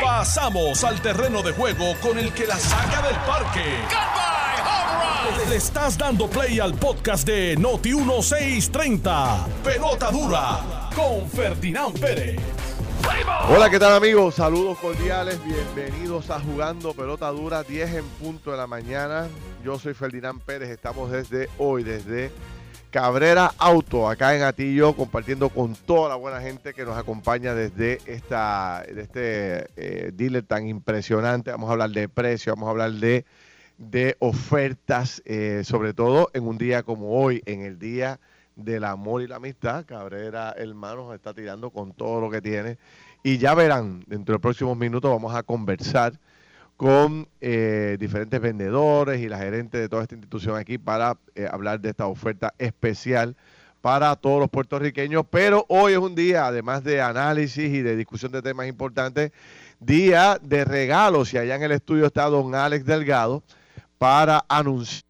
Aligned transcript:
Pasamos 0.00 0.84
al 0.84 1.00
terreno 1.00 1.42
de 1.42 1.52
juego 1.52 1.94
con 2.00 2.18
el 2.18 2.32
que 2.32 2.46
la 2.46 2.56
saca 2.56 3.02
del 3.02 3.16
parque. 3.16 3.64
Le 5.48 5.56
estás 5.56 5.98
dando 5.98 6.28
play 6.28 6.60
al 6.60 6.74
podcast 6.74 7.26
de 7.26 7.56
Noti 7.56 7.94
1630. 7.94 9.46
Pelota 9.64 10.10
dura 10.10 10.90
con 10.94 11.28
Ferdinand 11.28 11.98
Pérez. 11.98 12.40
Hola, 13.48 13.68
¿qué 13.68 13.78
tal 13.78 13.94
amigos? 13.94 14.36
Saludos 14.36 14.78
cordiales, 14.78 15.38
bienvenidos 15.44 16.30
a 16.30 16.38
Jugando 16.40 16.94
Pelota 16.94 17.28
Dura, 17.30 17.62
10 17.62 17.94
en 17.94 18.04
punto 18.04 18.52
de 18.52 18.56
la 18.56 18.66
mañana. 18.66 19.28
Yo 19.64 19.78
soy 19.78 19.94
Ferdinand 19.94 20.40
Pérez, 20.40 20.70
estamos 20.70 21.10
desde 21.10 21.48
hoy, 21.58 21.82
desde 21.82 22.30
Cabrera 22.92 23.54
Auto, 23.56 24.06
acá 24.06 24.36
en 24.36 24.42
Atillo, 24.42 24.92
compartiendo 24.94 25.48
con 25.48 25.74
toda 25.74 26.10
la 26.10 26.16
buena 26.16 26.42
gente 26.42 26.74
que 26.74 26.84
nos 26.84 26.98
acompaña 26.98 27.54
desde 27.54 28.00
esta, 28.04 28.84
de 28.86 29.00
este 29.00 29.66
eh, 29.76 30.12
dealer 30.12 30.42
tan 30.42 30.68
impresionante. 30.68 31.50
Vamos 31.52 31.70
a 31.70 31.72
hablar 31.72 31.88
de 31.88 32.10
precio, 32.10 32.52
vamos 32.52 32.66
a 32.66 32.70
hablar 32.72 32.92
de, 32.92 33.24
de 33.78 34.14
ofertas, 34.18 35.22
eh, 35.24 35.62
sobre 35.64 35.94
todo 35.94 36.28
en 36.34 36.46
un 36.46 36.58
día 36.58 36.82
como 36.82 37.18
hoy, 37.18 37.42
en 37.46 37.62
el 37.62 37.78
día 37.78 38.20
del 38.56 38.84
amor 38.84 39.22
y 39.22 39.26
la 39.26 39.36
amistad. 39.36 39.86
Cabrera 39.86 40.54
Hermanos 40.54 41.14
está 41.14 41.32
tirando 41.32 41.70
con 41.70 41.94
todo 41.94 42.20
lo 42.20 42.30
que 42.30 42.42
tiene. 42.42 42.76
Y 43.22 43.38
ya 43.38 43.54
verán, 43.54 44.00
dentro 44.06 44.32
de 44.32 44.36
los 44.36 44.42
próximos 44.42 44.76
minutos 44.76 45.10
vamos 45.10 45.34
a 45.34 45.42
conversar 45.42 46.12
con 46.82 47.28
eh, 47.40 47.96
diferentes 48.00 48.40
vendedores 48.40 49.20
y 49.20 49.28
la 49.28 49.38
gerente 49.38 49.78
de 49.78 49.88
toda 49.88 50.02
esta 50.02 50.16
institución 50.16 50.56
aquí 50.56 50.78
para 50.78 51.16
eh, 51.36 51.46
hablar 51.48 51.78
de 51.78 51.90
esta 51.90 52.08
oferta 52.08 52.54
especial 52.58 53.36
para 53.80 54.16
todos 54.16 54.40
los 54.40 54.48
puertorriqueños. 54.48 55.24
Pero 55.30 55.64
hoy 55.68 55.92
es 55.92 55.98
un 56.00 56.16
día, 56.16 56.44
además 56.44 56.82
de 56.82 57.00
análisis 57.00 57.72
y 57.72 57.82
de 57.82 57.94
discusión 57.94 58.32
de 58.32 58.42
temas 58.42 58.66
importantes, 58.66 59.30
día 59.78 60.40
de 60.42 60.64
regalos. 60.64 61.32
Y 61.32 61.38
allá 61.38 61.54
en 61.54 61.62
el 61.62 61.70
estudio 61.70 62.06
está 62.06 62.24
don 62.24 62.52
Alex 62.52 62.84
Delgado 62.84 63.44
para 63.96 64.44
anunciar 64.48 65.04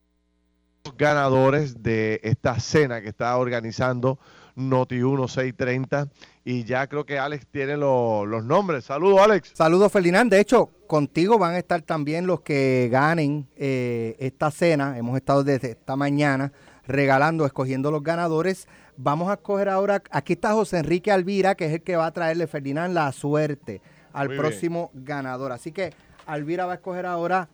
los 0.85 0.95
ganadores 0.99 1.83
de 1.83 2.21
esta 2.23 2.61
cena 2.61 3.01
que 3.01 3.09
está 3.09 3.35
organizando 3.39 4.19
Noti 4.55 4.97
1630 4.97 6.09
y 6.45 6.65
ya 6.65 6.87
creo 6.87 7.05
que 7.07 7.19
Alex 7.19 7.47
tiene 7.51 7.77
lo- 7.77 8.27
los 8.27 8.45
nombres. 8.45 8.85
Saludos, 8.85 9.21
Alex. 9.21 9.53
Saludos, 9.55 9.91
Ferdinand. 9.93 10.31
De 10.31 10.41
hecho, 10.41 10.71
contigo 10.87 11.39
van 11.39 11.55
a 11.55 11.59
estar 11.59 11.83
también 11.83 12.27
los 12.27 12.41
que 12.43 12.89
ganen 12.93 13.47
eh, 13.57 14.17
esta 14.19 14.51
cena. 14.51 14.99
Hemos 14.99 15.17
estado 15.17 15.43
desde 15.45 15.71
esta 15.73 15.97
mañana 15.97 16.53
regalando, 16.87 17.47
escogiendo 17.47 17.91
los 17.91 18.03
ganadores. 18.03 18.67
Vamos 18.97 19.31
a 19.31 19.35
escoger 19.35 19.69
ahora, 19.69 20.03
aquí 20.11 20.35
está 20.35 20.53
José 20.53 20.79
Enrique 20.79 21.11
Alvira, 21.11 21.55
que 21.55 21.65
es 21.67 21.73
el 21.73 21.83
que 21.83 21.97
va 21.97 22.07
a 22.07 22.13
traerle, 22.13 22.47
Ferdinand, 22.47 22.93
la 22.93 23.11
suerte 23.13 23.81
al 24.13 24.29
Muy 24.29 24.37
bien. 24.37 24.43
próximo 24.47 24.91
ganador. 24.93 25.53
Así 25.53 25.73
que 25.73 25.95
Alvira 26.27 26.67
va 26.67 26.73
a 26.73 26.75
escoger 26.77 27.07
ahora 27.07 27.49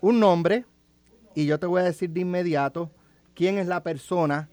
un 0.00 0.18
nombre 0.18 0.64
y 1.34 1.46
yo 1.46 1.58
te 1.60 1.66
voy 1.66 1.80
a 1.80 1.84
decir 1.84 2.10
de 2.10 2.20
inmediato 2.20 2.90
quién 3.34 3.58
es 3.58 3.66
la 3.68 3.82
persona 3.84 4.48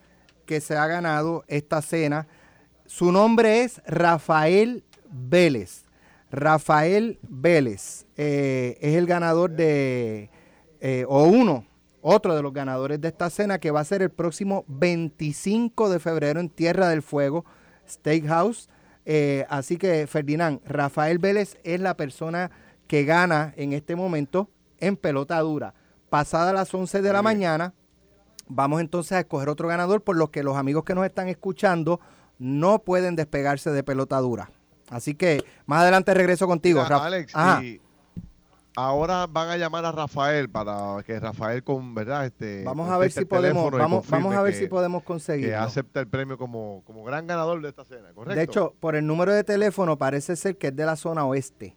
que 0.45 0.61
se 0.61 0.75
ha 0.75 0.87
ganado 0.87 1.43
esta 1.47 1.81
cena. 1.81 2.27
Su 2.85 3.11
nombre 3.11 3.63
es 3.63 3.81
Rafael 3.85 4.83
Vélez. 5.09 5.85
Rafael 6.31 7.19
Vélez 7.21 8.05
eh, 8.17 8.77
es 8.81 8.95
el 8.95 9.05
ganador 9.05 9.51
de, 9.51 10.29
eh, 10.81 11.05
o 11.07 11.23
uno, 11.23 11.65
otro 12.01 12.35
de 12.35 12.41
los 12.41 12.53
ganadores 12.53 12.99
de 13.01 13.07
esta 13.07 13.29
cena 13.29 13.59
que 13.59 13.71
va 13.71 13.79
a 13.79 13.85
ser 13.85 14.01
el 14.01 14.09
próximo 14.09 14.65
25 14.67 15.89
de 15.89 15.99
febrero 15.99 16.39
en 16.39 16.49
Tierra 16.49 16.89
del 16.89 17.01
Fuego 17.01 17.45
Steakhouse. 17.87 18.69
Eh, 19.05 19.45
así 19.49 19.77
que, 19.77 20.07
Ferdinand, 20.07 20.61
Rafael 20.65 21.19
Vélez 21.19 21.57
es 21.63 21.79
la 21.79 21.95
persona 21.95 22.51
que 22.87 23.05
gana 23.05 23.53
en 23.55 23.73
este 23.73 23.95
momento 23.95 24.49
en 24.79 24.97
pelota 24.97 25.39
dura. 25.39 25.73
Pasada 26.09 26.53
las 26.53 26.73
11 26.73 27.01
de 27.01 27.13
la 27.13 27.21
mañana, 27.21 27.73
vamos 28.47 28.81
entonces 28.81 29.13
a 29.13 29.19
escoger 29.19 29.49
otro 29.49 29.67
ganador, 29.67 30.01
por 30.01 30.15
lo 30.17 30.31
que 30.31 30.43
los 30.43 30.55
amigos 30.57 30.83
que 30.83 30.95
nos 30.95 31.05
están 31.05 31.27
escuchando 31.27 31.99
no 32.39 32.79
pueden 32.79 33.15
despegarse 33.15 33.71
de 33.71 33.83
pelota 33.83 34.17
dura. 34.19 34.49
Así 34.89 35.15
que 35.15 35.43
más 35.65 35.81
adelante 35.81 36.13
regreso 36.13 36.45
contigo, 36.47 36.83
Mira. 36.83 36.97
Alex, 37.03 37.35
Ajá. 37.35 37.63
y 37.63 37.81
ahora 38.75 39.25
van 39.27 39.49
a 39.49 39.57
llamar 39.57 39.85
a 39.85 39.91
Rafael 39.91 40.49
para 40.49 40.97
que 41.05 41.19
Rafael 41.19 41.63
con 41.63 41.95
verdad 41.95 42.25
este 42.25 42.63
Vamos 42.65 42.89
a 42.89 42.97
ver 42.97 43.09
si 43.11 43.23
podemos, 43.25 43.71
vamos, 43.71 44.07
vamos 44.09 44.35
a 44.35 44.41
ver 44.41 44.53
que- 44.53 44.59
si 44.59 44.67
podemos 44.67 45.01
que 45.01 45.07
conseguirlo. 45.07 45.59
acepta 45.59 46.01
el 46.01 46.07
premio 46.07 46.37
como, 46.37 46.83
como 46.85 47.03
gran 47.03 47.25
ganador 47.25 47.61
de 47.61 47.69
esta 47.69 47.83
cena, 47.85 48.13
¿correcto? 48.13 48.35
De 48.37 48.43
hecho, 48.43 48.73
por 48.79 48.95
el 48.95 49.07
número 49.07 49.33
de 49.33 49.43
teléfono 49.43 49.97
parece 49.97 50.35
ser 50.35 50.57
que 50.57 50.67
es 50.67 50.75
de 50.75 50.85
la 50.85 50.95
zona 50.97 51.25
oeste. 51.25 51.75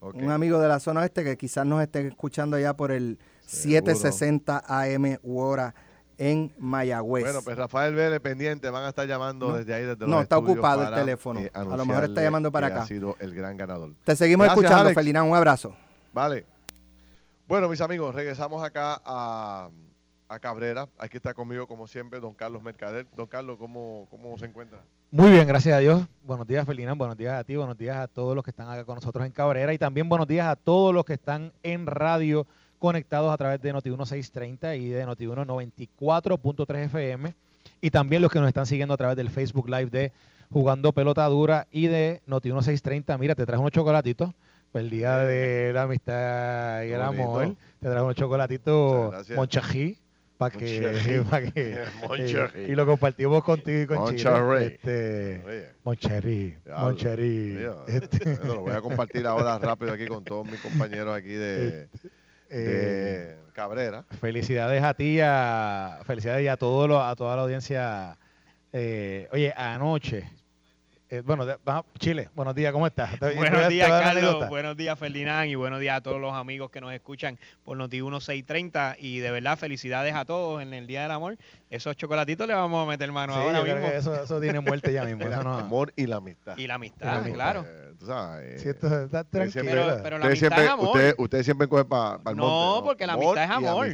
Un 0.00 0.30
amigo 0.30 0.60
de 0.60 0.68
la 0.68 0.78
zona 0.78 1.00
oeste 1.00 1.24
que 1.24 1.36
quizás 1.36 1.66
nos 1.66 1.82
esté 1.82 2.06
escuchando 2.06 2.56
allá 2.56 2.74
por 2.76 2.92
el 2.92 3.18
Seguro. 3.48 3.92
760 3.94 4.62
AM 4.66 5.18
u 5.22 5.38
hora 5.40 5.74
en 6.18 6.52
Mayagüez. 6.58 7.24
Bueno, 7.24 7.40
pues 7.42 7.56
Rafael 7.56 7.94
Vélez 7.94 8.20
pendiente, 8.20 8.68
van 8.70 8.84
a 8.84 8.88
estar 8.88 9.06
llamando 9.06 9.50
No. 9.50 9.56
desde 9.56 9.72
ahí 9.74 9.84
desde 9.84 10.04
No, 10.06 10.16
los 10.16 10.22
está 10.24 10.36
estudios 10.36 10.56
ocupado 10.58 10.82
el 10.88 10.94
teléfono. 10.94 11.40
eh, 11.40 11.50
A 11.54 11.62
lo 11.64 11.86
mejor 11.86 12.04
está 12.04 12.22
llamando 12.22 12.50
para 12.52 12.66
acá. 12.66 12.82
Ha 12.82 12.86
sido 12.86 13.16
el 13.20 13.34
gran 13.34 13.56
ganador. 13.56 13.92
Te 14.04 14.16
seguimos 14.16 14.44
Gracias, 14.46 14.64
escuchando, 14.64 14.82
Alex. 14.86 14.94
Ferdinand. 14.94 15.28
Un 15.30 15.36
abrazo. 15.36 15.74
Vale. 16.12 16.44
Bueno, 17.46 17.68
mis 17.68 17.80
amigos, 17.80 18.14
regresamos 18.14 18.62
acá 18.62 19.00
a, 19.04 19.70
a 20.28 20.38
Cabrera. 20.40 20.88
Aquí 20.98 21.16
está 21.16 21.32
conmigo, 21.32 21.66
como 21.66 21.86
siempre, 21.86 22.20
don 22.20 22.34
Carlos 22.34 22.62
Mercader. 22.62 23.06
Don 23.16 23.26
Carlos, 23.26 23.56
¿cómo, 23.58 24.06
cómo 24.10 24.36
se 24.38 24.44
encuentra? 24.46 24.80
Muy 25.10 25.30
bien, 25.30 25.46
gracias 25.48 25.74
a 25.74 25.78
Dios. 25.78 26.02
Buenos 26.24 26.46
días, 26.46 26.66
Ferdinand. 26.66 26.98
Buenos 26.98 27.16
días 27.16 27.32
a 27.34 27.44
ti. 27.44 27.56
Buenos 27.56 27.78
días 27.78 27.96
a 27.96 28.08
todos 28.08 28.34
los 28.34 28.44
que 28.44 28.50
están 28.50 28.68
acá 28.68 28.84
con 28.84 28.96
nosotros 28.96 29.24
en 29.24 29.32
Cabrera. 29.32 29.72
Y 29.72 29.78
también 29.78 30.08
buenos 30.08 30.26
días 30.26 30.46
a 30.48 30.56
todos 30.56 30.92
los 30.92 31.04
que 31.06 31.14
están 31.14 31.52
en 31.62 31.86
radio 31.86 32.46
conectados 32.78 33.32
a 33.32 33.36
través 33.36 33.60
de 33.60 33.72
Noti 33.72 33.90
1630 33.90 34.76
y 34.76 34.88
de 34.88 35.04
Noti 35.04 35.26
94.3 35.26 36.84
FM. 36.86 37.34
Y 37.80 37.90
también 37.90 38.22
los 38.22 38.30
que 38.30 38.38
nos 38.38 38.48
están 38.48 38.66
siguiendo 38.66 38.94
a 38.94 38.96
través 38.96 39.16
del 39.16 39.30
Facebook 39.30 39.68
Live 39.68 39.90
de 39.90 40.12
Jugando 40.50 40.92
Pelota 40.92 41.26
Dura 41.26 41.66
y 41.70 41.86
de 41.86 42.22
Noti 42.26 42.48
1630. 42.48 43.18
Mira, 43.18 43.34
te 43.34 43.44
traje 43.44 43.60
unos 43.60 43.72
chocolatitos. 43.72 44.30
Pues 44.72 44.84
el 44.84 44.90
día 44.90 45.18
de 45.18 45.72
la 45.72 45.82
amistad 45.82 46.82
y 46.82 46.92
el 46.92 47.00
amor. 47.00 47.54
Te 47.80 47.88
traje 47.88 48.02
unos 48.02 48.16
chocolatitos. 48.16 49.28
Monchají. 49.34 49.98
Para 50.38 50.56
que, 50.56 51.24
pa' 51.28 51.40
que- 51.40 51.84
Moncherry. 52.06 52.62
y 52.70 52.74
lo 52.76 52.86
compartimos 52.86 53.42
contigo 53.42 53.82
y 53.82 53.86
con. 53.88 53.98
Moncherry. 53.98 54.64
Este, 54.64 55.72
Moncherry. 55.82 56.56
Moncherry. 56.78 57.58
Este, 57.88 58.36
bueno, 58.36 58.44
lo 58.54 58.60
voy 58.60 58.72
a 58.72 58.80
compartir 58.80 59.26
ahora 59.26 59.58
rápido 59.58 59.92
aquí 59.92 60.06
con 60.06 60.22
todos 60.22 60.46
mis 60.48 60.60
compañeros 60.60 61.16
aquí 61.16 61.32
de, 61.32 61.88
eh, 62.50 63.36
Cabrera. 63.52 64.04
felicidades 64.20 64.82
a 64.82 64.94
ti, 64.94 65.18
a, 65.22 66.00
felicidades 66.04 66.44
y 66.44 66.48
a, 66.48 66.56
todo 66.56 66.86
lo- 66.88 67.02
a 67.02 67.14
toda 67.16 67.36
la 67.36 67.42
audiencia. 67.42 68.16
Eh, 68.72 69.28
oye, 69.32 69.52
anoche, 69.56 70.30
eh, 71.10 71.22
bueno, 71.24 71.46
de- 71.46 71.56
Chile, 71.98 72.28
buenos 72.34 72.54
días, 72.54 72.70
¿cómo 72.72 72.86
estás? 72.86 73.12
¿Te- 73.12 73.18
te 73.18 73.26
voy 73.26 73.46
a- 73.46 73.50
Buenos 73.50 73.68
días, 73.68 73.88
Carlos. 73.88 74.48
Buenos 74.48 74.76
días, 74.76 74.98
Ferdinand. 74.98 75.48
Y 75.48 75.54
buenos 75.54 75.80
días 75.80 75.96
a 75.96 76.00
todos 76.02 76.20
los 76.20 76.34
amigos 76.34 76.70
que 76.70 76.80
nos 76.82 76.92
escuchan 76.92 77.38
por 77.64 77.76
Noti 77.78 78.02
1630. 78.02 78.96
Y 78.98 79.18
de 79.20 79.30
verdad, 79.30 79.56
felicidades 79.56 80.14
a 80.14 80.24
todos 80.26 80.60
en 80.62 80.74
el 80.74 80.86
Día 80.86 81.02
del 81.02 81.10
Amor. 81.12 81.36
Esos 81.70 81.96
chocolatitos 81.96 82.46
le 82.46 82.54
vamos 82.54 82.86
a 82.86 82.88
meter 82.90 83.10
mano 83.12 83.32
Sí, 83.34 83.40
ahora 83.40 83.62
mismo. 83.62 83.88
que 83.88 83.96
eso, 83.96 84.22
eso 84.22 84.40
tiene 84.40 84.60
muerte 84.60 84.92
ya 84.92 85.04
mismo. 85.04 85.22
El 85.24 85.30
no- 85.30 85.58
amor 85.58 85.92
y 85.96 86.06
la 86.06 86.16
amistad. 86.16 86.56
Y 86.58 86.66
la 86.66 86.74
Y 86.74 86.76
amistad, 86.76 87.06
la 87.06 87.12
amistad. 87.16 87.34
claro. 87.34 87.64
Eh, 87.66 87.94
tú 87.98 88.06
sabes, 88.06 88.60
Sí, 88.62 88.68
eh, 88.68 88.70
esto 88.72 89.02
está 89.04 89.24
tranquilo. 89.24 89.64
Pero- 89.64 90.00
pero 90.02 90.18
la 90.18 90.26
amistad 90.26 90.38
siempre, 90.48 90.64
es 90.64 90.70
amor. 90.70 90.86
Ustedes, 90.88 91.14
ustedes 91.18 91.44
siempre 91.46 91.68
cogen 91.68 91.86
para 91.88 92.16
el 92.16 92.22
monte. 92.22 92.36
No, 92.36 92.80
porque 92.84 93.06
la 93.06 93.14
amistad 93.14 93.44
es 93.44 93.48
y 93.50 93.52
amor. 93.52 93.86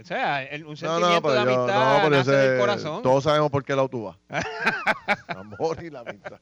O 0.00 0.04
sea, 0.04 0.42
el- 0.44 0.64
un 0.64 0.70
No, 0.70 0.76
sentimiento 0.76 1.14
no, 1.14 1.22
pero 1.22 1.34
de 1.34 1.44
yo- 1.44 1.62
amistad 1.62 1.96
no, 1.96 1.96
pero 2.04 2.16
nace 2.16 2.30
ese- 2.32 2.48
del 2.50 2.60
corazón. 2.60 3.02
Todos 3.02 3.24
sabemos 3.24 3.50
por 3.50 3.64
qué 3.64 3.74
lado 3.74 3.88
tú 3.88 4.04
vas. 4.04 4.18
amor 5.28 5.82
y 5.82 5.90
la 5.90 6.00
amistad. 6.00 6.38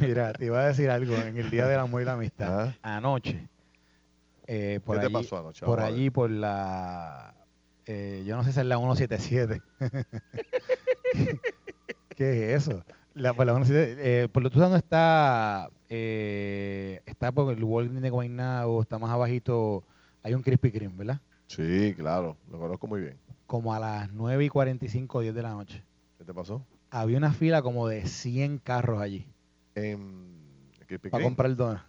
Mira, 0.00 0.32
te 0.32 0.46
iba 0.46 0.60
a 0.60 0.66
decir 0.68 0.90
algo 0.90 1.14
en 1.16 1.36
el 1.38 1.50
Día 1.50 1.66
del 1.66 1.78
Amor 1.78 2.02
y 2.02 2.04
la 2.04 2.14
Amistad. 2.14 2.74
Anoche, 2.82 3.48
eh, 4.46 4.80
por 4.84 4.96
¿Qué 4.96 5.00
te 5.00 5.06
allí, 5.06 5.14
pasó 5.14 5.38
anoche? 5.38 5.64
por 5.64 5.80
allí, 5.80 6.10
por 6.10 6.30
la, 6.30 7.34
eh, 7.86 8.24
yo 8.26 8.36
no 8.36 8.42
sé 8.44 8.52
si 8.52 8.60
es 8.60 8.66
la 8.66 8.76
177. 8.76 9.62
¿Qué 12.16 12.54
es 12.54 12.62
eso? 12.68 12.84
La, 13.14 13.34
por 13.34 13.46
la 13.46 13.52
177, 13.54 14.22
eh, 14.24 14.28
por 14.28 14.42
lo 14.42 14.50
tú 14.50 14.58
sabes 14.58 14.70
dónde 14.70 14.78
está, 14.84 15.68
eh, 15.88 17.00
está 17.06 17.30
por 17.32 17.52
el 17.52 17.62
Walgreens 17.62 18.02
de 18.02 18.10
Guaynabo, 18.10 18.82
está 18.82 18.98
más 18.98 19.10
abajito, 19.10 19.84
hay 20.22 20.34
un 20.34 20.42
Krispy 20.42 20.70
Kreme, 20.72 20.94
¿verdad? 20.96 21.20
Sí, 21.46 21.94
claro, 21.96 22.36
lo 22.50 22.58
conozco 22.58 22.86
muy 22.86 23.00
bien. 23.00 23.18
Como 23.46 23.74
a 23.74 23.78
las 23.78 24.10
9 24.12 24.44
y 24.44 24.48
45, 24.48 25.20
10 25.20 25.34
de 25.34 25.42
la 25.42 25.50
noche. 25.50 25.84
¿Qué 26.18 26.24
te 26.24 26.32
pasó? 26.32 26.64
Había 26.90 27.18
una 27.18 27.32
fila 27.32 27.62
como 27.62 27.88
de 27.88 28.06
100 28.06 28.58
carros 28.58 29.00
allí 29.00 29.26
para 31.10 31.24
comprar 31.24 31.56
donas. 31.56 31.82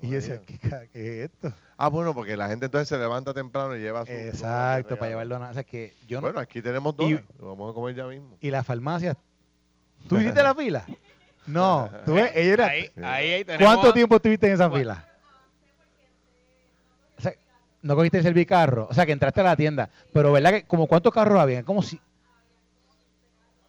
Y 0.00 0.08
yo 0.08 0.14
decía, 0.14 0.40
¿qué, 0.42 0.88
es 0.92 1.30
esto? 1.30 1.52
Ah, 1.76 1.88
bueno, 1.88 2.14
porque 2.14 2.36
la 2.36 2.48
gente 2.48 2.66
entonces 2.66 2.88
se 2.88 2.96
levanta 2.96 3.34
temprano 3.34 3.76
y 3.76 3.80
lleva 3.80 4.06
su. 4.06 4.12
Exacto, 4.12 4.96
para 4.96 5.10
llevar 5.10 5.28
donas. 5.28 5.50
O 5.50 5.54
sea, 5.54 5.64
que 5.64 5.94
yo 6.06 6.18
no- 6.18 6.22
Bueno, 6.28 6.38
aquí 6.38 6.62
tenemos 6.62 6.94
Y- 6.98 7.14
donas. 7.14 7.24
Lo 7.38 7.48
vamos 7.48 7.70
a 7.70 7.74
comer 7.74 7.96
ya 7.96 8.06
mismo. 8.06 8.36
Y 8.40 8.50
la 8.50 8.62
farmacia. 8.62 9.16
¿Tú 10.08 10.16
hiciste 10.18 10.42
la 10.42 10.54
fila? 10.54 10.84
No, 11.46 11.90
tú 12.04 12.14
ves, 12.14 12.30
ella 12.34 12.52
era. 12.52 12.66
Ahí, 12.66 12.90
ahí, 13.02 13.32
ahí 13.32 13.44
tenemos 13.44 13.66
¿Cuánto 13.66 13.92
tiempo 13.94 14.14
estuviste 14.16 14.46
en 14.46 14.52
esa 14.52 14.70
fila? 14.70 15.08
No 17.82 17.96
cogiste 17.96 18.18
el 18.18 18.24
servicarro, 18.24 18.86
o 18.90 18.94
sea, 18.94 19.06
que 19.06 19.12
entraste 19.12 19.40
a 19.40 19.44
la 19.44 19.56
tienda. 19.56 19.88
Pero, 20.12 20.32
¿verdad 20.32 20.50
que 20.50 20.64
como 20.64 20.86
cuántos 20.86 21.12
carros 21.12 21.38
había? 21.40 21.62
Como 21.62 21.82
si 21.82 21.98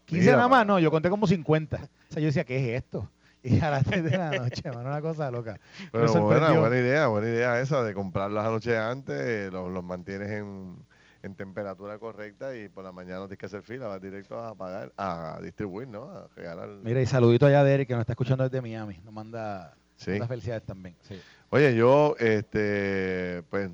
15 0.05 0.21
Mira, 0.25 0.35
nada 0.37 0.49
más, 0.49 0.65
no, 0.67 0.79
yo 0.79 0.91
conté 0.91 1.09
como 1.09 1.25
50. 1.27 1.77
O 1.77 1.79
sea, 2.13 2.21
yo 2.21 2.25
decía, 2.27 2.43
¿qué 2.43 2.75
es 2.75 2.83
esto? 2.83 3.09
Y 3.43 3.59
a 3.59 3.71
las 3.71 3.83
3 3.85 4.03
de 4.03 4.17
la 4.17 4.29
noche, 4.31 4.61
mano, 4.69 4.81
una 4.89 5.01
cosa 5.01 5.31
loca. 5.31 5.59
Pero 5.91 6.13
buena, 6.21 6.51
buena 6.51 6.77
idea, 6.77 7.07
buena 7.07 7.27
idea 7.27 7.59
esa 7.59 7.81
de 7.83 7.93
comprarlos 7.93 8.45
anoche 8.45 8.77
antes, 8.77 9.19
eh, 9.19 9.49
los, 9.51 9.71
los 9.71 9.83
mantienes 9.83 10.29
en, 10.29 10.75
en 11.23 11.35
temperatura 11.35 11.97
correcta 11.97 12.55
y 12.55 12.69
por 12.69 12.83
la 12.83 12.91
mañana 12.91 13.19
no 13.19 13.25
tienes 13.27 13.39
que 13.39 13.45
hacer 13.47 13.63
fila, 13.63 13.87
vas 13.87 14.01
directo 14.01 14.37
a 14.37 14.53
pagar, 14.53 14.91
a 14.97 15.39
distribuir, 15.41 15.87
¿no? 15.87 16.03
A 16.03 16.27
regalar. 16.35 16.69
Mira, 16.83 17.01
y 17.01 17.05
saludito 17.07 17.45
allá 17.47 17.63
de 17.63 17.73
Eric, 17.73 17.87
que 17.87 17.93
nos 17.93 18.01
está 18.01 18.13
escuchando 18.13 18.43
desde 18.43 18.61
Miami. 18.61 18.99
Nos 19.03 19.13
manda, 19.13 19.73
Sí. 19.95 20.11
manda 20.11 20.27
felicidades 20.27 20.63
también. 20.63 20.95
Sí. 21.01 21.19
Oye, 21.49 21.73
yo, 21.75 22.15
este, 22.19 23.41
pues, 23.49 23.71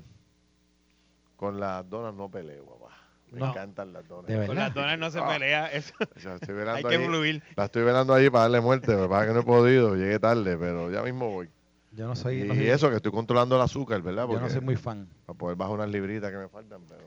con 1.38 1.58
las 1.60 1.88
donas 1.88 2.12
no 2.14 2.28
peleo, 2.28 2.64
papá. 2.66 2.94
Me 3.30 3.38
No. 3.40 3.50
encantan 3.50 3.92
las 3.92 4.08
donas. 4.08 4.46
Con 4.46 4.56
las 4.56 4.74
donas 4.74 4.98
no 4.98 5.10
se 5.10 5.18
Ah. 5.20 5.28
pelea, 5.28 5.66
eso 5.72 5.94
O 6.16 6.18
sea, 6.20 6.34
estoy 6.34 6.56
hay 6.68 6.82
que 6.82 6.96
ahí, 6.96 7.06
fluir. 7.06 7.42
la 7.56 7.66
estoy 7.66 7.84
velando 7.84 8.12
ahí 8.12 8.28
para 8.28 8.42
darle 8.42 8.60
muerte, 8.60 8.94
pasa 9.08 9.26
que 9.28 9.32
no 9.34 9.40
he 9.40 9.44
podido, 9.44 9.94
llegué 9.94 10.18
tarde, 10.18 10.56
pero 10.56 10.90
ya 10.90 11.02
mismo 11.02 11.30
voy. 11.30 11.48
Yo 11.92 12.06
no 12.08 12.16
soy, 12.16 12.42
Y, 12.42 12.44
no 12.44 12.54
soy- 12.54 12.68
eso, 12.68 12.90
que 12.90 12.96
estoy 12.96 13.12
controlando 13.12 13.54
el 13.56 13.62
azúcar, 13.62 14.02
¿verdad? 14.02 14.22
yo 14.22 14.32
no 14.34 14.38
Porque 14.40 14.52
soy 14.54 14.60
muy 14.62 14.76
fan. 14.76 15.06
Para 15.26 15.38
poder 15.38 15.56
bajar 15.56 15.74
unas 15.74 15.88
libritas 15.90 16.30
que 16.30 16.38
me 16.38 16.48
faltan, 16.48 16.80
pero 16.88 17.06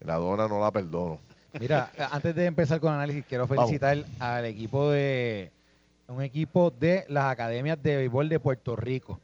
la 0.00 0.14
dona 0.16 0.46
no 0.48 0.60
la 0.60 0.70
perdono. 0.70 1.18
Mira, 1.58 1.90
antes 2.10 2.34
de 2.34 2.46
empezar 2.46 2.78
con 2.80 2.90
el 2.90 2.94
análisis, 2.98 3.24
quiero 3.26 3.46
Vamos. 3.46 3.64
felicitar 3.66 3.98
al 4.20 4.44
equipo 4.46 4.90
de 4.90 5.50
un 6.08 6.22
equipo 6.22 6.70
de 6.70 7.04
las 7.08 7.24
academias 7.32 7.82
de 7.82 7.96
béisbol 7.96 8.28
de 8.28 8.38
Puerto 8.40 8.76
Rico. 8.76 9.18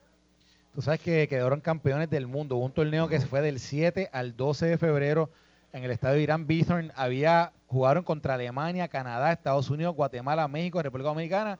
Tú 0.78 0.82
sabes 0.82 1.00
que 1.00 1.26
quedaron 1.26 1.60
campeones 1.60 2.08
del 2.08 2.28
mundo. 2.28 2.54
Hubo 2.54 2.66
un 2.66 2.70
torneo 2.70 3.08
que 3.08 3.18
se 3.18 3.26
fue 3.26 3.40
del 3.40 3.58
7 3.58 4.10
al 4.12 4.36
12 4.36 4.64
de 4.66 4.78
febrero 4.78 5.28
en 5.72 5.82
el 5.82 5.90
estadio 5.90 6.20
Irán 6.20 6.46
Bithorn. 6.46 6.92
Había 6.94 7.50
jugaron 7.66 8.04
contra 8.04 8.34
Alemania, 8.34 8.86
Canadá, 8.86 9.32
Estados 9.32 9.70
Unidos, 9.70 9.96
Guatemala, 9.96 10.46
México, 10.46 10.80
República 10.80 11.08
Dominicana. 11.08 11.58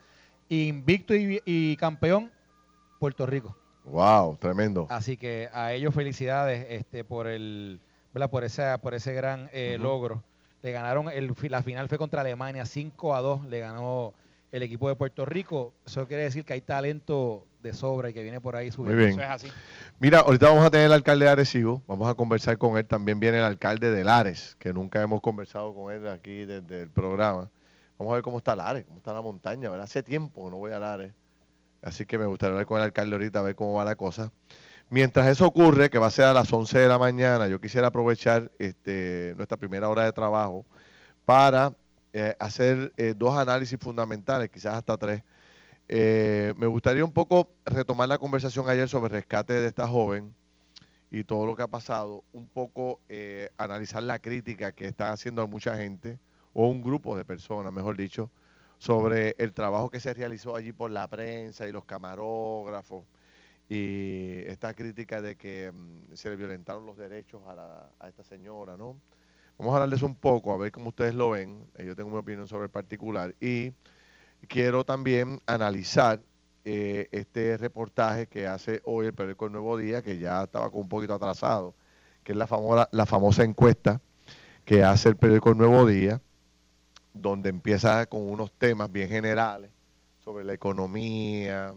Invicto 0.49 1.17
y, 1.17 1.43
y 1.44 1.76
campeón 1.79 2.31
Puerto 3.00 3.26
Rico. 3.26 3.56
Wow, 3.87 4.37
tremendo. 4.37 4.87
Así 4.88 5.17
que 5.17 5.49
a 5.53 5.73
ellos 5.73 5.93
felicidades 5.93 6.69
este, 6.71 7.03
por 7.03 7.26
el 7.26 7.81
¿verdad? 8.14 8.31
por 8.31 8.44
esa 8.44 8.79
por 8.79 8.94
ese 8.94 9.14
gran 9.14 9.50
eh, 9.53 9.79
logro. 9.81 10.23
Le 10.62 10.71
ganaron 10.71 11.09
el 11.11 11.35
la 11.49 11.64
final 11.64 11.88
fue 11.88 11.99
contra 11.99 12.21
Alemania 12.21 12.64
5 12.64 13.17
a 13.17 13.21
2, 13.21 13.47
le 13.47 13.59
ganó 13.59 14.14
el 14.53 14.62
equipo 14.62 14.89
de 14.89 14.97
Puerto 14.97 15.25
Rico. 15.25 15.75
Eso 15.87 16.06
quiere 16.06 16.25
decir 16.25 16.45
que 16.45 16.55
hay 16.55 16.61
talento 16.61 17.47
de 17.62 17.73
sobra 17.73 18.11
y 18.11 18.15
que 18.15 18.23
viene 18.23 18.41
por 18.41 18.56
ahí 18.56 18.67
Muy 18.67 18.73
subiendo. 18.73 18.99
bien. 18.99 19.11
Eso 19.11 19.23
es 19.23 19.29
así. 19.29 19.49
Mira, 19.99 20.21
ahorita 20.21 20.49
vamos 20.49 20.65
a 20.65 20.71
tener 20.71 20.87
el 20.87 20.93
alcalde 20.93 21.25
de 21.25 21.31
Arecibo, 21.31 21.83
vamos 21.87 22.09
a 22.09 22.15
conversar 22.15 22.56
con 22.59 22.77
él. 22.79 22.87
También 22.87 23.21
viene 23.21 23.39
el 23.39 23.45
alcalde 23.45 23.91
de 23.91 24.05
Lares, 24.05 24.56
que 24.59 24.73
nunca 24.73 25.03
hemos 25.03 25.21
conversado 25.21 25.75
con 25.75 25.93
él 25.93 26.06
aquí 26.09 26.45
desde 26.45 26.83
el 26.83 26.91
programa. 26.91 27.50
Vamos 27.99 28.12
a 28.12 28.15
ver 28.15 28.23
cómo 28.23 28.39
está 28.39 28.55
Lares, 28.55 28.85
cómo 28.85 28.99
está 28.99 29.12
la 29.12 29.23
montaña. 29.23 29.69
¿verdad? 29.71 29.85
Hace 29.85 30.03
tiempo 30.03 30.45
que 30.45 30.50
no 30.50 30.56
voy 30.59 30.73
a 30.73 30.79
Lares. 30.79 31.12
Así 31.83 32.06
que 32.06 32.19
me 32.19 32.27
gustaría 32.27 32.53
hablar 32.53 32.67
con 32.67 32.79
el 32.79 32.85
alcalde 32.85 33.15
ahorita 33.17 33.41
a 33.41 33.43
ver 33.43 33.55
cómo 33.55 33.75
va 33.75 33.85
la 33.85 33.97
cosa. 33.97 34.33
Mientras 34.91 35.27
eso 35.27 35.47
ocurre, 35.47 35.91
que 35.91 35.99
va 35.99 36.06
a 36.06 36.11
ser 36.11 36.25
a 36.25 36.33
las 36.33 36.50
11 36.53 36.79
de 36.79 36.89
la 36.89 36.99
mañana, 36.99 37.47
yo 37.47 37.61
quisiera 37.61 37.89
aprovechar 37.89 38.50
este, 38.59 39.35
nuestra 39.37 39.59
primera 39.59 39.89
hora 39.89 40.05
de 40.05 40.12
trabajo 40.12 40.65
para 41.25 41.75
eh, 42.12 42.37
hacer 42.38 42.93
eh, 42.96 43.14
dos 43.16 43.37
análisis 43.37 43.78
fundamentales, 43.78 44.50
quizás 44.50 44.75
hasta 44.75 44.96
tres. 44.96 45.22
Eh, 45.88 46.55
me 46.58 46.66
gustaría 46.66 47.05
un 47.05 47.12
poco 47.12 47.50
retomar 47.66 48.08
la 48.08 48.19
conversación 48.19 48.69
ayer 48.69 48.88
sobre 48.88 49.06
el 49.08 49.12
rescate 49.22 49.55
de 49.55 49.69
esta 49.69 49.88
joven 49.88 50.34
y 51.10 51.25
todo 51.25 51.46
lo 51.46 51.56
que 51.56 51.62
ha 51.62 51.69
pasado, 51.69 52.25
un 52.32 52.49
poco 52.49 53.00
eh, 53.08 53.50
analizar 53.58 54.02
la 54.02 54.19
crítica 54.19 54.72
que 54.72 54.87
está 54.87 55.12
haciendo 55.12 55.46
mucha 55.49 55.76
gente, 55.76 56.19
o 56.52 56.69
un 56.69 56.82
grupo 56.82 57.16
de 57.16 57.25
personas, 57.25 57.72
mejor 57.72 57.96
dicho, 57.96 58.31
sobre 58.78 59.34
el 59.38 59.52
trabajo 59.52 59.90
que 59.90 60.00
se 60.00 60.12
realizó 60.14 60.54
allí 60.56 60.72
por 60.72 60.90
la 60.90 61.08
prensa 61.08 61.66
y 61.69 61.72
los 61.72 61.84
camarógrafos, 61.84 63.04
y 63.69 64.43
esta 64.46 64.75
crítica 64.75 65.20
de 65.22 65.37
que 65.37 65.72
mm, 65.72 66.14
se 66.14 66.31
le 66.31 66.37
violentaron 66.37 66.87
los 66.87 66.96
derechos 66.96 67.43
a, 67.46 67.54
la- 67.54 67.90
a 68.00 68.08
esta 68.08 68.25
señora, 68.25 68.76
¿no? 68.76 68.96
Vamos 69.58 69.72
a 69.72 69.76
hablarles 69.78 70.02
un 70.02 70.14
poco, 70.14 70.52
a 70.52 70.56
ver 70.56 70.70
cómo 70.70 70.90
ustedes 70.90 71.14
lo 71.14 71.31
ven. 71.31 71.66
Eh, 71.76 71.84
Yo 71.84 71.96
tengo 71.96 72.10
mi 72.10 72.16
opinión 72.16 72.46
sobre 72.46 72.64
el 72.66 72.70
particular. 72.70 73.34
Y 73.40 73.72
quiero 74.46 74.84
también 74.84 75.40
analizar 75.46 76.22
eh, 76.64 77.08
este 77.10 77.56
reportaje 77.56 78.28
que 78.28 78.46
hace 78.46 78.81
hoy 78.84 79.06
el 79.06 79.14
periódico 79.14 79.46
El 79.46 79.52
Nuevo 79.52 79.76
Día, 79.76 80.00
que 80.00 80.19
ya 80.19 80.44
estaba 80.44 80.70
con 80.70 80.82
un 80.82 80.88
poquito 80.88 81.14
atrasado, 81.14 81.75
que 82.22 82.32
es 82.32 82.38
la 82.38 82.46
famosa, 82.46 83.43
encuesta 83.43 84.00
que 84.64 84.84
hace 84.84 85.08
el 85.08 85.16
periódico 85.16 85.50
El 85.50 85.58
Nuevo 85.58 85.87
Día, 85.87 86.20
donde 87.12 87.49
empieza 87.49 88.06
con 88.06 88.31
unos 88.31 88.52
temas 88.52 88.93
bien 88.93 89.08
generales 89.08 89.72
sobre 90.20 90.44
la 90.44 90.52
economía, 90.52 91.75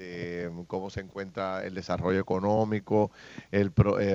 este, 0.00 0.50
cómo 0.66 0.88
se 0.88 1.00
encuentra 1.00 1.64
el 1.64 1.74
desarrollo 1.74 2.20
económico, 2.20 3.10
eh, 3.52 3.68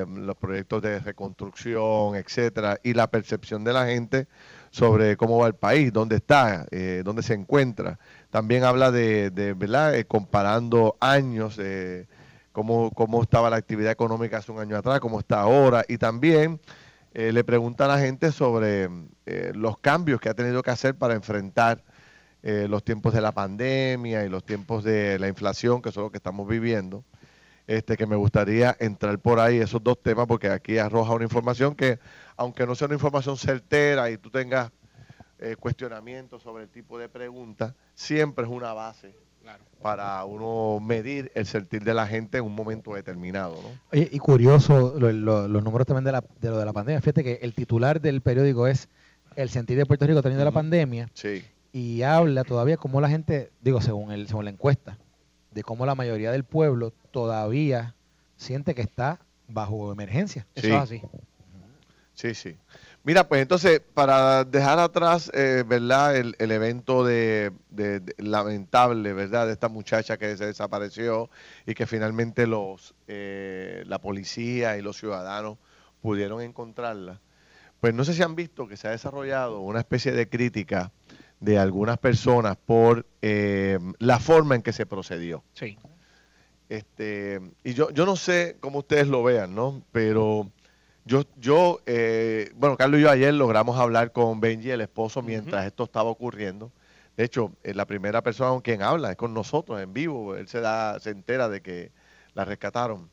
los 0.08 0.36
proyectos 0.36 0.82
de 0.82 1.00
reconstrucción, 1.00 2.16
etcétera, 2.16 2.80
y 2.84 2.94
la 2.94 3.08
percepción 3.08 3.64
de 3.64 3.74
la 3.74 3.86
gente 3.86 4.28
sobre 4.72 5.16
cómo 5.16 5.38
va 5.38 5.48
el 5.48 5.54
país, 5.54 5.94
dónde 5.94 6.18
está, 6.18 6.66
eh, 6.72 7.04
dónde 7.06 7.22
se 7.22 7.36
encuentra. 7.36 8.00
También 8.32 8.64
habla 8.64 8.92
de, 8.92 9.30
¿verdad? 9.56 9.96
Eh, 9.96 10.06
comparando 10.06 10.98
años, 11.00 11.60
cómo, 12.52 12.92
cómo 12.92 13.22
estaba 13.22 13.50
la 13.50 13.58
actividad 13.58 13.92
económica 13.92 14.38
hace 14.38 14.52
un 14.52 14.60
año 14.60 14.78
atrás, 14.78 15.00
cómo 15.00 15.20
está 15.20 15.42
ahora, 15.42 15.86
y 15.88 15.98
también 15.98 16.60
le 17.14 17.44
pregunta 17.46 17.86
a 17.86 17.88
la 17.88 18.00
gente 18.00 18.32
sobre 18.32 18.90
los 19.54 19.78
cambios 19.78 20.20
que 20.20 20.30
ha 20.30 20.34
tenido 20.34 20.62
que 20.64 20.72
hacer 20.72 20.96
para 20.96 21.14
enfrentar 21.14 21.84
eh, 22.46 22.68
los 22.70 22.84
tiempos 22.84 23.12
de 23.14 23.20
la 23.22 23.32
pandemia 23.34 24.24
y 24.24 24.30
los 24.30 24.46
tiempos 24.46 24.84
de 24.86 25.20
la 25.20 25.28
inflación, 25.28 25.82
que 25.82 25.92
son 25.92 26.04
los 26.04 26.12
que 26.12 26.18
estamos 26.18 26.48
viviendo. 26.48 27.04
Este, 27.68 27.98
que 27.98 28.06
me 28.06 28.16
gustaría 28.16 28.78
entrar 28.80 29.18
por 29.18 29.40
ahí 29.40 29.58
esos 29.58 29.84
dos 29.84 30.00
temas, 30.02 30.28
porque 30.28 30.50
aquí 30.50 30.78
arroja 30.78 31.14
una 31.14 31.24
información 31.24 31.74
que, 31.76 31.98
aunque 32.38 32.68
no 32.68 32.76
sea 32.76 32.86
una 32.86 32.94
información 32.94 33.36
certera 33.38 34.12
y 34.12 34.18
tú 34.20 34.30
tengas 34.30 34.72
eh, 35.40 35.56
cuestionamientos 35.60 36.44
sobre 36.44 36.64
el 36.64 36.70
tipo 36.70 37.00
de 37.00 37.10
preguntas, 37.10 37.74
siempre 37.96 38.46
es 38.46 38.52
una 38.52 38.72
base 38.74 39.16
Claro. 39.42 39.64
para 39.82 40.24
uno 40.26 40.80
medir 40.80 41.32
el 41.36 41.46
sentir 41.46 41.84
de 41.84 41.94
la 41.94 42.08
gente 42.08 42.38
en 42.40 42.46
un 42.46 42.54
momento 42.56 42.94
determinado, 42.96 43.54
¿no? 43.62 43.70
Oye, 43.92 44.10
y 44.12 44.18
curioso 44.18 44.96
lo- 45.00 45.12
lo- 45.12 45.48
los 45.48 45.64
números 45.64 45.86
también 45.86 46.04
de, 46.04 46.12
la, 46.14 46.24
de 46.42 46.50
lo 46.50 46.58
de 46.58 46.66
la 46.66 46.74
pandemia. 46.74 47.00
Fíjate 47.02 47.24
que 47.24 47.40
el 47.44 47.54
titular 47.54 48.00
del 48.02 48.22
periódico 48.22 48.68
es 48.68 48.90
El 49.36 49.50
sentir 49.50 49.78
de 49.78 49.86
Puerto 49.86 50.08
Rico 50.08 50.22
teniendo 50.24 50.44
la 50.46 50.50
Ujú. 50.50 50.56
pandemia. 50.56 51.10
Sí. 51.14 51.44
Y 51.76 52.04
habla 52.04 52.46
todavía 52.46 52.78
cómo 52.78 53.02
la 53.02 53.10
gente, 53.10 53.52
digo, 53.60 53.82
según, 53.82 54.14
el, 54.14 54.30
según 54.30 54.46
la 54.46 54.52
encuesta, 54.52 54.98
de 55.52 55.62
cómo 55.62 55.86
la 55.86 55.94
mayoría 55.94 56.32
del 56.32 56.46
pueblo 56.46 56.94
todavía 57.12 57.96
siente 58.38 58.74
que 58.74 58.82
está 58.82 59.20
bajo 59.50 59.92
emergencia. 59.92 60.48
Eso 60.56 60.68
Sí. 60.68 60.74
es 60.74 60.82
así. 60.82 61.02
Sí, 62.14 62.34
sí. 62.34 62.56
Mira, 63.04 63.28
pues 63.28 63.42
entonces, 63.42 63.82
para 63.94 64.46
dejar 64.46 64.80
atrás, 64.80 65.30
eh, 65.34 65.66
¿verdad? 65.68 66.16
El, 66.16 66.38
el 66.40 66.52
evento 66.54 67.04
de, 67.04 67.52
de- 67.72 68.00
de- 68.00 68.16
lamentable, 68.20 69.12
¿verdad? 69.12 69.48
De 69.48 69.52
esta 69.52 69.68
muchacha 69.68 70.16
que 70.18 70.38
se 70.38 70.46
desapareció 70.46 71.30
y 71.66 71.74
que 71.74 71.86
finalmente 71.88 72.48
los 72.48 72.96
eh, 73.10 73.84
la 73.86 74.00
policía 74.00 74.78
y 74.78 74.82
los 74.82 74.96
ciudadanos 74.98 75.58
pudieron 76.02 76.42
encontrarla. 76.42 77.20
Pues 77.82 77.94
no 77.94 78.06
sé 78.06 78.14
si 78.14 78.24
han 78.24 78.36
visto 78.36 78.66
que 78.66 78.78
se 78.78 78.88
ha 78.88 78.92
desarrollado 78.92 79.60
una 79.60 79.80
especie 79.80 80.14
de 80.14 80.30
crítica 80.30 80.94
de 81.40 81.58
algunas 81.58 81.98
personas 81.98 82.58
por 82.58 83.06
eh, 83.22 83.80
la 84.00 84.20
forma 84.20 84.56
en 84.56 84.62
que 84.62 84.74
se 84.74 84.86
procedió. 84.86 85.44
Sí. 85.54 85.78
Este, 86.70 87.40
y 87.64 87.74
yo, 87.74 87.92
yo 87.92 88.06
no 88.06 88.16
sé 88.16 88.58
cómo 88.60 88.80
ustedes 88.80 89.08
lo 89.08 89.24
vean, 89.24 89.54
¿no? 89.54 89.84
Pero 89.92 90.50
yo, 91.06 91.24
yo 91.38 91.82
eh, 91.86 92.52
bueno, 92.56 92.78
Carlos 92.78 93.00
y 93.00 93.04
yo 93.04 93.12
ayer 93.12 93.34
logramos 93.34 93.78
hablar 93.78 94.12
con 94.12 94.40
Benji, 94.40 94.72
el 94.72 94.82
esposo, 94.82 95.22
mientras 95.22 95.66
esto 95.66 95.84
estaba 95.84 96.10
ocurriendo. 96.10 96.72
De 97.16 97.24
hecho, 97.24 97.52
eh, 97.64 97.74
la 97.74 97.86
primera 97.86 98.22
persona 98.24 98.50
con 98.50 98.62
quien 98.62 98.82
habla 98.82 99.12
es 99.12 99.16
con 99.16 99.34
nosotros 99.34 99.82
en 99.82 99.94
vivo. 99.94 100.36
Él 100.36 100.48
se 100.48 100.60
da, 100.60 101.00
se 101.00 101.12
entera 101.12 101.48
de 101.48 101.62
que 101.62 101.92
la 102.34 102.44
rescataron. 102.44 103.10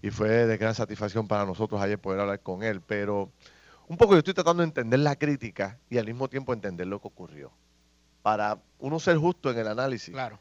Y 0.00 0.10
fue 0.10 0.28
de 0.28 0.56
gran 0.56 0.74
satisfacción 0.74 1.26
para 1.26 1.44
nosotros 1.44 1.80
ayer 1.80 1.98
poder 1.98 2.20
hablar 2.20 2.40
con 2.40 2.62
él. 2.62 2.80
Pero 2.80 3.30
un 3.88 3.96
poco 3.96 4.12
yo 4.14 4.18
estoy 4.18 4.34
tratando 4.34 4.62
de 4.62 4.68
entender 4.68 5.00
la 5.00 5.16
crítica 5.16 5.78
y 5.90 5.98
al 5.98 6.06
mismo 6.06 6.28
tiempo 6.28 6.52
entender 6.52 6.86
lo 6.86 7.00
que 7.00 7.08
ocurrió. 7.08 7.52
Para 8.22 8.58
uno 8.78 8.98
ser 8.98 9.16
justo 9.16 9.50
en 9.50 9.58
el 9.58 9.68
análisis. 9.68 10.12
Claro. 10.12 10.38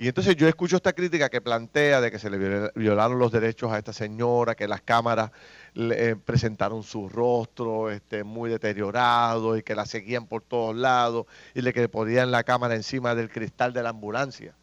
Y 0.00 0.06
entonces 0.06 0.36
yo 0.36 0.46
escucho 0.46 0.76
esta 0.76 0.92
crítica 0.92 1.28
que 1.28 1.40
plantea 1.40 2.00
de 2.00 2.12
que 2.12 2.20
se 2.20 2.30
le 2.30 2.70
violaron 2.76 3.18
los 3.18 3.32
derechos 3.32 3.72
a 3.72 3.78
esta 3.78 3.92
señora, 3.92 4.54
que 4.54 4.68
las 4.68 4.80
cámaras 4.80 5.32
le, 5.74 6.10
eh, 6.10 6.16
presentaron 6.16 6.84
su 6.84 7.08
rostro 7.08 7.90
este, 7.90 8.22
muy 8.22 8.48
deteriorado 8.48 9.56
y 9.56 9.64
que 9.64 9.74
la 9.74 9.86
seguían 9.86 10.26
por 10.26 10.42
todos 10.42 10.76
lados 10.76 11.26
y 11.52 11.62
le 11.62 11.72
que 11.72 11.88
ponían 11.88 12.30
la 12.30 12.44
cámara 12.44 12.76
encima 12.76 13.16
del 13.16 13.28
cristal 13.28 13.72
de 13.72 13.82
la 13.82 13.88
ambulancia. 13.88 14.54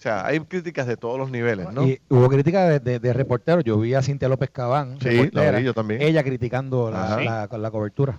O 0.00 0.02
sea, 0.02 0.24
hay 0.24 0.40
críticas 0.40 0.86
de 0.86 0.96
todos 0.96 1.18
los 1.18 1.30
niveles, 1.30 1.70
¿no? 1.74 1.86
Y 1.86 2.00
hubo 2.08 2.26
críticas 2.30 2.82
de, 2.82 3.12
reporteros. 3.12 3.62
Yo 3.64 3.78
vi 3.78 3.92
a 3.92 4.00
Cintia 4.00 4.30
López 4.30 4.48
Cabán, 4.48 4.96
sí, 4.98 5.30
yo 5.62 5.74
también. 5.74 6.00
ella 6.00 6.24
criticando 6.24 6.90
la, 6.90 7.46
la, 7.50 7.70
cobertura. 7.70 8.18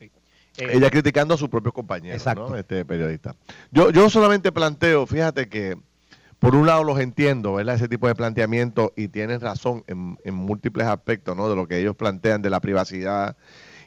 Eh, 0.00 0.08
ella 0.56 0.88
criticando 0.88 1.34
a 1.34 1.36
sus 1.36 1.50
propios 1.50 1.74
compañeros, 1.74 2.24
¿no? 2.34 2.56
Este 2.56 2.86
periodista. 2.86 3.36
Yo, 3.70 3.90
yo 3.90 4.08
solamente 4.08 4.50
planteo, 4.50 5.06
fíjate 5.06 5.50
que 5.50 5.76
por 6.38 6.54
un 6.54 6.66
lado 6.66 6.84
los 6.84 6.98
entiendo, 6.98 7.52
¿verdad? 7.52 7.74
Ese 7.74 7.86
tipo 7.86 8.08
de 8.08 8.14
planteamiento 8.14 8.94
y 8.96 9.08
tienen 9.08 9.42
razón 9.42 9.84
en, 9.88 10.16
en, 10.24 10.34
múltiples 10.34 10.86
aspectos, 10.86 11.36
¿no? 11.36 11.50
De 11.50 11.54
lo 11.54 11.68
que 11.68 11.78
ellos 11.80 11.96
plantean 11.96 12.40
de 12.40 12.48
la 12.48 12.60
privacidad 12.60 13.36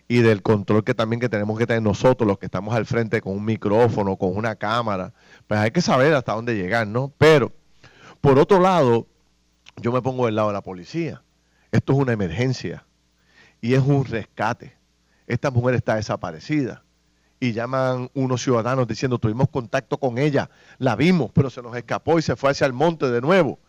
y 0.08 0.22
del 0.22 0.42
control 0.42 0.84
que 0.84 0.94
también 0.94 1.20
que 1.20 1.30
tenemos 1.30 1.58
que 1.58 1.66
tener 1.66 1.82
nosotros, 1.82 2.28
los 2.28 2.38
que 2.38 2.46
estamos 2.46 2.76
al 2.76 2.86
frente 2.86 3.22
con 3.22 3.34
un 3.34 3.46
micrófono, 3.46 4.18
con 4.18 4.36
una 4.36 4.56
cámara. 4.56 5.14
Pues 5.54 5.62
hay 5.62 5.70
que 5.70 5.82
saber 5.82 6.16
hasta 6.16 6.34
dónde 6.34 6.56
llegar, 6.56 6.88
¿no? 6.88 7.14
Pero, 7.20 7.52
por 8.22 8.40
otro 8.40 8.60
lado, 8.60 9.06
yo 9.80 9.92
me 9.92 10.02
pongo 10.02 10.26
del 10.26 10.34
lado 10.34 10.48
de 10.48 10.56
la 10.56 10.64
policía. 10.64 11.22
Esto 11.72 11.94
es 11.94 12.00
una 12.00 12.12
emergencia 12.12 12.88
y 13.62 13.76
es 13.76 13.82
un 13.84 14.04
rescate 14.04 14.76
esta 15.28 15.52
mujer 15.52 15.76
está 15.76 15.98
desaparecida. 15.98 16.84
Y 17.40 17.54
llaman 17.54 18.10
unos 18.16 18.42
ciudadanos 18.42 18.88
diciendo, 18.88 19.20
tuvimos 19.20 19.48
contacto 19.48 20.00
con 20.00 20.18
ella, 20.18 20.50
la 20.80 20.96
vimos, 20.96 21.30
pero 21.32 21.52
se 21.52 21.62
nos 21.62 21.78
escapó 21.78 22.18
y 22.18 22.24
se 22.24 22.36
fue 22.36 22.50
hacia 22.50 22.66
el 22.66 22.74
monte 22.74 23.12
de 23.12 23.22
nuevo. 23.22 23.60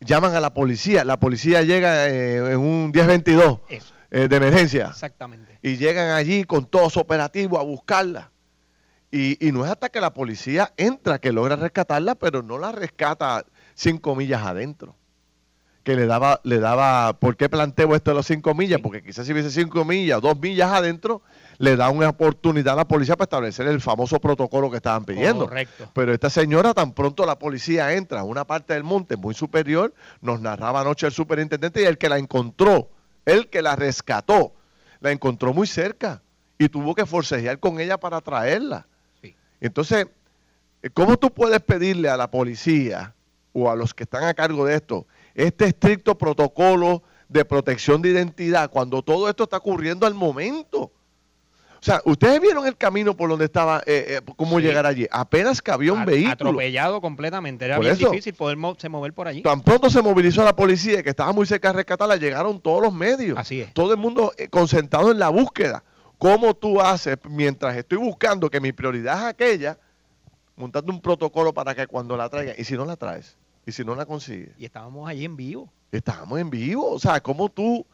Llaman 0.00 0.34
a 0.34 0.40
la 0.40 0.54
policía, 0.54 1.04
la 1.04 1.20
policía 1.20 1.60
llega 1.60 2.08
eh, 2.08 2.36
en 2.54 2.58
un 2.58 2.90
1022 2.90 3.60
eh, 4.10 4.28
de 4.28 4.36
emergencia. 4.36 4.86
Exactamente. 4.86 5.58
Y 5.60 5.76
llegan 5.76 6.08
allí 6.12 6.44
con 6.44 6.64
todo 6.64 6.88
su 6.88 7.00
operativo 7.00 7.58
a 7.58 7.62
buscarla. 7.62 8.31
Y, 9.12 9.46
y, 9.46 9.52
no 9.52 9.64
es 9.64 9.70
hasta 9.70 9.90
que 9.90 10.00
la 10.00 10.14
policía 10.14 10.72
entra 10.76 11.20
que 11.20 11.32
logra 11.32 11.54
rescatarla, 11.54 12.14
pero 12.14 12.42
no 12.42 12.58
la 12.58 12.72
rescata 12.72 13.44
cinco 13.74 14.16
millas 14.16 14.42
adentro 14.42 14.96
que 15.82 15.96
le 15.96 16.06
daba, 16.06 16.40
le 16.44 16.60
daba, 16.60 17.14
¿por 17.14 17.36
qué 17.36 17.48
planteo 17.48 17.94
esto 17.94 18.12
de 18.12 18.14
los 18.14 18.26
cinco 18.26 18.54
millas? 18.54 18.80
Porque 18.80 19.02
quizás 19.02 19.26
si 19.26 19.32
hubiese 19.32 19.50
cinco 19.50 19.84
millas, 19.84 20.20
dos 20.20 20.38
millas 20.38 20.70
adentro, 20.70 21.22
le 21.58 21.76
da 21.76 21.90
una 21.90 22.08
oportunidad 22.08 22.74
a 22.74 22.76
la 22.76 22.88
policía 22.88 23.16
para 23.16 23.24
establecer 23.24 23.66
el 23.66 23.80
famoso 23.80 24.20
protocolo 24.20 24.70
que 24.70 24.76
estaban 24.76 25.04
pidiendo. 25.04 25.46
Correcto. 25.46 25.90
Pero 25.92 26.12
esta 26.12 26.30
señora, 26.30 26.72
tan 26.72 26.92
pronto 26.92 27.26
la 27.26 27.38
policía 27.38 27.92
entra 27.94 28.20
a 28.20 28.24
una 28.24 28.44
parte 28.46 28.74
del 28.74 28.84
monte 28.84 29.16
muy 29.16 29.34
superior, 29.34 29.92
nos 30.20 30.40
narraba 30.40 30.80
anoche 30.80 31.06
el 31.06 31.12
superintendente 31.12 31.82
y 31.82 31.84
el 31.84 31.98
que 31.98 32.08
la 32.08 32.18
encontró, 32.18 32.90
el 33.24 33.48
que 33.48 33.62
la 33.62 33.74
rescató, 33.74 34.54
la 35.00 35.10
encontró 35.10 35.52
muy 35.52 35.66
cerca 35.66 36.22
y 36.58 36.68
tuvo 36.68 36.94
que 36.94 37.06
forcejear 37.06 37.58
con 37.58 37.80
ella 37.80 37.98
para 37.98 38.20
traerla. 38.20 38.86
Entonces, 39.62 40.06
¿cómo 40.92 41.16
tú 41.16 41.30
puedes 41.30 41.60
pedirle 41.60 42.08
a 42.08 42.16
la 42.16 42.30
policía 42.30 43.14
o 43.52 43.70
a 43.70 43.76
los 43.76 43.94
que 43.94 44.04
están 44.04 44.24
a 44.24 44.34
cargo 44.34 44.66
de 44.66 44.74
esto 44.74 45.06
este 45.34 45.66
estricto 45.66 46.16
protocolo 46.16 47.02
de 47.28 47.44
protección 47.44 48.02
de 48.02 48.10
identidad 48.10 48.70
cuando 48.70 49.02
todo 49.02 49.28
esto 49.28 49.44
está 49.44 49.56
ocurriendo 49.56 50.06
al 50.06 50.14
momento. 50.14 50.92
O 51.82 51.84
sea, 51.84 52.00
ustedes 52.04 52.40
vieron 52.40 52.64
el 52.66 52.76
camino 52.76 53.16
por 53.16 53.28
donde 53.28 53.46
estaba, 53.46 53.78
eh, 53.86 54.20
eh, 54.26 54.32
cómo 54.36 54.60
llegar 54.60 54.86
allí. 54.86 55.08
Apenas 55.10 55.60
que 55.60 55.72
había 55.72 55.92
un 55.92 56.04
vehículo. 56.04 56.50
Atropellado 56.50 57.00
completamente. 57.00 57.64
Era 57.64 57.80
bien 57.80 57.96
difícil 57.96 58.34
poder 58.34 58.56
mover 58.56 59.12
por 59.12 59.26
allí. 59.26 59.42
Tan 59.42 59.62
pronto 59.62 59.90
se 59.90 60.00
movilizó 60.00 60.44
la 60.44 60.54
policía, 60.54 61.02
que 61.02 61.10
estaba 61.10 61.32
muy 61.32 61.44
cerca 61.44 61.68
de 61.68 61.78
rescatarla, 61.78 62.14
llegaron 62.16 62.60
todos 62.60 62.82
los 62.82 62.94
medios. 62.94 63.36
Así 63.36 63.62
es. 63.62 63.74
Todo 63.74 63.92
el 63.92 63.98
mundo 63.98 64.32
eh, 64.36 64.48
concentrado 64.48 65.10
en 65.10 65.18
la 65.18 65.30
búsqueda. 65.30 65.82
¿Cómo 66.22 66.54
tú 66.54 66.80
haces 66.80 67.18
mientras 67.28 67.76
estoy 67.76 67.98
buscando 67.98 68.48
que 68.48 68.60
mi 68.60 68.70
prioridad 68.70 69.22
es 69.22 69.24
aquella, 69.24 69.76
montando 70.54 70.92
un 70.92 71.00
protocolo 71.00 71.52
para 71.52 71.74
que 71.74 71.88
cuando 71.88 72.16
la 72.16 72.28
traigan, 72.28 72.54
y 72.56 72.62
si 72.62 72.74
no 72.74 72.84
la 72.84 72.94
traes? 72.94 73.36
Y 73.66 73.72
si 73.72 73.84
no 73.84 73.96
la 73.96 74.06
consigue. 74.06 74.54
Y 74.56 74.64
estábamos 74.64 75.08
allí 75.08 75.24
en 75.24 75.34
vivo. 75.34 75.72
Estábamos 75.90 76.38
en 76.38 76.48
vivo. 76.48 76.92
O 76.92 77.00
sea, 77.00 77.20
como 77.20 77.48
tú, 77.48 77.84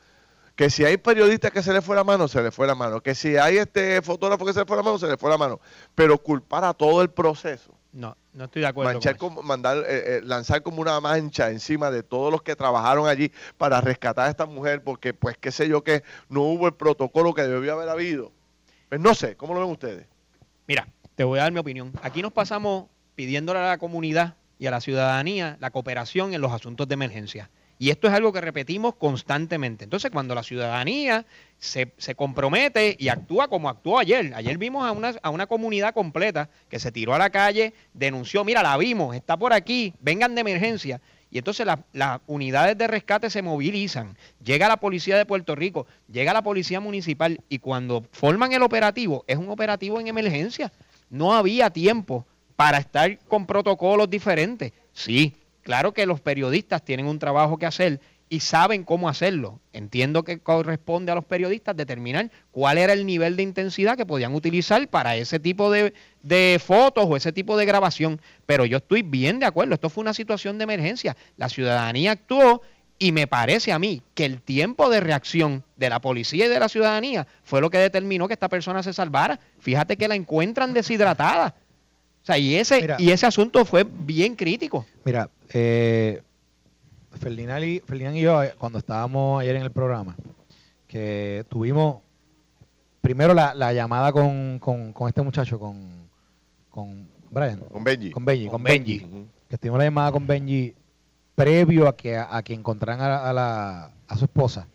que 0.56 0.68
si 0.68 0.84
hay 0.84 0.98
periodistas 0.98 1.52
que 1.52 1.62
se 1.62 1.72
le 1.72 1.80
fue 1.80 1.96
la 1.96 2.04
mano, 2.04 2.28
se 2.28 2.42
le 2.42 2.50
fue 2.50 2.66
la 2.66 2.74
mano. 2.74 3.00
Que 3.00 3.14
si 3.14 3.38
hay 3.38 3.56
este 3.56 4.02
fotógrafo 4.02 4.44
que 4.44 4.52
se 4.52 4.58
le 4.58 4.66
fue 4.66 4.76
la 4.76 4.82
mano, 4.82 4.98
se 4.98 5.06
le 5.06 5.16
fue 5.16 5.30
la 5.30 5.38
mano. 5.38 5.58
Pero 5.94 6.18
culpar 6.18 6.64
a 6.64 6.74
todo 6.74 7.00
el 7.00 7.08
proceso. 7.08 7.77
No, 7.98 8.16
no 8.32 8.44
estoy 8.44 8.62
de 8.62 8.68
acuerdo. 8.68 8.92
Manchar 8.92 9.16
como, 9.16 9.42
mandar, 9.42 9.78
eh, 9.78 9.82
eh, 9.88 10.20
lanzar 10.22 10.62
como 10.62 10.80
una 10.80 11.00
mancha 11.00 11.50
encima 11.50 11.90
de 11.90 12.04
todos 12.04 12.30
los 12.30 12.42
que 12.42 12.54
trabajaron 12.54 13.08
allí 13.08 13.32
para 13.56 13.80
rescatar 13.80 14.28
a 14.28 14.30
esta 14.30 14.46
mujer, 14.46 14.84
porque 14.84 15.12
pues 15.12 15.36
qué 15.36 15.50
sé 15.50 15.68
yo 15.68 15.82
que 15.82 16.04
no 16.28 16.42
hubo 16.42 16.68
el 16.68 16.74
protocolo 16.74 17.34
que 17.34 17.42
debió 17.42 17.72
haber 17.72 17.88
habido. 17.88 18.30
Pues 18.88 19.00
no 19.00 19.16
sé, 19.16 19.34
¿cómo 19.34 19.52
lo 19.52 19.62
ven 19.62 19.70
ustedes? 19.70 20.06
Mira, 20.68 20.86
te 21.16 21.24
voy 21.24 21.40
a 21.40 21.42
dar 21.42 21.52
mi 21.52 21.58
opinión. 21.58 21.92
Aquí 22.00 22.22
nos 22.22 22.32
pasamos 22.32 22.86
pidiéndole 23.16 23.58
a 23.58 23.66
la 23.66 23.78
comunidad 23.78 24.36
y 24.60 24.66
a 24.66 24.70
la 24.70 24.80
ciudadanía 24.80 25.56
la 25.58 25.70
cooperación 25.70 26.34
en 26.34 26.40
los 26.40 26.52
asuntos 26.52 26.86
de 26.86 26.94
emergencia. 26.94 27.50
Y 27.78 27.90
esto 27.90 28.08
es 28.08 28.14
algo 28.14 28.32
que 28.32 28.40
repetimos 28.40 28.96
constantemente. 28.96 29.84
Entonces, 29.84 30.10
cuando 30.10 30.34
la 30.34 30.42
ciudadanía 30.42 31.24
se, 31.58 31.92
se, 31.96 32.14
compromete 32.16 32.96
y 32.98 33.08
actúa 33.08 33.48
como 33.48 33.68
actuó 33.68 33.98
ayer, 33.98 34.32
ayer 34.34 34.58
vimos 34.58 34.84
a 34.84 34.92
una, 34.92 35.14
a 35.22 35.30
una 35.30 35.46
comunidad 35.46 35.94
completa 35.94 36.50
que 36.68 36.80
se 36.80 36.90
tiró 36.90 37.14
a 37.14 37.18
la 37.18 37.30
calle, 37.30 37.74
denunció, 37.94 38.44
mira, 38.44 38.62
la 38.62 38.76
vimos, 38.76 39.14
está 39.14 39.36
por 39.36 39.52
aquí, 39.52 39.94
vengan 40.00 40.34
de 40.34 40.40
emergencia. 40.40 41.00
Y 41.30 41.38
entonces 41.38 41.66
las 41.92 42.20
unidades 42.26 42.76
de 42.78 42.86
rescate 42.86 43.28
se 43.28 43.42
movilizan, 43.42 44.16
llega 44.42 44.66
la 44.66 44.78
policía 44.78 45.16
de 45.16 45.26
Puerto 45.26 45.54
Rico, 45.54 45.86
llega 46.10 46.32
la 46.32 46.42
policía 46.42 46.80
municipal 46.80 47.40
y 47.50 47.58
cuando 47.58 48.04
forman 48.12 48.52
el 48.52 48.62
operativo, 48.62 49.24
es 49.26 49.36
un 49.36 49.50
operativo 49.50 50.00
en 50.00 50.08
emergencia. 50.08 50.72
No 51.10 51.34
había 51.34 51.70
tiempo 51.70 52.26
para 52.56 52.78
estar 52.78 53.18
con 53.28 53.46
protocolos 53.46 54.08
diferentes. 54.08 54.72
Sí, 54.92 55.34
claro 55.68 55.92
que 55.92 56.06
los 56.06 56.22
periodistas 56.22 56.82
tienen 56.82 57.04
un 57.04 57.18
trabajo 57.18 57.58
que 57.58 57.66
hacer 57.66 58.00
y 58.30 58.40
saben 58.40 58.84
cómo 58.84 59.06
hacerlo. 59.06 59.60
Entiendo 59.74 60.22
que 60.22 60.38
corresponde 60.38 61.12
a 61.12 61.14
los 61.14 61.26
periodistas 61.26 61.76
determinar 61.76 62.30
cuál 62.52 62.78
era 62.78 62.94
el 62.94 63.04
nivel 63.04 63.36
de 63.36 63.42
intensidad 63.42 63.94
que 63.94 64.06
podían 64.06 64.34
utilizar 64.34 64.88
para 64.88 65.16
ese 65.16 65.38
tipo 65.38 65.70
de, 65.70 65.92
de, 66.22 66.58
fotos 66.58 67.04
o 67.06 67.16
ese 67.18 67.32
tipo 67.32 67.58
de 67.58 67.66
grabación. 67.66 68.18
Pero 68.46 68.64
yo 68.64 68.78
estoy 68.78 69.02
bien 69.02 69.40
de 69.40 69.44
acuerdo, 69.44 69.74
esto 69.74 69.90
fue 69.90 70.00
una 70.00 70.14
situación 70.14 70.56
de 70.56 70.64
emergencia. 70.64 71.18
La 71.36 71.50
ciudadanía 71.50 72.12
actuó 72.12 72.62
y 72.98 73.12
me 73.12 73.26
parece 73.26 73.70
a 73.70 73.78
mí 73.78 74.00
que 74.14 74.24
el 74.24 74.40
tiempo 74.40 74.88
de 74.88 75.00
reacción 75.00 75.64
de 75.76 75.90
la 75.90 76.00
policía 76.00 76.46
y 76.46 76.48
de 76.48 76.60
la 76.60 76.70
ciudadanía 76.70 77.26
fue 77.44 77.60
lo 77.60 77.68
que 77.68 77.76
determinó 77.76 78.26
que 78.26 78.32
esta 78.32 78.48
persona 78.48 78.82
se 78.82 78.94
salvara. 78.94 79.38
Fíjate 79.58 79.98
que 79.98 80.08
la 80.08 80.14
encuentran 80.14 80.72
deshidratada 80.72 81.56
y 82.36 82.56
ese, 82.56 82.96
y 82.98 83.10
ese 83.10 83.26
asunto 83.26 83.64
fue 83.64 83.84
bien 83.84 84.34
crítico. 84.34 84.84
Mira, 85.04 85.30
eh, 85.50 86.22
Ferdinand, 87.12 87.64
y, 87.64 87.82
y 87.88 88.20
yo, 88.20 88.42
eh, 88.42 88.54
cuando 88.58 88.78
estábamos 88.78 89.40
ayer 89.40 89.56
en 89.56 89.62
el 89.62 89.70
programa, 89.70 90.16
que 90.86 91.46
tuvimos 91.48 92.02
primero 93.00 93.32
la, 93.32 93.72
llamada 93.72 94.12
con, 94.12 94.60
este 95.08 95.22
muchacho, 95.22 95.58
con, 95.58 96.08
con 96.68 97.08
Brian. 97.30 97.60
Con 97.60 97.84
Benji. 97.84 98.10
Con 98.10 98.24
Benji, 98.24 98.48
con, 98.48 98.62
Benji. 98.62 99.06
Que 99.48 99.56
tuvimos 99.56 99.78
la 99.78 99.84
llamada 99.84 100.12
con 100.12 100.26
Benji 100.26 100.74
previo 101.34 101.88
a 101.88 101.96
que, 101.96 102.16
a, 102.16 102.42
que 102.42 102.52
encontraran 102.52 103.00
a, 103.00 103.32
la, 103.32 103.92
a 104.06 104.16
su 104.16 104.24
esposa, 104.24 104.66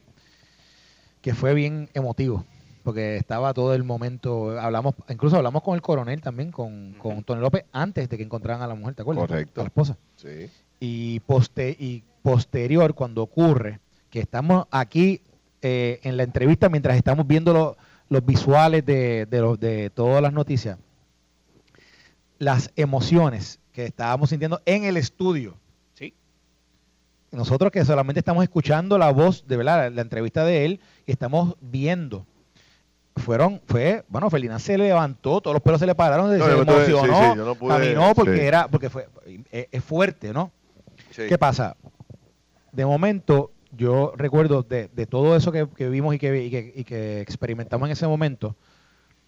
que 1.21 1.33
fue 1.35 1.53
bien 1.53 1.89
emotivo 1.93 2.45
porque 2.83 3.15
estaba 3.15 3.53
todo 3.53 3.73
el 3.73 3.83
momento, 3.83 4.59
hablamos, 4.59 4.95
incluso 5.09 5.37
hablamos 5.37 5.63
con 5.63 5.75
el 5.75 5.81
coronel 5.81 6.21
también, 6.21 6.51
con, 6.51 6.93
con 6.93 7.23
Tony 7.23 7.39
López, 7.39 7.63
antes 7.71 8.09
de 8.09 8.17
que 8.17 8.23
encontraran 8.23 8.61
a 8.61 8.67
la 8.67 8.75
mujer, 8.75 8.93
¿te 8.93 9.01
acuerdas? 9.01 9.25
Correcto. 9.27 9.61
A 9.61 9.63
la 9.63 9.67
esposa. 9.69 9.97
Sí. 10.17 10.49
Y, 10.79 11.21
poste, 11.21 11.75
y 11.79 12.03
posterior, 12.21 12.93
cuando 12.93 13.23
ocurre, 13.23 13.79
que 14.09 14.19
estamos 14.19 14.67
aquí 14.69 15.21
eh, 15.61 16.01
en 16.03 16.17
la 16.17 16.23
entrevista, 16.23 16.67
mientras 16.67 16.97
estamos 16.97 17.25
viendo 17.25 17.77
los 18.09 18.25
visuales 18.25 18.85
de, 18.85 19.25
de, 19.27 19.57
de 19.57 19.89
todas 19.89 20.21
las 20.21 20.33
noticias, 20.33 20.77
las 22.37 22.69
emociones 22.75 23.59
que 23.71 23.85
estábamos 23.85 24.29
sintiendo 24.29 24.61
en 24.65 24.83
el 24.83 24.97
estudio. 24.97 25.55
Sí. 25.93 26.13
Nosotros 27.31 27.71
que 27.71 27.85
solamente 27.85 28.19
estamos 28.19 28.43
escuchando 28.43 28.97
la 28.97 29.09
voz, 29.11 29.47
de 29.47 29.55
verdad, 29.55 29.89
la 29.89 30.01
entrevista 30.01 30.43
de 30.43 30.65
él, 30.65 30.79
y 31.05 31.13
estamos 31.13 31.55
viendo 31.61 32.25
fueron, 33.15 33.61
fue, 33.67 34.03
bueno, 34.07 34.29
Felina 34.29 34.59
se 34.59 34.77
levantó, 34.77 35.41
todos 35.41 35.53
los 35.53 35.61
pelos 35.61 35.79
se 35.79 35.85
le 35.85 35.95
pararon, 35.95 36.29
se 36.31 36.51
emocionó, 36.51 37.57
caminó 37.67 38.13
porque 38.15 38.45
era, 38.45 38.67
porque 38.67 38.89
fue, 38.89 39.07
es, 39.51 39.83
fuerte, 39.83 40.33
¿no? 40.33 40.51
¿Qué 41.15 41.37
pasa? 41.37 41.77
De 42.71 42.85
momento, 42.85 43.51
yo 43.71 44.13
recuerdo 44.15 44.63
de, 44.63 44.87
todo 45.07 45.35
eso 45.35 45.51
que, 45.51 45.65
vimos 45.89 46.15
y 46.15 46.19
que, 46.19 46.73
y 46.75 46.83
que, 46.83 47.21
experimentamos 47.21 47.87
en 47.87 47.93
ese 47.93 48.07
momento, 48.07 48.55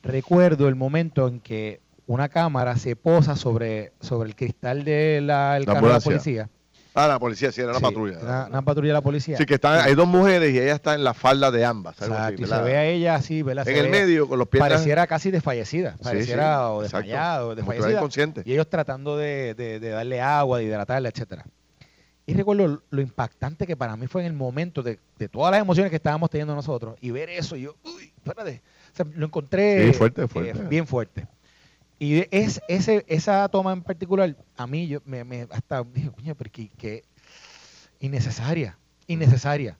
recuerdo 0.01 0.67
el 0.67 0.75
momento 0.75 1.27
en 1.27 1.39
que 1.39 1.81
una 2.07 2.29
cámara 2.29 2.77
se 2.77 2.95
posa 2.95 3.35
sobre, 3.35 3.93
sobre 3.99 4.29
el 4.29 4.35
cristal 4.35 4.83
del 4.83 5.27
La 5.27 5.59
carro 5.65 5.87
de 5.87 5.93
la 5.93 5.99
policía. 5.99 6.49
Ah, 6.95 7.07
la 7.09 7.19
policía, 7.19 7.51
sí, 7.51 7.59
era 7.61 7.71
una 7.71 7.79
Sí, 7.79 7.83
patrulla. 7.85 8.17
Una, 8.21 8.45
una 8.47 8.61
patrulla 8.61 8.87
de 8.87 8.93
la 8.93 9.01
policía. 9.01 9.37
Sí, 9.37 9.45
que 9.45 9.55
están, 9.55 9.81
hay 9.81 9.95
dos 9.95 10.07
mujeres 10.07 10.53
y 10.53 10.59
ella 10.59 10.73
está 10.75 10.95
en 10.95 11.03
la 11.03 11.13
falda 11.13 11.51
de 11.51 11.65
ambas. 11.65 12.01
algo 12.01 12.15
así, 12.15 12.33
Exacto, 12.35 12.41
y 12.43 12.45
se 12.57 12.61
ve 12.63 12.77
a 12.77 12.85
ella 12.85 13.15
así, 13.15 13.41
¿verdad? 13.43 13.67
en 13.67 13.77
el 13.77 13.89
medio, 13.89 14.27
con 14.29 14.39
los 14.39 14.47
pies. 14.47 14.61
Pareciera 14.61 15.05
casi 15.05 15.29
desfallecida. 15.29 15.91
Sí, 15.97 16.03
Pareciera 16.03 16.57
sí, 16.57 16.63
o 16.71 16.83
exacto. 16.83 17.05
desmayada 17.07 17.45
o 17.45 17.55
desfallecida. 17.55 17.91
inconsciente. 17.97 18.41
Y 18.45 18.53
ellos 18.53 18.69
tratando 18.69 19.17
de, 19.17 19.53
de- 19.55 19.79
de 19.81 19.89
darle 19.89 20.21
agua, 20.21 20.59
de 20.59 20.63
hidratarla, 20.63 21.09
etcétera. 21.09 21.45
Y 22.25 22.33
recuerdo 22.33 22.81
lo 22.89 23.01
impactante 23.01 23.67
que 23.67 23.75
para 23.77 23.95
mí 23.97 24.07
fue 24.07 24.21
en 24.21 24.27
el 24.27 24.33
momento 24.33 24.81
de, 24.81 24.97
de 25.19 25.27
todas 25.29 25.51
las 25.51 25.61
emociones 25.61 25.89
que 25.91 25.97
estábamos 25.97 26.29
teniendo 26.29 26.55
nosotros 26.55 26.95
y 27.01 27.11
ver 27.11 27.29
eso, 27.29 27.55
y 27.55 27.61
yo, 27.63 27.75
uy, 27.83 28.11
espérate, 28.17 28.63
O 28.93 28.95
sea, 28.95 29.05
lo 29.13 29.25
encontré 29.27 29.91
Sí, 29.91 29.93
fuerte, 29.93 30.23
eh, 30.23 30.27
fuerte. 30.27 30.63
bien 30.63 30.87
fuerte. 30.87 31.27
Y 31.99 32.25
es, 32.31 32.61
ese, 32.67 33.05
esa 33.07 33.47
toma 33.49 33.71
en 33.73 33.81
particular, 33.81 34.35
a 34.57 34.67
mí 34.67 34.87
yo 34.87 34.99
me, 35.05 35.23
me- 35.23 35.47
hasta 35.51 35.83
dije, 35.83 36.11
coño, 36.11 36.35
pero 36.35 36.51
que, 36.51 36.69
que 36.69 37.03
innecesaria, 37.99 38.77
innecesaria. 39.07 39.77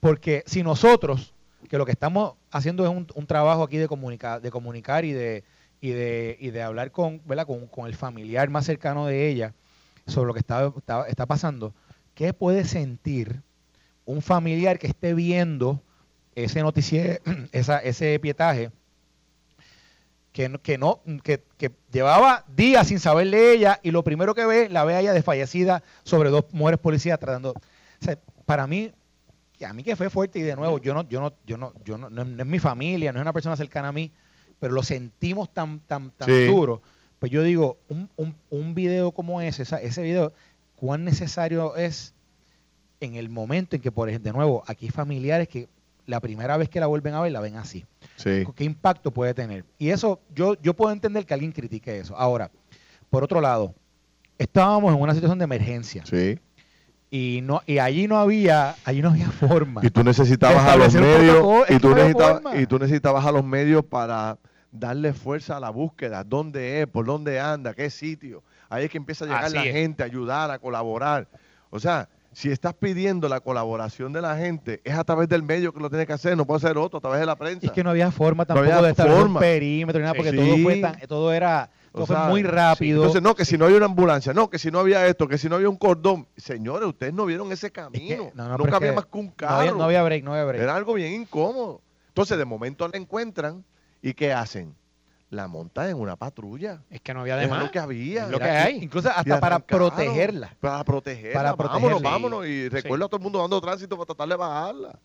Porque 0.00 0.44
si 0.46 0.62
nosotros, 0.62 1.34
que 1.68 1.78
lo 1.78 1.86
que 1.86 1.92
estamos 1.92 2.34
haciendo 2.50 2.84
es 2.84 2.90
un, 2.90 3.06
un 3.14 3.26
trabajo 3.26 3.62
aquí 3.64 3.78
de 3.78 3.88
comunicar, 3.88 4.40
de 4.42 4.50
comunicar 4.50 5.04
y 5.04 5.12
de, 5.12 5.44
y 5.80 5.90
de, 5.90 6.36
y 6.40 6.50
de 6.50 6.62
hablar 6.62 6.92
con, 6.92 7.22
¿verdad? 7.26 7.46
Con, 7.46 7.66
con 7.68 7.86
el 7.86 7.94
familiar 7.94 8.50
más 8.50 8.66
cercano 8.66 9.06
de 9.06 9.28
ella 9.28 9.54
sobre 10.06 10.28
lo 10.28 10.34
que 10.34 10.40
está, 10.40 10.72
está, 10.76 11.06
está 11.08 11.26
pasando, 11.26 11.74
¿qué 12.14 12.34
puede 12.34 12.64
sentir 12.64 13.42
un 14.04 14.22
familiar 14.22 14.78
que 14.78 14.88
esté 14.88 15.14
viendo 15.14 15.82
ese 16.34 16.62
noticiero, 16.62 17.20
esa, 17.52 17.78
ese 17.78 18.18
pietaje, 18.20 18.70
que, 20.32 20.48
no- 20.48 20.60
que, 20.60 20.78
no, 20.78 21.00
que, 21.22 21.42
que 21.58 21.70
llevaba 21.92 22.44
días 22.56 22.88
sin 22.88 23.00
saber 23.00 23.28
de 23.30 23.52
ella 23.52 23.80
y 23.82 23.90
lo 23.90 24.02
primero 24.02 24.34
que 24.34 24.46
ve, 24.46 24.68
la 24.68 24.84
ve 24.84 24.94
a 24.94 25.00
ella 25.00 25.12
desfallecida 25.12 25.82
sobre 26.04 26.30
dos 26.30 26.46
mujeres 26.52 26.80
policías 26.80 27.18
tratando. 27.18 27.50
O 27.50 28.04
sea, 28.04 28.18
para 28.46 28.66
mí, 28.66 28.92
que 29.58 29.66
a 29.66 29.72
mí 29.72 29.82
que 29.84 29.94
fue 29.96 30.10
fuerte 30.10 30.38
y 30.38 30.42
de 30.42 30.56
nuevo, 30.56 30.78
yo 30.78 30.94
no, 30.94 31.08
yo 31.08 31.20
no, 31.20 31.32
yo 31.46 31.56
no, 31.58 31.72
yo 31.84 31.98
no, 31.98 32.08
no, 32.10 32.24
no 32.24 32.42
es 32.42 32.48
mi 32.48 32.58
familia, 32.58 33.12
no 33.12 33.18
es 33.18 33.22
una 33.22 33.32
persona 33.32 33.56
cercana 33.56 33.88
a 33.88 33.92
mí, 33.92 34.10
pero 34.58 34.72
lo 34.72 34.82
sentimos 34.82 35.52
tan, 35.52 35.80
tan, 35.80 36.10
tan 36.12 36.28
Sí. 36.28 36.46
duro. 36.46 36.82
Pues 37.18 37.30
yo 37.30 37.42
digo, 37.42 37.78
un, 37.88 38.08
un, 38.16 38.34
un 38.50 38.74
video 38.74 39.12
como 39.12 39.40
ese, 39.40 39.62
esa- 39.62 39.80
ese 39.80 40.02
video, 40.02 40.32
cuán 40.76 41.04
necesario 41.04 41.76
es 41.76 42.14
en 43.00 43.14
el 43.16 43.28
momento 43.28 43.76
en 43.76 43.82
que, 43.82 43.92
por 43.92 44.08
ejemplo, 44.08 44.32
de 44.32 44.36
nuevo, 44.36 44.64
aquí 44.66 44.86
hay 44.86 44.90
familiares 44.90 45.46
que 45.48 45.68
la 46.06 46.20
primera 46.20 46.56
vez 46.56 46.68
que 46.68 46.80
la 46.80 46.86
vuelven 46.86 47.14
a 47.14 47.20
ver 47.20 47.30
la 47.32 47.40
ven 47.40 47.56
así. 47.56 47.84
Sí. 48.16 48.44
¿Qué 48.54 48.64
impacto 48.64 49.10
puede 49.10 49.34
tener? 49.34 49.64
Y 49.78 49.90
eso, 49.90 50.20
yo, 50.34 50.54
yo 50.62 50.74
puedo 50.74 50.92
entender 50.92 51.26
que 51.26 51.34
alguien 51.34 51.52
critique 51.52 51.98
eso. 51.98 52.16
Ahora, 52.16 52.50
por 53.10 53.24
otro 53.24 53.40
lado, 53.40 53.74
estábamos 54.38 54.94
en 54.94 55.00
una 55.00 55.14
situación 55.14 55.38
de 55.38 55.44
emergencia 55.44 56.04
Sí. 56.06 56.38
y 57.10 57.40
no 57.42 57.62
y 57.66 57.78
allí 57.78 58.06
no 58.08 58.18
había, 58.18 58.76
allí 58.84 59.02
no 59.02 59.10
había 59.10 59.30
forma. 59.30 59.80
Y 59.84 59.90
tú 59.90 60.02
necesitabas 60.04 60.64
a 60.66 60.76
los 60.76 60.94
medios 60.94 61.44
y 61.68 61.78
tú, 61.78 61.88
no 61.90 61.94
necesitabas, 61.96 62.42
y 62.60 62.66
tú 62.66 62.78
necesitabas 62.78 63.26
a 63.26 63.32
los 63.32 63.44
medios 63.44 63.84
para 63.84 64.38
darle 64.70 65.12
fuerza 65.12 65.56
a 65.56 65.60
la 65.60 65.70
búsqueda, 65.70 66.24
dónde 66.24 66.80
es, 66.82 66.86
por 66.86 67.04
dónde 67.04 67.38
anda, 67.40 67.74
qué 67.74 67.90
sitio. 67.90 68.42
Ahí 68.70 68.84
es 68.84 68.90
que 68.90 68.96
empieza 68.96 69.24
a 69.24 69.28
llegar 69.28 69.44
Así 69.44 69.54
la 69.54 69.64
es. 69.64 69.72
gente, 69.74 70.02
a 70.02 70.06
ayudar, 70.06 70.50
a 70.50 70.58
colaborar. 70.58 71.28
O 71.68 71.78
sea, 71.78 72.08
si 72.32 72.50
estás 72.50 72.74
pidiendo 72.74 73.28
la 73.28 73.40
colaboración 73.40 74.12
de 74.12 74.22
la 74.22 74.36
gente, 74.36 74.80
es 74.84 74.94
a 74.94 75.04
través 75.04 75.28
del 75.28 75.42
medio 75.42 75.72
que 75.72 75.80
lo 75.80 75.88
tienes 75.90 76.06
que 76.06 76.14
hacer, 76.14 76.36
no 76.36 76.46
puede 76.46 76.60
ser 76.60 76.78
otro, 76.78 76.98
a 76.98 77.00
través 77.00 77.20
de 77.20 77.26
la 77.26 77.36
prensa. 77.36 77.66
Es 77.66 77.72
que 77.72 77.84
no 77.84 77.90
había 77.90 78.10
forma 78.10 78.42
No 78.42 78.46
tampoco 78.46 78.64
había 78.72 78.82
de 78.82 78.90
establecer 78.90 79.26
un 79.26 79.34
perímetro 79.38 80.00
ni 80.00 80.02
nada, 80.04 80.14
Sí. 80.14 80.18
porque 80.22 80.36
todo 80.36 80.56
fue 80.62 80.76
tan, 80.80 81.00
todo 81.06 81.32
era, 81.32 81.70
todo 81.92 82.06
fue 82.06 82.16
muy 82.28 82.42
rápido. 82.42 83.02
Entonces, 83.02 83.20
no, 83.22 83.34
que 83.34 83.44
si 83.44 83.58
no 83.58 83.66
había 83.66 83.76
una 83.76 83.86
ambulancia, 83.86 84.32
no, 84.32 84.48
que 84.48 84.58
si 84.58 84.70
no 84.70 84.78
había 84.78 85.06
esto, 85.06 85.28
que 85.28 85.36
si 85.36 85.48
no 85.50 85.56
había 85.56 85.68
un 85.68 85.76
cordón. 85.76 86.26
Señores, 86.36 86.88
ustedes 86.88 87.12
no 87.12 87.26
vieron 87.26 87.52
ese 87.52 87.66
Es 87.66 87.72
que- 87.72 87.80
camino. 87.82 88.30
no, 88.34 88.48
no, 88.48 88.56
pero 88.56 88.64
Nunca 88.64 88.76
es 88.76 88.90
que 88.90 88.96
más 88.96 89.06
que 89.06 89.18
un 89.18 89.26
no 89.26 89.32
carro. 89.36 89.54
había, 89.56 89.72
no 89.72 89.84
había 89.84 90.02
break, 90.02 90.24
no 90.24 90.32
había 90.32 90.44
break. 90.46 90.62
Era 90.62 90.74
algo 90.74 90.94
bien 90.94 91.12
incómodo. 91.12 91.82
Entonces, 92.08 92.38
de 92.38 92.44
momento 92.46 92.88
la 92.88 92.96
encuentran 92.96 93.64
y 94.00 94.14
¿qué 94.14 94.32
hacen? 94.32 94.74
La 95.32 95.48
montan 95.48 95.88
en 95.88 95.96
una 95.98 96.14
patrulla. 96.14 96.82
Es 96.90 97.00
que 97.00 97.14
no 97.14 97.20
había 97.22 97.36
Es 97.36 97.48
demás. 97.48 97.62
lo 97.64 97.70
que 97.70 97.78
había. 97.78 98.24
Es 98.26 98.30
lo 98.30 98.38
que 98.38 98.44
hay. 98.44 98.76
Incluso 98.84 99.08
hasta 99.08 99.40
para 99.40 99.58
protegerla. 99.60 100.54
Para 100.60 100.84
protegerla. 100.84 101.32
Para 101.32 101.52
vámonos, 101.54 101.80
protegerla. 101.80 102.10
vámonos. 102.10 102.46
Y 102.46 102.68
recuerdo 102.68 103.06
a 103.06 103.08
todo 103.08 103.16
el 103.16 103.22
mundo 103.22 103.38
dando 103.40 103.58
tránsito 103.62 103.96
para 103.96 104.04
tratar 104.04 104.28
de 104.28 104.36
bajarla. 104.36 104.98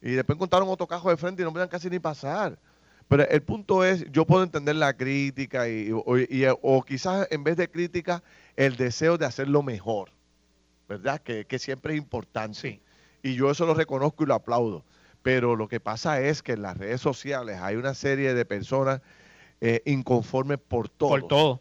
Y 0.00 0.12
después 0.12 0.36
encontraron 0.36 0.70
otro 0.70 0.86
cajo 0.86 1.10
de 1.10 1.18
frente 1.18 1.42
y 1.42 1.44
no 1.44 1.52
podían 1.52 1.68
casi 1.68 1.90
ni 1.90 1.98
pasar. 1.98 2.58
Pero 3.08 3.28
el 3.28 3.42
punto 3.42 3.84
es, 3.84 4.10
yo 4.10 4.24
puedo 4.24 4.42
entender 4.42 4.74
la 4.76 4.94
crítica 4.96 5.68
y, 5.68 5.92
o, 5.92 6.16
y- 6.18 6.46
o 6.62 6.82
quizás 6.82 7.28
en 7.30 7.44
vez 7.44 7.58
de 7.58 7.70
crítica, 7.70 8.22
el 8.56 8.76
deseo 8.76 9.18
de 9.18 9.26
hacerlo 9.26 9.62
mejor. 9.62 10.08
¿Verdad? 10.88 11.20
Que, 11.20 11.44
que 11.44 11.58
siempre 11.58 11.92
es 11.92 11.98
importante. 11.98 12.58
Sí. 12.58 12.80
Y 13.22 13.34
yo 13.34 13.50
eso 13.50 13.66
lo 13.66 13.74
reconozco 13.74 14.24
y 14.24 14.26
lo 14.28 14.34
aplaudo. 14.34 14.82
Pero 15.22 15.56
lo 15.56 15.68
que 15.68 15.78
pasa 15.80 16.22
es 16.22 16.42
que 16.42 16.52
en 16.52 16.62
las 16.62 16.78
redes 16.78 17.02
sociales 17.02 17.58
hay 17.60 17.76
una 17.76 17.92
serie 17.92 18.32
de 18.32 18.44
personas 18.46 19.02
eh, 19.60 19.82
inconformes 19.86 20.58
por 20.58 20.88
todo. 20.88 21.08
Por 21.10 21.28
todo. 21.28 21.60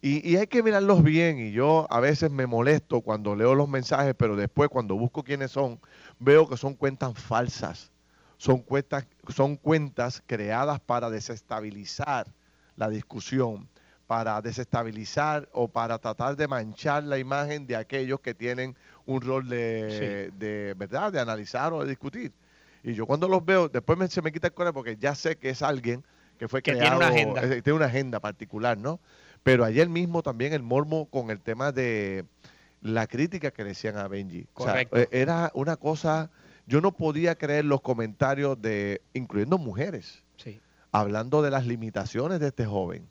Y, 0.00 0.28
y 0.28 0.36
hay 0.36 0.46
que 0.46 0.62
mirarlos 0.62 1.02
bien. 1.02 1.38
Y 1.38 1.52
yo 1.52 1.86
a 1.90 2.00
veces 2.00 2.30
me 2.30 2.46
molesto 2.46 3.00
cuando 3.00 3.34
leo 3.34 3.54
los 3.54 3.68
mensajes, 3.68 4.14
pero 4.16 4.36
después 4.36 4.68
cuando 4.68 4.96
busco 4.96 5.22
quiénes 5.22 5.50
son, 5.50 5.80
veo 6.18 6.48
que 6.48 6.56
son 6.56 6.74
cuentas 6.74 7.14
falsas. 7.18 7.90
Son 8.36 8.58
cuentas, 8.60 9.06
son 9.28 9.56
cuentas 9.56 10.22
creadas 10.26 10.80
para 10.80 11.08
desestabilizar 11.08 12.26
la 12.76 12.88
discusión, 12.90 13.68
para 14.06 14.42
desestabilizar 14.42 15.48
o 15.52 15.68
para 15.68 15.98
tratar 15.98 16.36
de 16.36 16.48
manchar 16.48 17.04
la 17.04 17.18
imagen 17.18 17.66
de 17.66 17.76
aquellos 17.76 18.20
que 18.20 18.34
tienen 18.34 18.76
un 19.06 19.20
rol 19.22 19.48
de, 19.48 20.30
de 20.36 20.74
verdad, 20.76 21.12
de 21.12 21.20
analizar 21.20 21.72
o 21.72 21.82
de 21.82 21.88
discutir. 21.88 22.32
Y 22.82 22.92
yo 22.92 23.06
cuando 23.06 23.28
los 23.28 23.42
veo, 23.44 23.68
después 23.68 23.96
me- 23.98 24.08
se 24.08 24.20
me 24.20 24.32
quita 24.32 24.48
el 24.48 24.52
corazón 24.52 24.74
porque 24.74 24.96
ya 24.96 25.14
sé 25.14 25.36
que 25.36 25.50
es 25.50 25.62
alguien 25.62 26.04
que 26.38 26.48
fue 26.48 26.62
Que 26.62 26.72
tiene 26.72 26.86
creado, 26.86 26.96
una 26.98 27.08
agenda. 27.08 27.42
eh, 27.44 27.62
tiene 27.62 27.76
una 27.76 27.86
agenda 27.86 28.20
particular, 28.20 28.76
¿no? 28.78 29.00
Pero 29.42 29.64
ayer 29.64 29.88
mismo 29.88 30.22
también 30.22 30.52
el 30.52 30.62
mormo 30.62 31.06
con 31.06 31.30
el 31.30 31.40
tema 31.40 31.70
de 31.72 32.24
la 32.80 33.06
crítica 33.06 33.50
que 33.50 33.62
le 33.62 33.70
decían 33.70 33.96
a 33.96 34.08
Benji. 34.08 34.46
O 34.54 34.64
sea, 34.64 34.72
Correcto. 34.72 34.96
eh, 34.98 35.08
era 35.12 35.50
una 35.54 35.76
cosa, 35.76 36.30
yo 36.66 36.80
no 36.80 36.92
podía 36.92 37.34
creer 37.36 37.64
los 37.64 37.80
comentarios 37.80 38.60
de, 38.60 39.00
incluyendo 39.12 39.58
mujeres, 39.58 40.22
Sí. 40.36 40.60
hablando 40.92 41.42
de 41.42 41.50
las 41.50 41.66
limitaciones 41.66 42.40
de 42.40 42.48
este 42.48 42.66
joven, 42.66 43.06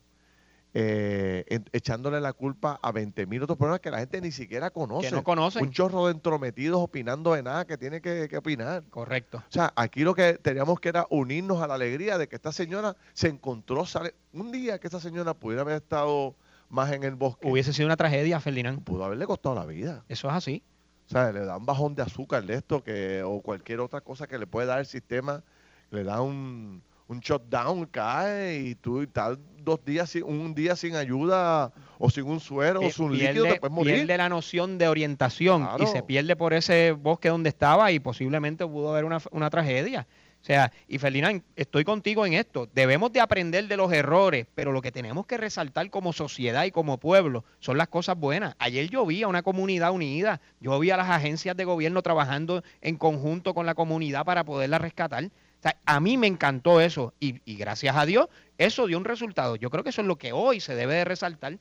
eh, 0.75 1.45
echándole 1.71 2.19
la 2.19 2.33
culpa 2.33 2.79
a 2.81 2.91
20 2.91 3.27
mil 3.27 3.43
otros 3.43 3.57
problemas 3.57 3.79
que 3.79 3.91
la 3.91 3.99
gente 3.99 4.19
ni 4.21 4.31
siquiera 4.31 4.71
conoce. 4.71 5.09
Que 5.09 5.15
no 5.15 5.23
conocen. 5.23 5.63
Un 5.63 5.71
chorro 5.71 6.07
de 6.07 6.13
entrometidos 6.13 6.81
opinando 6.81 7.33
de 7.33 7.43
nada 7.43 7.65
que 7.65 7.77
tiene 7.77 8.01
que, 8.01 8.27
que 8.27 8.37
opinar. 8.37 8.83
Correcto. 8.89 9.37
O 9.37 9.51
sea, 9.51 9.71
aquí 9.75 10.03
lo 10.03 10.15
que 10.15 10.33
teníamos 10.35 10.79
que 10.79 10.89
era 10.89 11.05
unirnos 11.09 11.61
a 11.61 11.67
la 11.67 11.75
alegría 11.75 12.17
de 12.17 12.27
que 12.27 12.35
esta 12.35 12.51
señora 12.51 12.95
se 13.13 13.27
encontró, 13.27 13.85
sale, 13.85 14.15
un 14.33 14.51
día 14.51 14.79
que 14.79 14.87
esta 14.87 14.99
señora 14.99 15.33
pudiera 15.33 15.61
haber 15.61 15.75
estado 15.75 16.35
más 16.69 16.91
en 16.91 17.03
el 17.03 17.13
bosque, 17.13 17.47
Hubiese 17.47 17.71
sido 17.71 17.85
una 17.85 17.97
tragedia, 17.97 18.39
Ferdinand. 18.39 18.83
pudo 18.83 19.05
haberle 19.05 19.27
costado 19.27 19.53
la 19.53 19.65
vida. 19.65 20.03
Eso 20.09 20.27
es 20.27 20.33
así. 20.33 20.63
O 21.05 21.09
sea, 21.09 21.31
le 21.31 21.45
da 21.45 21.57
un 21.57 21.65
bajón 21.67 21.93
de 21.93 22.01
azúcar 22.01 22.43
de 22.45 22.55
esto 22.55 22.83
que, 22.83 23.21
o 23.21 23.41
cualquier 23.41 23.79
otra 23.79 24.01
cosa 24.01 24.25
que 24.25 24.39
le 24.39 24.47
puede 24.47 24.67
dar 24.67 24.79
el 24.79 24.87
sistema, 24.87 25.43
le 25.91 26.03
da 26.03 26.21
un, 26.21 26.81
un 27.07 27.19
shutdown, 27.19 27.85
cae 27.85 28.59
y 28.59 28.75
tú 28.75 29.01
estás 29.01 29.37
dos 29.57 29.83
días, 29.85 30.09
sin, 30.09 30.23
un 30.23 30.53
día 30.53 30.75
sin 30.75 30.95
ayuda 30.95 31.71
o 31.97 32.09
sin 32.09 32.25
un 32.25 32.39
suero 32.39 32.79
o 32.81 32.83
Eh, 32.83 32.91
sin 32.91 33.05
un 33.05 33.17
líquido, 33.17 33.45
te 33.45 33.59
puedes 33.59 33.73
morir. 33.73 33.95
pierde 33.95 34.17
la 34.17 34.29
noción 34.29 34.77
de 34.77 34.87
orientación 34.87 35.67
y 35.79 35.85
se 35.87 36.03
pierde 36.03 36.35
por 36.35 36.53
ese 36.53 36.91
bosque 36.91 37.29
donde 37.29 37.49
estaba 37.49 37.91
y 37.91 37.99
posiblemente 37.99 38.65
pudo 38.65 38.91
haber 38.91 39.05
una, 39.05 39.19
una 39.31 39.49
tragedia. 39.49 40.07
O 40.41 40.45
sea, 40.45 40.73
y 40.89 40.97
Ferdinand, 40.97 41.41
estoy 41.55 41.85
contigo 41.85 42.25
en 42.25 42.33
esto. 42.33 42.67
Debemos 42.73 43.13
de 43.13 43.21
aprender 43.21 43.65
de 43.69 43.77
los 43.77 43.93
errores, 43.93 44.45
pero 44.53 44.73
lo 44.73 44.81
que 44.81 44.91
tenemos 44.91 45.25
que 45.25 45.37
resaltar 45.37 45.89
como 45.89 46.11
sociedad 46.11 46.65
y 46.65 46.71
como 46.71 46.97
pueblo 46.97 47.45
son 47.59 47.77
las 47.77 47.87
cosas 47.87 48.17
buenas. 48.17 48.53
Ayer 48.59 48.89
yo 48.89 49.05
vi 49.05 49.23
a 49.23 49.29
una 49.29 49.41
comunidad 49.41 49.91
unida, 49.91 50.41
yo 50.59 50.77
vi 50.79 50.91
a 50.91 50.97
las 50.97 51.09
agencias 51.09 51.55
de 51.55 51.63
gobierno 51.63 52.01
trabajando 52.01 52.61
en 52.81 52.97
conjunto 52.97 53.53
con 53.53 53.65
la 53.65 53.73
comunidad 53.73 54.25
para 54.25 54.43
poderla 54.43 54.79
rescatar. 54.79 55.29
O 55.63 55.69
sea, 55.69 55.77
a 55.85 55.99
mí 56.01 56.17
me 56.17 56.27
encantó 56.27 56.81
eso 56.81 57.13
y, 57.21 57.39
y 57.45 57.55
gracias 57.55 57.95
a 57.95 58.05
Dios 58.05 58.27
eso 58.57 58.85
dio 58.85 58.97
un 58.97 59.05
resultado. 59.05 59.55
Yo 59.55 59.69
creo 59.69 59.81
que 59.83 59.91
eso 59.91 60.01
es 60.01 60.07
lo 60.07 60.17
que 60.17 60.33
hoy 60.33 60.59
se 60.59 60.75
debe 60.75 60.95
de 60.95 61.05
resaltar 61.05 61.57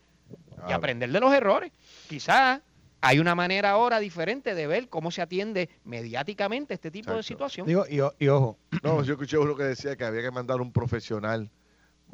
y 0.69 0.73
aprender 0.73 1.11
de 1.11 1.21
los 1.21 1.33
errores. 1.33 1.71
Quizás 2.09 2.61
hay 3.01 3.19
una 3.21 3.35
manera 3.37 3.71
ahora 3.71 4.01
diferente 4.01 4.55
de 4.57 4.67
ver 4.67 4.89
cómo 4.89 5.11
se 5.13 5.23
atiende 5.23 5.69
mediáticamente 5.85 6.75
este 6.75 6.91
tipo 6.91 7.13
de 7.13 7.23
situación. 7.23 7.67
Digo, 7.67 7.85
y, 7.89 8.01
o- 8.01 8.13
y 8.19 8.27
ojo, 8.29 8.59
No, 8.83 9.03
yo 9.05 9.13
escuché 9.15 9.39
uno 9.39 9.55
que 9.57 9.63
decía 9.65 9.95
que 9.97 10.05
había 10.05 10.23
que 10.23 10.31
mandar 10.33 10.61
un 10.61 10.73
profesional 10.73 11.49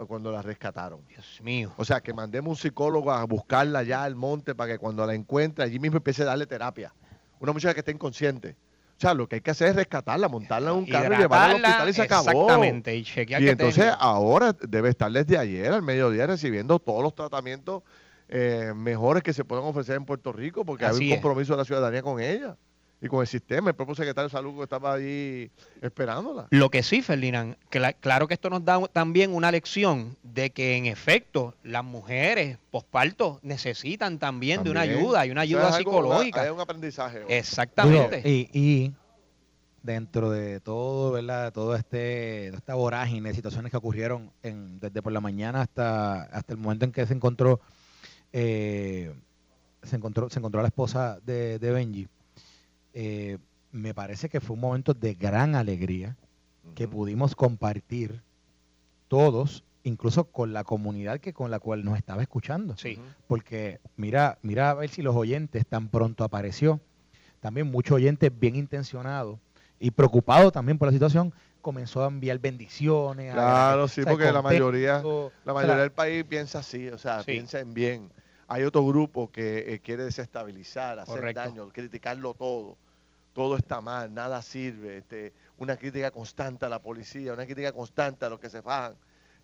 cuando 0.07 0.31
la 0.31 0.43
rescataron. 0.43 1.01
Dios 1.09 1.41
mío. 1.43 1.73
O 1.79 1.85
sea, 1.85 2.01
que 2.03 2.13
mandemos 2.13 2.51
un 2.51 2.57
psicólogo 2.57 3.11
a 3.13 3.25
buscarla 3.25 3.81
allá 3.81 4.05
al 4.05 4.15
monte 4.15 4.55
para 4.55 4.73
que 4.73 4.79
cuando 4.79 5.05
la 5.07 5.15
encuentre, 5.15 5.65
allí 5.65 5.79
mismo 5.79 5.97
empiece 5.97 6.23
a 6.23 6.27
darle 6.27 6.47
terapia. 6.47 6.95
Una 7.41 7.53
muchacha 7.53 7.73
que 7.75 7.81
esté 7.81 7.93
inconsciente. 7.93 8.57
O 8.99 9.01
sea, 9.01 9.15
lo 9.15 9.29
que 9.29 9.37
hay 9.37 9.41
que 9.41 9.53
hacer 9.53 9.69
es 9.69 9.77
rescatarla, 9.77 10.29
montarla 10.29 10.73
en 10.73 10.77
un 10.79 10.87
carro 10.87 11.15
y 11.15 11.19
llevarla 11.19 11.55
al 11.55 11.55
hospital 11.65 11.89
y 11.89 11.93
se 11.93 12.03
acabó. 12.03 12.31
Exactamente. 12.31 12.97
Y, 12.97 13.05
chequear 13.05 13.41
Y 13.41 13.45
que 13.45 13.51
entonces 13.53 13.85
tenga. 13.85 13.95
ahora 13.95 14.53
debe 14.61 14.89
estar 14.89 15.11
desde 15.13 15.39
ayer 15.39 15.73
al 15.73 15.83
mediodía 15.83 16.27
recibiendo 16.27 16.81
todos 16.81 17.05
los 17.05 17.15
tratamientos 17.15 17.85
eh, 18.29 18.73
mejores 18.75 19.23
que 19.23 19.33
se 19.33 19.45
puedan 19.45 19.65
ofrecer 19.65 19.95
en 19.97 20.05
Puerto 20.05 20.33
Rico, 20.33 20.65
porque 20.65 20.85
hay 20.85 20.91
Así 20.91 21.07
un 21.07 21.13
es. 21.13 21.21
compromiso 21.21 21.53
de 21.53 21.59
la 21.59 21.65
ciudadanía 21.65 22.03
con 22.03 22.21
ella 22.21 22.57
y 23.01 23.07
con 23.07 23.21
el 23.21 23.27
sistema. 23.27 23.71
El 23.71 23.77
propio 23.77 23.95
secretario 23.95 24.29
de 24.29 24.33
salud 24.33 24.57
que 24.57 24.63
estaba 24.65 24.95
ahí 24.95 25.51
esperándola. 25.81 26.49
Lo 26.51 26.69
que 26.71 26.83
sí, 26.83 27.01
Ferdinand, 27.03 27.57
cla- 27.71 27.95
claro 28.01 28.27
que 28.27 28.35
esto 28.35 28.51
nos 28.51 28.65
da 28.65 28.81
también 28.89 29.33
una 29.35 29.53
lección 29.53 30.17
de 30.25 30.51
que 30.51 30.77
en 30.77 30.87
efecto 30.87 31.55
las 31.63 31.85
mujeres 31.85 32.59
posparto 32.71 33.39
necesitan 33.43 34.19
también, 34.19 34.65
de 34.65 34.71
una 34.71 34.81
ayuda 34.81 35.25
y 35.27 35.31
una 35.31 35.43
ayuda 35.43 35.69
es 35.69 35.75
algo, 35.77 35.91
una- 35.93 36.01
psicológica. 36.01 36.43
hay 36.43 36.51
un 36.51 36.61
aprendizaje. 36.61 37.19
hoy. 37.21 37.27
Exactamente. 37.33 38.23
Y, 38.29 38.51
y 38.53 38.93
dentro 39.83 40.31
de 40.31 40.59
todo, 40.61 41.13
¿verdad? 41.13 41.53
Todo 41.53 41.77
este, 41.77 42.47
toda 42.49 42.59
esta 42.59 42.75
vorágine 42.75 43.29
de 43.29 43.35
situaciones 43.37 43.71
que 43.71 43.77
ocurrieron 43.77 44.33
en- 44.43 44.81
desde 44.81 45.01
por 45.03 45.13
la 45.13 45.21
mañana 45.21 45.63
hasta, 45.63 46.23
hasta 46.25 46.53
el 46.55 46.59
momento 46.59 46.85
en 46.85 46.91
que 46.93 47.07
se 47.07 47.15
encontró, 47.15 47.61
eh, 48.33 49.15
se 49.85 49.97
encontró, 49.97 50.29
se 50.29 50.41
encontró 50.41 50.59
a 50.61 50.63
la 50.63 50.69
esposa 50.69 51.21
de, 51.25 51.59
de 51.61 51.71
Benji. 51.71 52.09
Eh, 53.01 53.39
me 53.71 53.95
parece 53.95 54.29
que 54.29 54.41
fue 54.41 54.55
un 54.55 54.61
momento 54.61 54.93
de 54.93 55.15
gran 55.15 55.55
alegría 55.55 56.17
que 56.75 56.89
pudimos 56.89 57.37
compartir 57.37 58.23
todos, 59.07 59.63
incluso 59.85 60.25
con 60.25 60.53
la 60.53 60.65
comunidad 60.65 61.21
que 61.21 61.33
con 61.33 61.51
la 61.53 61.61
cual 61.61 61.85
nos 61.85 61.97
estaba 61.97 62.23
escuchando 62.23 62.77
sí. 62.77 62.99
porque 63.29 63.79
mira, 63.97 64.39
mira 64.43 64.71
a 64.71 64.75
ver 64.75 64.91
si 64.91 65.03
los 65.03 65.15
oyentes 65.15 65.65
tan 65.67 65.89
pronto 65.89 66.25
apareció. 66.25 66.81
También 67.41 67.71
muchos 67.71 67.95
oyentes 67.95 68.33
bien 68.37 68.57
intencionados 68.57 69.39
y 69.79 69.93
preocupados 69.93 70.53
también 70.53 70.77
por 70.77 70.89
la 70.89 70.93
situación 70.93 71.33
comenzó 71.63 72.03
a 72.03 72.09
enviar 72.09 72.41
bendiciones. 72.41 73.31
a- 73.31 73.35
Claro, 73.35 73.85
o 73.85 73.89
sí, 73.89 74.03
sea, 74.03 74.11
porque 74.13 74.33
la 74.33 74.43
mayoría- 74.43 75.03
La 75.45 75.55
mayoría 75.55 75.77
del 75.83 75.93
país 75.93 76.25
piensa 76.25 76.59
así, 76.59 76.89
o 76.89 76.99
sea, 76.99 77.21
Sí. 77.23 77.31
piensa 77.33 77.61
en 77.61 77.75
bien. 77.75 78.11
Hay 78.49 78.65
otro 78.65 78.85
grupo 78.85 79.31
que 79.31 79.75
eh, 79.75 79.79
quiere 79.81 80.03
desestabilizar, 80.05 80.99
hacer 80.99 81.17
Correcto. 81.21 81.41
daño, 81.41 81.69
criticarlo 81.69 82.35
todo. 82.35 82.77
Todo 83.39 83.57
está 83.57 83.81
mal, 83.81 84.13
nada 84.13 84.43
sirve. 84.43 84.97
Este, 84.99 85.33
una 85.59 85.77
crítica 85.77 86.11
constante 86.11 86.67
a 86.67 86.69
la 86.69 86.83
policía, 86.83 87.33
una 87.33 87.45
crítica 87.47 87.71
constante 87.71 88.25
a 88.25 88.29
los 88.29 88.41
que 88.41 88.51
se 88.51 88.63
fajan. 88.63 88.97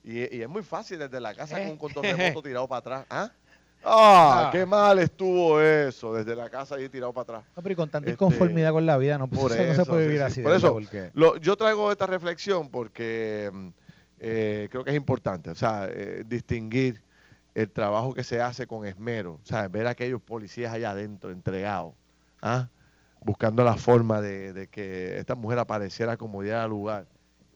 Y, 0.02 0.37
y 0.37 0.42
es 0.42 0.48
muy 0.48 0.64
fácil 0.64 0.98
desde 0.98 1.20
la 1.20 1.33
casa 1.33 1.57
con 1.61 1.68
un 1.68 1.76
control 1.78 2.04
remoto 2.07 2.42
tirado 2.42 2.66
para 2.66 2.78
atrás. 2.80 3.07
¿Ah? 3.09 3.30
¡Ah! 3.85 4.46
Ah. 4.46 4.50
¡Qué 4.50 4.66
mal 4.66 4.98
estuvo 4.98 5.61
eso! 5.61 6.12
Desde 6.12 6.35
la 6.35 6.50
casa 6.50 6.74
ahí 6.74 6.88
tirado 6.88 7.12
para 7.12 7.38
atrás. 7.38 7.52
no, 7.54 7.62
pero 7.62 7.72
y 7.72 7.76
con 7.76 7.88
tanta 7.88 8.11
Este, 8.11 8.14
inconformidad 8.24 8.72
con 8.72 8.85
la 8.85 8.96
vida, 8.96 9.16
no, 9.16 9.28
por 9.28 9.52
eso 9.52 9.62
no 9.64 9.74
se 9.76 9.85
puede 9.88 10.07
vivir 10.09 10.18
sí. 10.18 10.24
así. 10.24 10.42
Por 10.42 10.54
eso, 10.54 10.74
verdad, 10.74 10.90
porque- 10.90 11.11
Lo- 11.14 11.37
yo 11.37 11.54
traigo 11.54 11.92
esta 11.92 12.09
reflexión 12.09 12.70
porque 12.70 13.48
mm, 13.52 13.68
eh, 14.18 14.68
creo 14.72 14.83
que 14.83 14.90
es 14.90 14.96
importante, 14.96 15.50
o 15.50 15.54
sea, 15.54 15.87
eh, 15.88 16.24
distinguir 16.26 17.00
el 17.54 17.70
trabajo 17.70 18.12
que 18.12 18.24
se 18.24 18.40
hace 18.40 18.66
con 18.66 18.85
esmero, 18.87 19.35
o 19.35 19.46
sea, 19.46 19.68
ver 19.68 19.87
a 19.87 19.90
aquellos 19.90 20.20
policías 20.20 20.72
allá 20.72 20.90
adentro 20.90 21.30
entregados, 21.30 21.94
¿ah? 22.42 22.66
Buscando 23.24 23.64
la 23.64 23.76
forma 23.76 24.20
de, 24.20 24.52
de 24.52 24.68
que 24.68 25.18
esta 25.18 25.34
mujer 25.34 25.58
apareciera 25.58 26.16
como 26.16 26.42
diera 26.42 26.62
al 26.62 26.70
lugar. 26.70 27.06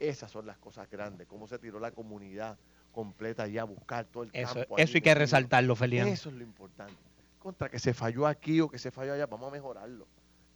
Esas 0.00 0.30
son 0.30 0.46
las 0.46 0.58
cosas 0.58 0.88
grandes, 0.90 1.26
cómo 1.28 1.46
se 1.46 1.58
tiró 1.58 1.78
la 1.78 1.90
comunidad 1.92 2.56
completa 2.92 3.44
allá 3.44 3.62
a 3.62 3.64
buscar 3.64 4.06
todo 4.06 4.24
el 4.24 4.30
Eso, 4.32 4.54
campo. 4.54 4.78
eso 4.78 4.96
hay 4.96 5.00
que 5.00 5.14
resaltarlo, 5.14 5.76
Ferdinand. 5.76 6.08
Eso 6.10 6.30
es 6.30 6.34
lo 6.36 6.42
importante. 6.42 6.94
Contra 7.38 7.68
que 7.68 7.78
se 7.78 7.94
falló 7.94 8.26
aquí 8.26 8.60
o 8.60 8.68
que 8.68 8.78
se 8.78 8.90
falló 8.90 9.12
allá, 9.12 9.26
vamos 9.26 9.48
a 9.48 9.52
mejorarlo. 9.52 10.06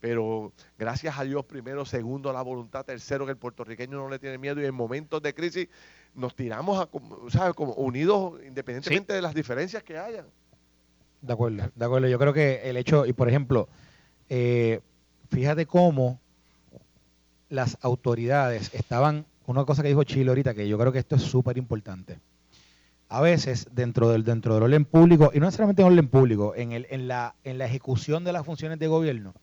Pero 0.00 0.52
gracias 0.78 1.16
a 1.16 1.22
Dios, 1.22 1.44
primero, 1.44 1.84
segundo, 1.84 2.32
la 2.32 2.42
voluntad, 2.42 2.84
tercero, 2.84 3.24
que 3.24 3.30
el 3.32 3.36
puertorriqueño 3.36 3.98
no 3.98 4.08
le 4.08 4.18
tiene 4.18 4.36
miedo 4.38 4.60
y 4.60 4.64
en 4.64 4.74
momentos 4.74 5.22
de 5.22 5.32
crisis 5.32 5.68
nos 6.14 6.34
tiramos 6.34 6.80
a, 6.80 6.86
como- 6.86 7.30
¿sabes? 7.30 7.54
Como 7.54 7.72
unidos 7.74 8.40
independientemente 8.44 9.12
de 9.12 9.22
las 9.22 9.32
diferencias 9.34 9.82
que 9.84 9.98
hayan. 9.98 10.26
De 11.20 11.32
acuerdo, 11.32 11.70
de 11.74 11.84
acuerdo. 11.84 12.08
Yo 12.08 12.18
creo 12.18 12.32
que 12.32 12.62
el 12.68 12.76
hecho, 12.76 13.06
y 13.06 13.12
por 13.12 13.28
ejemplo, 13.28 13.68
eh, 14.28 14.80
fíjate 15.32 15.66
cómo 15.66 16.20
las 17.48 17.78
autoridades 17.80 18.72
estaban, 18.74 19.26
una 19.46 19.64
cosa 19.64 19.82
que 19.82 19.88
dijo 19.88 20.04
Chile 20.04 20.28
ahorita, 20.30 20.54
que 20.54 20.68
yo 20.68 20.78
creo 20.78 20.92
que 20.92 20.98
esto 20.98 21.16
es 21.16 21.22
súper 21.22 21.58
importante. 21.58 22.18
A 23.08 23.20
veces, 23.20 23.66
dentro 23.72 24.08
del, 24.08 24.24
dentro 24.24 24.54
del 24.54 24.62
orden 24.62 24.84
público, 24.84 25.30
y 25.34 25.38
no 25.38 25.46
necesariamente 25.46 25.82
en 25.82 25.88
orden 25.88 26.08
público, 26.08 26.54
en, 26.54 26.72
el, 26.72 26.86
en, 26.90 27.08
la, 27.08 27.34
en 27.44 27.58
la 27.58 27.66
ejecución 27.66 28.24
de 28.24 28.32
las 28.32 28.46
funciones 28.46 28.78
de 28.78 28.86
gobierno, 28.86 29.34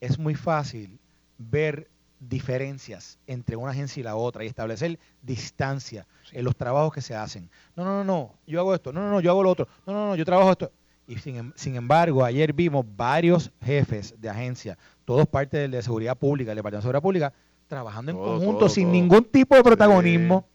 es 0.00 0.18
muy 0.18 0.34
fácil 0.34 0.98
ver 1.38 1.88
diferencias 2.20 3.18
entre 3.26 3.56
una 3.56 3.72
agencia 3.72 4.00
y 4.00 4.04
la 4.04 4.16
otra 4.16 4.44
y 4.44 4.46
establecer 4.46 4.98
distancia 5.20 6.06
en 6.32 6.44
los 6.44 6.56
trabajos 6.56 6.92
que 6.94 7.02
se 7.02 7.14
hacen. 7.14 7.50
No, 7.74 7.84
no, 7.84 8.02
no, 8.02 8.04
no, 8.04 8.34
yo 8.46 8.60
hago 8.60 8.74
esto, 8.74 8.92
no, 8.92 9.00
no, 9.00 9.10
no, 9.10 9.20
yo 9.20 9.30
hago 9.30 9.42
lo 9.42 9.50
otro, 9.50 9.68
no, 9.86 9.92
no, 9.92 10.06
no, 10.08 10.16
yo 10.16 10.24
trabajo 10.24 10.50
esto. 10.50 10.72
Y 11.06 11.18
sin, 11.18 11.36
em- 11.36 11.52
sin 11.54 11.76
embargo, 11.76 12.24
ayer 12.24 12.52
vimos 12.52 12.84
varios 12.96 13.52
jefes 13.62 14.14
de 14.18 14.28
agencia, 14.28 14.78
todos 15.06 15.26
parte 15.26 15.56
del 15.56 15.70
de 15.70 15.80
seguridad 15.82 16.18
pública, 16.18 16.50
del 16.50 16.56
Departamento 16.56 16.80
de 16.80 16.82
Seguridad 16.82 17.02
Pública, 17.02 17.32
trabajando 17.68 18.10
en 18.12 18.18
Todo, 18.18 18.26
conjunto 18.36 18.58
todo, 18.58 18.68
sin 18.68 18.84
todo. 18.84 18.92
ningún 18.92 19.24
tipo 19.24 19.54
de 19.56 19.62
protagonismo, 19.62 20.46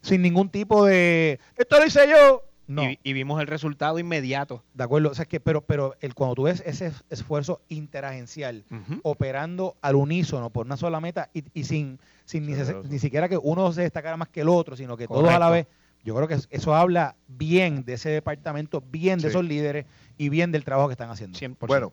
sin 0.00 0.22
ningún 0.22 0.48
tipo 0.48 0.84
de, 0.84 1.40
esto 1.56 1.78
lo 1.80 1.86
hice 1.86 2.08
yo. 2.08 2.44
No, 2.68 2.82
Y, 2.84 2.98
y 3.02 3.14
vimos 3.14 3.40
el 3.40 3.46
resultado 3.46 3.98
inmediato. 3.98 4.62
de 4.74 4.84
acuerdo, 4.84 5.08
o 5.10 5.14
sea, 5.14 5.24
que, 5.24 5.40
pero, 5.40 5.62
pero 5.62 5.94
el, 6.02 6.12
cuando 6.14 6.34
tú 6.34 6.42
ves 6.42 6.62
ese 6.66 6.88
es- 6.88 7.02
esfuerzo 7.08 7.62
interagencial, 7.70 8.64
Ujú. 8.70 9.00
operando 9.04 9.76
al 9.80 9.94
unísono 9.96 10.50
por 10.50 10.66
una 10.66 10.76
sola 10.76 11.00
meta 11.00 11.30
y, 11.32 11.44
y 11.58 11.64
sin, 11.64 11.98
sin 12.26 12.44
ni, 12.46 12.54
Sí, 12.54 12.66
se- 12.66 12.74
ni 12.90 12.98
siquiera 12.98 13.26
que 13.28 13.38
uno 13.38 13.72
se 13.72 13.80
destacara 13.82 14.18
más 14.18 14.28
que 14.28 14.42
el 14.42 14.50
otro, 14.50 14.76
sino 14.76 14.98
que 14.98 15.08
todos 15.08 15.30
a 15.30 15.38
la 15.38 15.48
vez. 15.48 15.66
Yo 16.04 16.14
creo 16.14 16.28
que 16.28 16.34
es- 16.34 16.48
eso 16.50 16.74
habla 16.74 17.16
bien 17.26 17.84
de 17.84 17.94
ese 17.94 18.08
departamento, 18.10 18.82
bien 18.90 19.18
de 19.18 19.22
Sí. 19.22 19.28
esos 19.28 19.44
líderes 19.44 19.86
y 20.16 20.28
bien 20.28 20.52
del 20.52 20.64
trabajo 20.64 20.88
que 20.88 20.92
están 20.92 21.10
haciendo. 21.10 21.38
100%. 21.38 21.66
Bueno, 21.68 21.90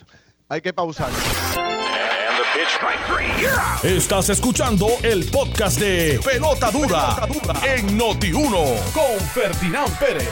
hay 0.49 0.61
que 0.61 0.73
pausar. 0.73 1.09
Estás 3.83 4.29
escuchando 4.29 4.87
el 5.03 5.25
podcast 5.29 5.79
de 5.79 6.19
Pelota 6.23 6.71
Dura, 6.71 7.17
en 7.75 7.97
Noti1 7.97 8.91
con 8.93 9.19
Ferdinand 9.33 9.99
Pérez. 9.99 10.29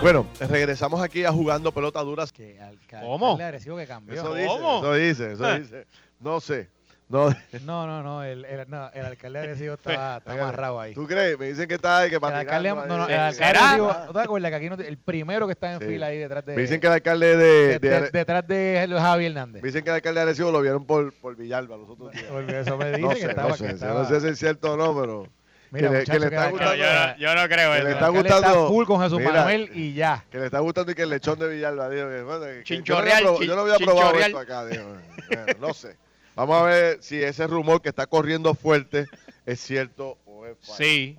Bueno, 0.00 0.26
regresamos 0.40 1.00
aquí 1.02 1.24
a 1.24 1.32
jugando 1.32 1.70
pelota 1.72 2.00
duras. 2.00 2.32
Que 2.32 2.58
¿Cómo? 3.02 3.34
agresivo 3.34 3.76
que 3.76 3.86
cambió. 3.86 4.14
Eso 4.14 4.34
dice, 4.34 4.48
¿Cómo? 4.48 4.78
eso 4.78 4.94
dice, 4.94 5.32
eso 5.32 5.54
dice. 5.58 5.86
No 6.20 6.40
sé. 6.40 6.68
No, 7.12 7.28
No, 7.64 7.86
no, 7.86 8.02
no, 8.02 8.24
el, 8.24 8.44
el, 8.46 8.64
no, 8.70 8.90
el 8.94 9.04
alcalde 9.04 9.38
agresivo 9.38 9.74
está, 9.74 10.16
está 10.16 10.32
amarrado 10.32 10.80
ahí. 10.80 10.94
¿Tú 10.94 11.06
crees? 11.06 11.38
Me 11.38 11.46
dicen 11.48 11.68
que 11.68 11.74
está 11.74 12.08
que 12.08 12.14
El 12.14 12.20
para 12.22 12.38
alcalde, 12.40 12.70
tirarlo 12.70 12.86
no, 12.86 12.96
no, 12.98 13.04
ahí. 13.04 13.12
el 13.12 13.20
alcalde 13.20 13.58
agresivo, 13.58 13.96
¿no 14.06 14.12
te 14.14 14.20
acuerdas 14.20 14.50
que 14.50 14.56
aquí 14.56 14.70
no 14.70 14.76
te- 14.78 14.88
el 14.88 14.96
primero 14.98 15.46
que 15.46 15.52
está 15.52 15.72
en 15.74 15.80
Sí. 15.80 15.86
fila 15.86 16.06
ahí 16.06 16.18
detrás 16.18 16.44
de, 16.46 16.56
Me 16.56 16.62
dicen 16.62 16.80
que 16.80 16.86
el 16.86 16.92
alcalde 16.94 17.36
de, 17.36 17.36
de- 17.36 17.78
de- 17.78 18.00
de- 18.00 18.10
detrás 18.10 18.46
de 18.48 18.86
Javi 18.98 19.26
Hernández. 19.26 19.62
me 19.62 19.68
dicen 19.68 19.84
que 19.84 19.90
el 19.90 19.96
alcalde 19.96 20.20
de 20.20 20.22
Arecibo 20.26 20.50
lo 20.50 20.60
vieron 20.62 20.86
por, 20.86 21.12
por 21.12 21.36
Villalba 21.36 21.76
los 21.76 21.90
otros 21.90 22.12
días. 22.12 22.24
Porque 22.30 22.60
eso 22.60 22.76
me 22.78 22.86
dice 22.88 23.00
No 23.02 23.08
que 23.10 23.16
sé, 23.16 23.26
estaba, 23.28 23.48
no 23.50 23.54
que 23.56 23.58
sé, 23.66 23.70
estaba- 23.74 24.02
no 24.02 24.08
sé 24.08 24.20
si 24.20 24.26
es 24.28 24.38
cierto 24.38 24.72
o 24.72 24.76
no, 24.78 24.98
pero 24.98 25.26
Mira, 25.70 25.88
que 25.88 25.92
le- 25.94 26.00
muchacho, 26.00 26.12
que 26.12 26.18
le 26.18 26.28
que 26.30 26.34
está 26.36 26.50
gustando- 26.50 26.72
que 26.74 26.78
la- 26.80 27.16
yo 27.18 27.34
no 27.34 27.44
creo 27.48 27.72
que 27.72 27.78
el 27.78 27.84
le 27.84 27.90
está 27.92 28.06
alcalde 28.06 28.18
gustando- 28.30 28.58
está 28.58 28.68
full 28.68 28.84
con 28.86 29.02
Jesús 29.02 29.18
Mira. 29.18 29.32
Manuel 29.32 29.70
y 29.74 29.92
ya. 29.94 30.24
que 30.30 30.38
le 30.38 30.44
está 30.46 30.58
gustando 30.60 30.92
y 30.92 30.94
que 30.94 31.02
el 31.02 31.10
lechón 31.10 31.38
de 31.38 31.48
Villalba 31.48 31.88
dijo 31.90 32.08
que, 32.08 32.22
bueno, 32.22 32.40
que- 32.46 32.56
que 32.58 32.64
Chinchorreal, 32.64 33.22
yo 33.40 33.54
no 33.54 33.60
había, 33.62 33.76
yo 33.76 33.86
no 33.86 33.92
probado 33.92 34.12
chinchorreal. 34.12 34.30
esto 34.30 34.38
acá, 34.38 34.64
dijo. 34.66 34.84
Bueno, 35.28 35.46
no 35.60 35.74
sé. 35.74 35.96
Vamos 36.34 36.56
a 36.56 36.62
ver 36.62 37.02
si 37.02 37.22
ese 37.22 37.46
rumor 37.46 37.82
que 37.82 37.90
está 37.90 38.06
corriendo 38.06 38.54
fuerte 38.54 39.06
es 39.46 39.60
cierto 39.60 40.18
o 40.24 40.46
es 40.46 40.56
falso. 40.58 40.82
Sí. 40.82 41.18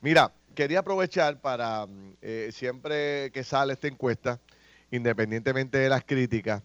Mira, 0.00 0.32
quería 0.54 0.80
aprovechar 0.80 1.40
para 1.40 1.86
mm, 1.86 2.16
eh, 2.22 2.50
siempre 2.52 3.30
que 3.32 3.42
sale 3.44 3.72
esta 3.72 3.88
encuesta, 3.88 4.40
independientemente 4.90 5.78
de 5.78 5.88
las 5.88 6.04
críticas, 6.04 6.62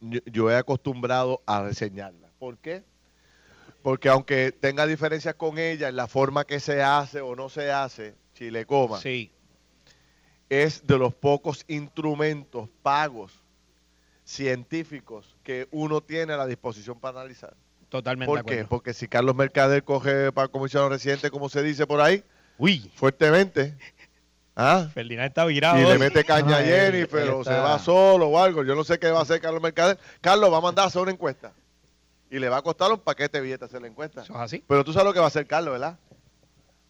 yo, 0.00 0.20
yo 0.26 0.50
he 0.50 0.56
acostumbrado 0.56 1.42
a 1.46 1.62
reseñarla. 1.62 2.28
¿Por 2.38 2.58
qué? 2.58 2.82
Porque 3.82 4.08
aunque 4.08 4.52
tenga 4.52 4.86
diferencias 4.86 5.34
con 5.34 5.58
ella 5.58 5.88
en 5.88 5.96
la 5.96 6.06
forma 6.06 6.44
que 6.44 6.60
se 6.60 6.82
hace 6.82 7.20
o 7.20 7.34
no 7.34 7.48
se 7.48 7.72
hace, 7.72 8.14
Chile 8.34 8.66
coma, 8.66 9.00
Sí. 9.00 9.32
es 10.48 10.86
de 10.86 10.98
los 10.98 11.14
pocos 11.14 11.64
instrumentos 11.66 12.68
pagos 12.82 13.39
científicos 14.30 15.36
que 15.42 15.66
uno 15.72 16.00
tiene 16.00 16.32
a 16.32 16.36
la 16.36 16.46
disposición 16.46 16.98
para 17.00 17.18
analizar. 17.20 17.54
Totalmente 17.88 18.32
de 18.32 18.42
¿Por 18.42 18.46
qué? 18.50 18.64
Porque 18.64 18.94
si 18.94 19.08
Carlos 19.08 19.34
Mercader 19.34 19.82
coge 19.82 20.30
para 20.30 20.46
comisionado 20.46 20.88
residente, 20.88 21.30
como 21.30 21.48
se 21.48 21.62
dice 21.62 21.86
por 21.86 22.00
ahí, 22.00 22.22
Uy, 22.56 22.90
fuertemente, 22.94 23.76
¿ah? 24.54 24.86
Ferdinand 24.94 25.28
está 25.28 25.44
virado. 25.46 25.80
y 25.80 25.84
hoy. 25.84 25.92
le 25.94 25.98
mete 25.98 26.24
caña 26.24 26.58
a 26.58 26.60
él- 26.62 26.92
Jennifer 26.92 27.22
él 27.22 27.30
o 27.30 27.42
se 27.42 27.50
va 27.50 27.78
solo 27.80 28.28
o 28.28 28.38
algo. 28.38 28.62
Yo 28.62 28.76
no 28.76 28.84
sé 28.84 28.98
qué 29.00 29.10
va 29.10 29.18
a 29.18 29.22
hacer 29.22 29.40
Carlos 29.40 29.60
Mercader. 29.60 29.98
Carlos 30.20 30.52
va 30.52 30.58
a 30.58 30.60
mandar 30.60 30.84
a 30.84 30.88
hacer 30.88 31.02
una 31.02 31.10
encuesta. 31.10 31.52
Y 32.30 32.38
le 32.38 32.48
va 32.48 32.58
a 32.58 32.62
costar 32.62 32.92
un 32.92 33.00
paquete 33.00 33.38
de 33.38 33.42
billetes 33.42 33.68
hacer 33.68 33.82
la 33.82 33.88
encuesta. 33.88 34.22
Eso 34.22 34.32
es 34.34 34.38
así. 34.38 34.62
Pero 34.68 34.84
tú 34.84 34.92
sabes 34.92 35.06
lo 35.06 35.12
que 35.12 35.18
va 35.18 35.24
a 35.24 35.28
hacer 35.28 35.46
Carlos, 35.48 35.72
¿verdad? 35.72 35.98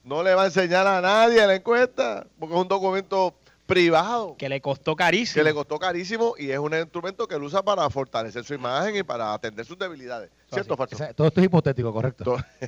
No 0.05 0.23
le 0.23 0.35
va 0.35 0.43
a 0.43 0.47
enseñar 0.47 0.87
a 0.87 1.01
nadie 1.01 1.47
la 1.47 1.55
encuesta, 1.55 2.27
porque 2.39 2.55
es 2.55 2.61
un 2.61 2.69
documento 2.69 3.35
privado 3.71 4.37
Que 4.37 4.49
le 4.49 4.61
costó 4.61 4.95
carísimo. 4.97 5.41
que 5.41 5.45
le 5.49 5.55
costó 5.55 5.79
carísimo 5.79 6.35
y 6.37 6.51
es 6.51 6.59
un 6.59 6.75
instrumento 6.75 7.27
que 7.27 7.37
él 7.37 7.43
usa 7.43 7.63
para 7.63 7.89
fortalecer 7.89 8.45
su 8.45 8.53
imagen 8.55 8.97
y 8.97 9.03
para 9.03 9.33
atender 9.33 9.65
sus 9.65 9.79
debilidades. 9.79 10.31
¿Cierto 10.53 10.77
falso? 10.77 10.97
sea, 10.97 11.15
todo 11.15 11.29
esto 11.29 11.41
es 11.41 11.47
hipotético, 11.47 11.93
correcto. 11.93 12.25
Todo- 12.25 12.35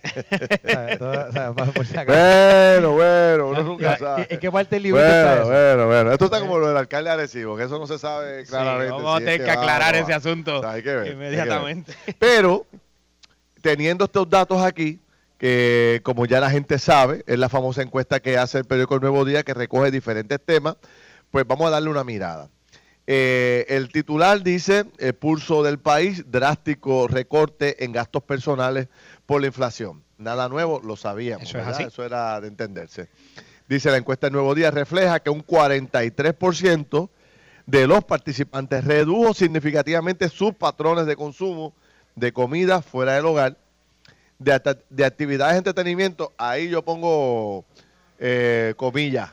O 0.65 0.69
sea, 0.69 0.99
todo- 0.99 1.29
o 1.29 1.33
sea, 1.33 1.53
por- 1.53 1.73
por 1.73 1.87
si 1.87 1.97
acaso. 1.97 2.17
Bueno, 2.19 2.93
bueno, 2.93 3.49
uno 3.49 3.62
nunca 3.65 3.95
¿Y- 3.95 3.99
sabe. 3.99 4.27
¿En 4.31 4.38
qué 4.41 4.51
parte 4.53 4.77
del 4.77 4.83
libro 4.85 5.03
está 5.03 5.25
Bueno, 5.25 5.43
eso? 5.43 5.51
bueno, 5.51 5.87
bueno. 5.88 6.12
Esto 6.12 6.25
está 6.27 6.41
como 6.41 6.59
lo 6.59 6.69
del 6.69 6.77
alcalde 6.77 7.11
de 7.11 7.15
Arecibo, 7.15 7.57
que 7.57 7.65
eso 7.65 7.79
no 7.79 7.87
se 7.88 7.99
sabe 7.99 8.45
Sí, 8.45 8.51
claramente. 8.51 8.93
vamos 8.93 9.15
a 9.15 9.19
si 9.19 9.25
es 9.25 9.31
tener 9.31 9.45
que 9.45 9.51
aclarar 9.51 9.95
ese 9.97 10.15
asunto 10.15 10.59
O 10.59 10.62
sea, 10.62 10.71
hay 10.73 10.83
que 10.83 10.91
ver, 10.91 10.99
hay 10.99 11.05
que 11.11 11.15
ver. 11.17 11.29
inmediatamente. 11.29 11.93
Pero, 12.19 12.65
teniendo 13.61 14.05
estos 14.05 14.31
datos 14.31 14.62
aquí, 14.62 14.99
que 15.43 16.01
como 16.05 16.25
ya 16.25 16.39
la 16.39 16.51
gente 16.51 16.79
sabe, 16.79 17.25
es 17.27 17.37
la 17.37 17.49
famosa 17.49 17.83
encuesta 17.83 18.21
que 18.21 18.39
hace 18.39 18.59
el 18.59 18.65
periódico 18.65 18.95
El 18.95 19.01
Nuevo 19.01 19.25
Día, 19.25 19.43
que 19.43 19.53
recoge 19.55 19.91
diferentes 19.91 20.39
temas, 20.41 20.77
pues 21.33 21.45
vamos 21.45 21.67
a 21.67 21.71
darle 21.71 21.91
una 21.91 22.05
mirada. 22.05 22.49
Eh, 23.09 23.67
el 23.69 23.89
titular 23.89 24.45
dice, 24.45 24.85
el 24.99 25.15
pulso 25.15 25.65
del 25.65 25.81
país, 25.81 26.31
drástico 26.31 27.09
recorte 27.09 27.85
en 27.85 27.91
gastos 27.91 28.23
personales 28.23 28.87
por 29.27 29.41
la 29.41 29.49
inflación. 29.49 30.05
Nada 30.17 30.49
nuevo, 30.49 30.81
lo 30.81 30.95
sabíamos. 30.95 31.49
Eso 31.49 31.59
es 31.59 31.67
así. 31.67 31.83
Eso 31.83 32.05
era 32.05 32.41
de 32.41 32.47
entenderse. 32.47 33.09
Dice 33.69 33.91
la 33.91 33.97
encuesta 33.97 34.29
del 34.29 34.35
Nuevo 34.35 34.55
Día, 34.55 34.71
refleja 34.71 35.19
que 35.19 35.31
un 35.31 35.45
43% 35.45 37.11
de 37.67 37.87
los 37.89 38.05
participantes 38.05 38.85
redujo 38.85 39.35
significativamente 39.35 40.29
sus 40.29 40.55
patrones 40.55 41.07
de 41.07 41.17
consumo 41.17 41.75
de 42.15 42.33
comida 42.33 42.81
fuera 42.81 43.15
del 43.15 43.27
hogar, 43.27 43.57
de, 44.43 45.05
actividades 45.05 45.55
de 45.55 45.59
entretenimiento, 45.59 46.33
ahí 46.37 46.69
yo 46.69 46.83
pongo 46.83 47.65
eh, 48.19 48.75
comillas. 48.77 49.31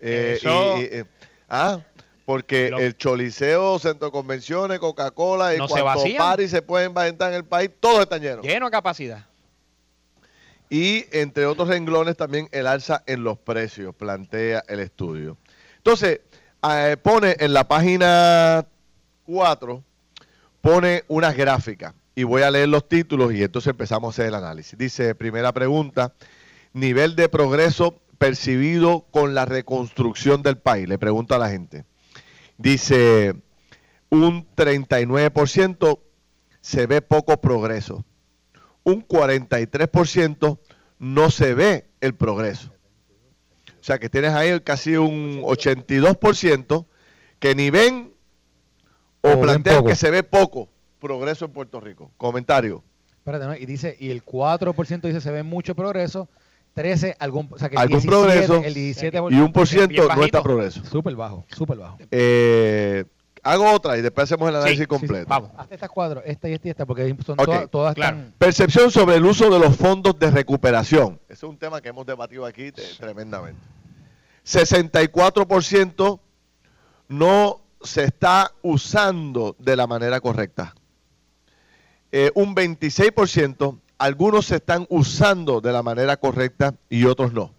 Eh, 0.00 0.36
Eso- 0.38 0.78
y- 0.78 0.80
y- 0.82 0.84
eh, 0.90 1.04
ah, 1.48 1.80
porque 2.24 2.70
Lo- 2.70 2.78
el 2.78 2.96
Choliseo, 2.96 3.78
Centro 3.78 4.08
de 4.08 4.12
Convenciones, 4.12 4.78
Coca-Cola 4.78 5.54
y 5.54 5.58
No 5.58 5.68
se 5.68 5.82
paris 6.16 6.50
se 6.50 6.62
pueden 6.62 6.90
inventar 6.90 7.30
en 7.30 7.36
el 7.36 7.44
país, 7.44 7.70
todos 7.80 8.00
están 8.00 8.20
llenos. 8.22 8.44
Lleno 8.44 8.66
a 8.66 8.70
capacidad. 8.70 9.26
Y 10.68 11.06
entre 11.10 11.46
otros 11.46 11.68
renglones 11.68 12.16
también 12.16 12.48
el 12.52 12.66
alza 12.66 13.02
en 13.06 13.24
los 13.24 13.36
precios, 13.38 13.94
plantea 13.94 14.62
el 14.68 14.78
estudio. 14.80 15.36
Entonces, 15.78 16.20
eh, 16.70 16.96
pone 17.02 17.36
en 17.40 17.52
la 17.52 17.66
página 17.66 18.64
4, 19.26 19.82
pone 20.60 21.02
unas 21.08 21.36
gráficas 21.36 21.92
y 22.14 22.24
voy 22.24 22.42
a 22.42 22.50
leer 22.50 22.68
los 22.68 22.88
títulos 22.88 23.32
y 23.32 23.42
entonces 23.42 23.70
empezamos 23.70 24.08
a 24.08 24.10
hacer 24.10 24.26
el 24.26 24.34
análisis. 24.34 24.78
Dice, 24.78 25.14
primera 25.14 25.52
pregunta, 25.52 26.14
nivel 26.72 27.16
de 27.16 27.28
progreso 27.28 28.00
percibido 28.18 29.06
con 29.10 29.34
la 29.34 29.44
reconstrucción 29.44 30.42
del 30.42 30.58
país. 30.58 30.88
Le 30.88 30.98
pregunto 30.98 31.34
a 31.34 31.38
la 31.38 31.48
gente. 31.48 31.84
Dice, 32.58 33.34
un 34.10 34.46
39% 34.54 36.00
se 36.60 36.86
ve 36.86 37.00
poco 37.00 37.40
progreso 37.40 38.04
un 38.84 39.06
43% 39.06 40.58
no 40.98 41.30
se 41.30 41.54
ve 41.54 41.86
el 42.00 42.14
progreso. 42.14 42.72
O 43.80 43.84
sea 43.84 43.98
que 43.98 44.08
tienes 44.08 44.32
ahí 44.32 44.60
casi 44.60 44.96
un 44.96 45.42
82% 45.42 46.86
que 47.38 47.54
ni 47.54 47.70
ven 47.70 48.12
o, 49.22 49.32
O 49.32 49.40
plantean 49.40 49.84
que 49.84 49.96
se 49.96 50.10
ve 50.10 50.22
poco 50.22 50.68
progreso 51.00 51.46
en 51.46 51.52
Puerto 51.52 51.80
Rico. 51.80 52.10
Comentario. 52.16 52.84
Espérate, 53.16 53.46
¿no? 53.46 53.56
Y 53.56 53.66
dice, 53.66 53.96
y 53.98 54.10
el 54.10 54.24
4% 54.24 55.00
dice 55.02 55.20
se 55.20 55.30
ve 55.30 55.42
mucho 55.42 55.74
progreso, 55.74 56.28
13 56.74 57.16
algún, 57.18 57.48
o 57.50 57.58
sea 57.58 57.68
que 57.68 57.74
el 57.74 57.80
Algún 57.82 58.00
17, 58.00 58.08
progreso 58.24 58.62
el 58.64 58.74
17 58.74 59.18
Y 59.30 59.40
un 59.40 59.52
por 59.52 59.66
ciento 59.66 60.08
no 60.14 60.24
está 60.24 60.42
progreso. 60.42 60.84
súper 60.84 61.16
bajo, 61.16 61.44
súper 61.48 61.78
bajo. 61.78 61.98
Eh, 62.10 63.04
hago 63.42 63.70
otra 63.72 63.98
y 63.98 64.02
después 64.02 64.24
hacemos 64.24 64.48
el 64.48 64.56
análisis 64.56 64.78
Sí, 64.78 64.82
sí, 64.84 64.86
completo. 64.86 65.26
vamos. 65.28 65.50
Hazte 65.56 65.74
estas 65.74 65.90
cuatro, 65.90 66.22
esta 66.24 66.48
y 66.48 66.52
esta 66.54 66.68
y 66.68 66.70
esta, 66.70 66.86
porque 66.86 67.16
son 67.26 67.36
todas, 67.36 67.70
todas 67.70 67.94
claro. 67.94 68.16
están... 68.18 68.34
Percepción 68.38 68.90
sobre 68.90 69.16
el 69.16 69.24
uso 69.24 69.50
de 69.50 69.58
los 69.58 69.76
fondos 69.76 70.18
de 70.18 70.30
recuperación. 70.30 71.18
Ese 71.24 71.32
es 71.34 71.42
un 71.42 71.58
tema 71.58 71.80
que 71.80 71.88
hemos 71.88 72.06
debatido 72.06 72.44
aquí 72.46 72.70
te- 72.72 72.82
tremendamente. 72.98 73.60
64% 74.44 76.20
no 77.08 77.60
se 77.82 78.04
está 78.04 78.52
usando 78.62 79.56
de 79.58 79.76
la 79.76 79.86
manera 79.86 80.20
correcta. 80.20 80.74
Eh, 82.12 82.30
un 82.34 82.54
26%, 82.54 83.78
algunos 83.98 84.46
se 84.46 84.56
están 84.56 84.86
usando 84.88 85.60
de 85.60 85.72
la 85.72 85.82
manera 85.82 86.16
correcta 86.16 86.74
y 86.88 87.04
otros 87.04 87.32
no. 87.32 87.54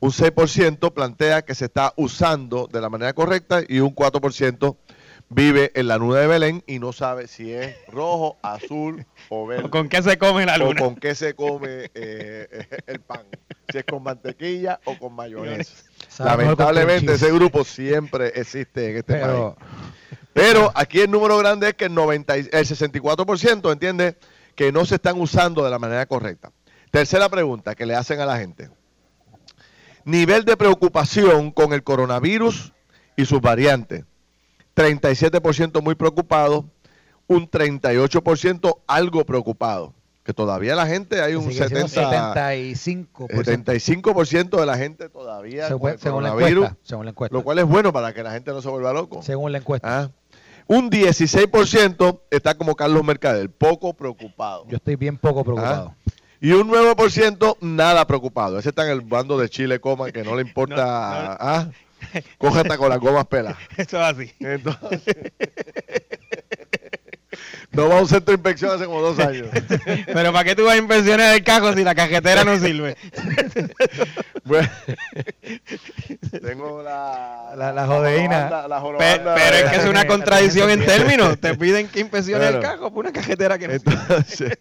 Un 0.00 0.10
6% 0.10 0.92
plantea 0.92 1.42
que 1.42 1.54
se 1.54 1.66
está 1.66 1.92
usando 1.96 2.68
de 2.70 2.80
la 2.80 2.88
manera 2.88 3.12
correcta 3.12 3.62
y 3.66 3.80
un 3.80 3.94
4% 3.94 4.76
vive 5.28 5.72
en 5.74 5.88
la 5.88 5.98
luna 5.98 6.20
de 6.20 6.26
Belén 6.26 6.64
y 6.66 6.78
no 6.78 6.92
sabe 6.92 7.26
si 7.26 7.52
es 7.52 7.74
rojo, 7.88 8.36
azul 8.42 9.04
o 9.28 9.46
verde. 9.46 9.70
¿Con 9.70 9.88
qué 9.88 10.02
se 10.02 10.18
come 10.18 10.46
la 10.46 10.54
o 10.56 10.58
luna? 10.58 10.80
con 10.80 10.96
qué 10.96 11.14
se 11.14 11.34
come 11.34 11.90
eh, 11.94 12.66
el 12.86 13.00
pan. 13.00 13.22
Si 13.70 13.78
es 13.78 13.84
con 13.84 14.02
mantequilla 14.02 14.80
o 14.84 14.98
con 14.98 15.14
mayonesa. 15.14 15.84
Lamentablemente 16.18 17.14
ese 17.14 17.32
grupo 17.32 17.64
siempre 17.64 18.28
existe 18.34 18.90
en 18.90 18.96
este 18.98 19.14
Pero, 19.14 19.56
país. 19.56 19.80
Pero 20.34 20.70
aquí 20.74 21.00
el 21.00 21.10
número 21.10 21.38
grande 21.38 21.68
es 21.68 21.74
que 21.74 21.86
el, 21.86 21.94
90, 21.94 22.36
y- 22.38 22.48
el 22.52 22.66
64% 22.66 23.72
entiende 23.72 24.18
que 24.54 24.70
no 24.72 24.84
se 24.84 24.96
están 24.96 25.18
usando 25.20 25.64
de 25.64 25.70
la 25.70 25.78
manera 25.78 26.04
correcta. 26.06 26.52
Tercera 26.90 27.28
pregunta 27.28 27.74
que 27.74 27.86
le 27.86 27.94
hacen 27.94 28.20
a 28.20 28.26
la 28.26 28.36
gente. 28.36 28.68
Nivel 30.04 30.44
de 30.44 30.56
preocupación 30.56 31.50
con 31.50 31.72
el 31.72 31.82
coronavirus 31.82 32.72
y 33.16 33.24
sus 33.24 33.40
variantes. 33.40 34.04
37% 34.76 35.80
muy 35.82 35.94
preocupado, 35.94 36.66
un 37.26 37.48
38% 37.50 38.80
algo 38.86 39.24
preocupado. 39.24 39.94
Que 40.24 40.32
todavía 40.32 40.74
la 40.74 40.86
gente 40.86 41.20
hay 41.20 41.34
un 41.34 41.42
sigue 41.52 41.68
siendo 41.68 41.86
70, 41.86 42.34
75%. 42.34 43.28
75% 43.44 44.58
de 44.58 44.66
la 44.66 44.76
gente 44.78 45.10
todavía 45.10 45.68
según, 45.68 45.80
con 45.82 45.90
el 45.92 45.98
según 45.98 46.22
la 46.22 46.30
coronavirus, 46.30 46.64
encuesta, 46.64 46.88
según 46.88 47.04
la 47.04 47.10
encuesta. 47.10 47.36
lo 47.36 47.44
cual 47.44 47.58
es 47.58 47.64
bueno 47.66 47.92
para 47.92 48.14
que 48.14 48.22
la 48.22 48.32
gente 48.32 48.50
no 48.52 48.62
se 48.62 48.68
vuelva 48.70 48.92
loco. 48.94 49.22
según 49.22 49.52
la 49.52 49.58
encuesta. 49.58 50.00
Ah. 50.00 50.10
Un 50.66 50.90
16% 50.90 52.20
está 52.30 52.54
como 52.54 52.74
Carlos 52.74 53.04
Mercader, 53.04 53.50
poco 53.50 53.92
preocupado. 53.94 54.66
Yo 54.68 54.76
estoy 54.76 54.96
bien 54.96 55.18
poco 55.18 55.44
preocupado. 55.44 55.94
Y 56.40 56.52
un 56.52 56.68
9% 56.70 57.56
nada 57.60 58.06
preocupado. 58.06 58.58
Ese 58.58 58.70
está 58.70 58.84
en 58.84 58.92
el 58.92 59.00
bando 59.00 59.38
de 59.38 59.48
Chile 59.48 59.80
Coma 59.80 60.10
que 60.10 60.22
no 60.22 60.34
le 60.36 60.42
importa. 60.42 60.76
No, 60.76 60.82
no. 60.84 61.36
ah, 61.40 61.70
Coge 62.38 62.60
hasta 62.60 62.76
con 62.76 62.88
las 62.90 62.98
gomas 62.98 63.26
pelas. 63.26 63.56
Eso 63.76 63.96
es 63.98 64.04
así. 64.04 64.32
Entonces, 64.40 65.14
no 67.74 67.88
va 67.88 67.98
a 67.98 68.02
un 68.02 68.08
centro 68.08 68.32
de 68.32 68.34
inspección 68.36 68.70
hace 68.74 68.86
como 68.86 69.00
dos 69.00 69.18
años. 69.18 69.48
Pero 70.06 70.32
¿para 70.32 70.44
qué 70.44 70.54
tú 70.56 70.64
vas 70.64 70.74
a 70.74 70.78
inspeccionar 70.78 71.34
el 71.34 71.44
cajo 71.44 71.72
si 71.74 71.82
la 71.84 71.94
cajetera 71.94 72.44
no 72.44 72.58
sirve? 72.58 72.96
Bueno, 74.46 74.68
tengo 76.42 76.82
la, 76.82 77.54
La- 77.56 77.72
la 77.72 77.86
jodeína. 77.86 78.48
jorobanda- 78.50 78.68
la 78.68 78.76
Pe- 78.76 78.82
jorobanda 78.82 79.34
pero 79.34 79.56
es 79.56 79.70
que 79.70 79.76
es 79.76 79.86
una 79.86 80.06
contradicción 80.06 80.68
en 80.70 80.84
términos. 80.84 81.38
Te 81.40 81.54
piden 81.56 81.88
que 81.88 82.00
inspeccione 82.00 82.46
el 82.48 82.54
Bueno. 82.56 82.68
cajo 82.68 82.90
por 82.92 83.04
una 83.06 83.12
cajetera 83.12 83.58
que 83.58 83.68
no 83.68 83.74
sirve. 84.26 84.58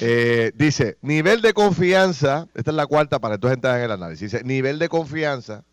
Eh, 0.00 0.52
dice, 0.54 0.98
nivel 1.00 1.40
de 1.42 1.54
confianza, 1.54 2.46
esta 2.54 2.70
es 2.70 2.76
la 2.76 2.86
cuarta 2.86 3.18
para 3.20 3.36
entonces 3.36 3.56
entrar 3.56 3.78
en 3.78 3.84
el 3.86 3.90
análisis, 3.92 4.30
dice, 4.32 4.44
nivel 4.44 4.78
de 4.78 4.88
confianza 4.88 5.64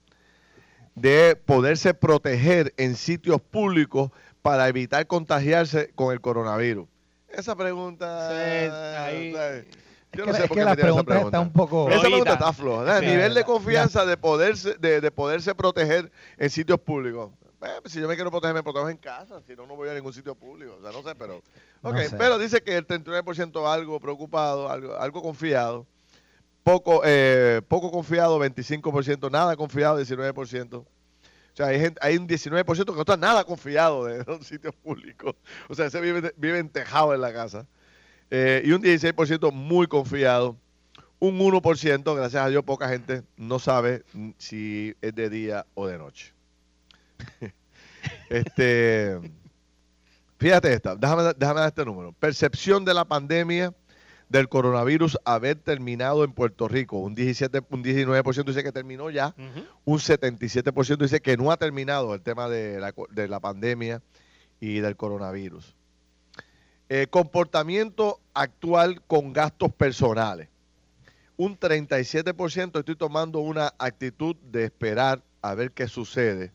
de 0.95 1.35
poderse 1.45 1.93
proteger 1.93 2.73
en 2.77 2.95
sitios 2.95 3.41
públicos 3.41 4.11
para 4.45 4.67
evitar 4.67 5.07
contagiarse 5.07 5.91
con 5.95 6.13
el 6.13 6.21
coronavirus. 6.21 6.87
Esa 7.29 7.55
pregunta... 7.55 8.29
Sí, 8.29 8.69
ahí- 8.95 9.33
¿sabes? 9.33 9.65
Yo 10.13 10.21
Es 10.21 10.27
no 10.27 10.31
que, 10.33 10.33
sé 10.37 10.43
es 10.43 10.47
por 10.47 10.57
qué 10.57 10.63
la 10.63 10.69
me 10.69 10.75
tiran 10.75 10.91
esa 10.93 11.03
pregunta 11.03 11.25
está 11.25 11.39
un 11.39 11.51
poco... 11.51 11.89
esa 11.89 12.01
pregunta 12.01 12.33
está 12.33 12.53
floja. 12.53 12.99
Sí. 12.99 13.05
Nivel 13.07 13.33
de 13.33 13.43
confianza 13.43 14.05
de 14.05 14.17
poderse, 14.17 14.75
de, 14.75 15.01
de 15.01 15.09
poderse 15.11 15.55
proteger 15.55 16.11
en 16.37 16.49
sitios 16.51 16.79
públicos. 16.79 17.31
Eh, 17.63 17.67
si 17.85 17.99
yo 17.99 18.07
me 18.07 18.13
quiero 18.13 18.29
proteger, 18.29 18.53
me 18.53 18.61
protejo 18.61 18.87
en 18.87 18.97
casa. 18.97 19.41
Si 19.47 19.55
no, 19.55 19.65
no 19.65 19.75
voy 19.75 19.89
a 19.89 19.95
ningún 19.95 20.13
sitio 20.13 20.35
público. 20.35 20.75
O 20.79 20.81
sea, 20.83 20.91
no 20.91 21.01
sé, 21.01 21.15
pero. 21.15 21.41
No 21.81 21.89
Ok, 21.89 21.97
sé. 22.01 22.15
pero 22.15 22.37
dice 22.37 22.61
que 22.61 22.77
el 22.77 22.85
39% 22.85 23.67
algo 23.73 23.99
preocupado, 23.99 24.69
algo, 24.69 24.95
algo 24.95 25.23
confiado. 25.23 25.87
Poco, 26.63 27.01
eh, 27.03 27.63
poco 27.67 27.89
confiado, 27.89 28.39
25%. 28.39 29.31
Nada 29.31 29.55
confiado, 29.55 29.99
19%. 29.99 30.85
O 31.55 31.57
sea, 31.57 31.67
hay, 31.67 31.79
gente- 31.79 31.99
hay 32.03 32.17
un 32.17 32.27
19% 32.27 32.85
que 32.85 32.91
no 32.91 32.99
está 32.99 33.15
nada 33.15 33.45
confiado 33.45 34.03
de 34.03 34.23
los 34.27 34.45
sitios 34.45 34.75
públicos. 34.75 35.35
O 35.69 35.73
sea, 35.73 35.85
ese 35.85 36.01
vive, 36.01 36.33
vive 36.35 36.59
entejado 36.59 37.15
en 37.15 37.21
la 37.21 37.31
casa. 37.31 37.65
Eh, 38.29 38.61
y 38.65 38.73
un 38.73 38.81
16% 38.81 39.53
muy 39.53 39.87
confiado. 39.87 40.57
Un 41.17 41.39
1%, 41.39 42.13
gracias 42.13 42.43
a 42.43 42.49
Dios, 42.49 42.65
poca 42.65 42.89
gente 42.89 43.23
no 43.37 43.57
sabe 43.57 44.03
si 44.37 44.97
es 45.01 45.15
de 45.15 45.29
día 45.29 45.65
o 45.73 45.87
de 45.87 45.97
noche. 45.97 46.33
este, 48.29 49.17
fíjate 50.37 50.73
esta, 50.73 50.97
déjame, 50.97 51.23
déjame 51.37 51.59
dar 51.61 51.69
este 51.69 51.85
número. 51.85 52.11
Percepción 52.11 52.83
de 52.83 52.93
la 52.93 53.05
pandemia 53.05 53.73
del 54.29 54.49
coronavirus 54.49 55.17
haber 55.23 55.55
terminado 55.57 56.23
en 56.23 56.31
Puerto 56.33 56.67
Rico. 56.67 56.97
Un 56.97 57.13
17, 57.15 57.61
un 57.69 57.83
19% 57.83 58.43
dice 58.45 58.63
que 58.63 58.71
terminó 58.71 59.09
ya, 59.09 59.35
Ujú. 59.37 59.65
un 59.85 59.99
77% 59.99 60.97
dice 60.97 61.21
que 61.21 61.37
no 61.37 61.51
ha 61.51 61.57
terminado 61.57 62.13
el 62.13 62.21
tema 62.21 62.49
de 62.49 62.79
la, 62.79 62.93
de 63.11 63.27
la 63.27 63.39
pandemia 63.39 64.01
y 64.59 64.79
del 64.79 64.95
coronavirus. 64.95 65.75
Eh, 66.89 67.07
comportamiento 67.09 68.19
actual 68.33 69.01
con 69.07 69.33
gastos 69.33 69.71
personales. 69.73 70.49
Un 71.37 71.59
37% 71.59 72.79
estoy 72.79 72.95
tomando 72.95 73.39
una 73.39 73.73
actitud 73.77 74.35
de 74.51 74.65
esperar 74.65 75.21
a 75.41 75.53
ver 75.55 75.71
qué 75.71 75.87
sucede 75.87 76.51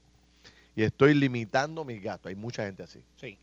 y 0.74 0.82
estoy 0.84 1.14
limitando 1.14 1.84
mis 1.84 2.02
gastos. 2.02 2.30
Hay 2.30 2.36
mucha 2.36 2.64
gente 2.64 2.82
así. 2.84 3.02
Sí. 3.16 3.38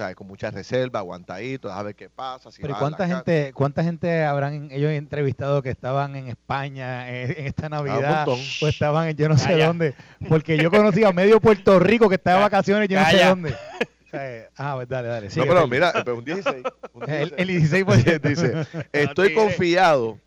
Sea, 0.00 0.14
con 0.14 0.28
mucha 0.28 0.50
reserva, 0.50 1.00
aguantadito, 1.00 1.70
a 1.70 1.82
ver 1.82 1.94
qué 1.94 2.08
pasa. 2.08 2.50
Si 2.50 2.62
Pero 2.62 2.70
¿y 2.70 2.72
bajan 2.72 2.88
cuánta 2.88 3.06
gente, 3.06 3.52
cuánta 3.52 3.84
gente 3.84 4.24
habrán 4.24 4.70
ellos 4.70 4.92
entrevistado 4.92 5.60
que 5.60 5.68
estaban 5.68 6.16
en 6.16 6.28
España 6.28 7.10
eh, 7.10 7.34
en 7.38 7.46
esta 7.46 7.68
Navidad 7.68 8.24
montón. 8.24 8.42
o 8.62 8.68
estaban 8.68 9.08
en 9.08 9.16
yo 9.18 9.28
no 9.28 9.36
sé 9.36 9.48
Calla. 9.48 9.66
dónde? 9.66 9.94
Porque 10.26 10.56
yo 10.56 10.70
conocí 10.70 11.04
a 11.04 11.12
medio 11.12 11.38
Puerto 11.38 11.78
Rico 11.78 12.08
que 12.08 12.14
estaba 12.14 12.38
de 12.38 12.42
vacaciones 12.44 12.88
yo 12.88 12.98
no 12.98 13.10
sé 13.10 13.24
dónde. 13.24 13.54
O 14.02 14.10
sea, 14.10 14.38
eh, 14.38 14.48
ah, 14.56 14.72
pues 14.74 14.88
dale, 14.88 15.06
dale. 15.06 15.28
No, 15.36 15.44
pero 15.44 15.68
mira, 15.68 15.92
pero 15.92 16.16
un 16.16 16.24
16. 16.24 16.64
un 16.94 17.02
el, 17.10 17.46
16. 17.46 17.84
el 17.86 18.20
16%. 18.20 18.20
dice, 18.28 18.66
estoy 18.92 19.34
confiado 19.34 20.18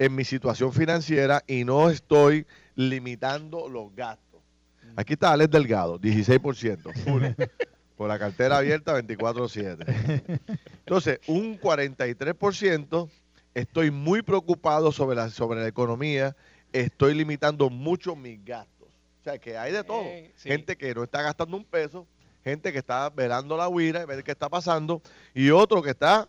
en 0.00 0.14
mi 0.16 0.24
situación 0.24 0.72
financiera 0.72 1.44
y 1.46 1.64
no 1.64 1.90
estoy 1.90 2.44
limitando 2.74 3.68
los 3.68 3.94
gastos. 3.94 4.40
Aquí 4.96 5.12
está 5.12 5.32
Alex 5.32 5.50
Delgado, 5.50 6.00
16%, 6.00 7.40
Por 8.00 8.08
la 8.08 8.18
cartera 8.18 8.56
abierta 8.56 8.98
24/7. 8.98 10.40
Entonces, 10.86 11.20
un 11.26 11.60
43% 11.60 13.10
estoy 13.52 13.90
muy 13.90 14.22
preocupado 14.22 14.90
sobre 14.90 15.16
la, 15.16 15.28
sobre 15.28 15.60
la 15.60 15.68
economía, 15.68 16.34
estoy 16.72 17.12
limitando 17.12 17.68
mucho 17.68 18.16
mis 18.16 18.42
gastos. 18.42 18.88
O 19.20 19.22
sea, 19.22 19.36
que 19.36 19.58
hay 19.58 19.72
de 19.72 19.84
todo. 19.84 20.00
Eh, 20.04 20.32
sí. 20.34 20.48
Gente 20.48 20.76
que 20.76 20.94
no 20.94 21.02
está 21.04 21.20
gastando 21.20 21.58
un 21.58 21.64
peso, 21.66 22.06
gente 22.42 22.72
que 22.72 22.78
está 22.78 23.10
velando 23.10 23.54
la 23.54 23.68
huira 23.68 24.02
y 24.02 24.06
ver 24.06 24.24
qué 24.24 24.30
está 24.30 24.48
pasando, 24.48 25.02
y 25.34 25.50
otro 25.50 25.82
que 25.82 25.90
está 25.90 26.26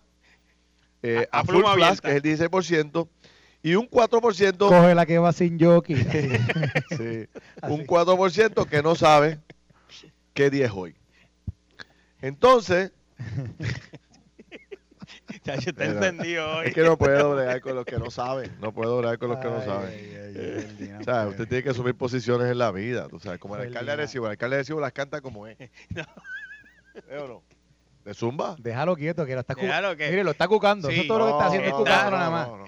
eh, 1.02 1.26
A- 1.32 1.38
a, 1.38 1.40
a 1.40 1.44
full 1.46 1.64
abierta. 1.66 2.10
que 2.10 2.18
es 2.18 2.22
el 2.42 2.50
16%, 2.50 3.08
y 3.64 3.76
un 3.76 3.90
4%, 3.90 4.58
Coge 4.68 4.94
la 4.94 5.06
que 5.06 5.18
va 5.20 5.32
sin 5.32 5.58
jockey. 5.58 5.96
sí, 6.98 7.30
Así. 7.62 7.74
un 7.74 7.88
4% 7.88 8.68
que 8.68 8.84
no 8.84 8.94
sabe 8.96 9.40
qué 10.34 10.50
día 10.50 10.66
es 10.66 10.74
hoy. 10.76 10.96
Entonces, 12.22 12.92
Chacho, 15.44 15.70
está 15.72 15.84
Pero- 15.86 15.94
encendido 15.94 16.58
hoy. 16.58 16.68
es 16.68 16.74
que 16.74 16.84
no 16.84 16.98
puedo 16.98 17.36
bregar 17.36 17.62
con 17.62 17.76
los 17.76 17.86
que 17.86 17.98
no 17.98 18.12
saben, 18.12 18.52
no 18.62 18.72
puedo 18.72 18.98
bregar 19.00 19.18
con 19.18 19.30
los 19.30 19.40
que 19.40 19.48
no 19.50 19.62
saben. 19.64 19.90
ay, 19.90 20.14
ay, 20.16 20.56
ay, 20.58 20.76
Dina, 20.80 21.00
O 21.00 21.04
sea, 21.04 21.28
usted 21.28 21.48
tiene 21.48 21.64
que 21.64 21.70
asumir 21.72 21.96
posiciones 21.96 22.50
en 22.52 22.58
la 22.60 22.72
vida, 22.72 23.08
tú 23.08 23.20
sabes, 23.20 23.40
como 23.40 23.56
el 23.56 23.64
alcalde 23.68 23.88
de. 23.88 23.92
Arecibo, 23.94 24.26
el 24.28 24.32
alcalde 24.32 24.56
de 24.56 24.60
Arecibo 24.60 24.80
las 24.80 24.92
canta 24.94 25.22
como 25.22 25.48
es. 25.48 25.58
¿Eh 25.60 27.18
o 27.20 27.28
no? 27.28 27.44
¿De 28.06 28.14
Zumba? 28.14 28.56
Déjalo 28.60 28.96
quieto, 28.96 29.26
que 29.26 29.34
lo 29.34 29.42
está 29.42 29.56
cucando. 29.56 29.96
Mire, 29.96 30.24
lo 30.24 30.32
está 30.32 30.48
cucando. 30.48 30.88
Sí. 30.90 30.94
Eso 30.96 31.02
es 31.04 31.08
todo 31.08 31.20
lo 31.20 31.26
que 31.26 31.32
está 31.32 31.46
haciendo, 31.48 31.68
es 31.68 31.74
no, 31.74 31.84
nada 31.86 32.30
más. 32.30 32.48
no, 32.48 32.58
no. 32.58 32.66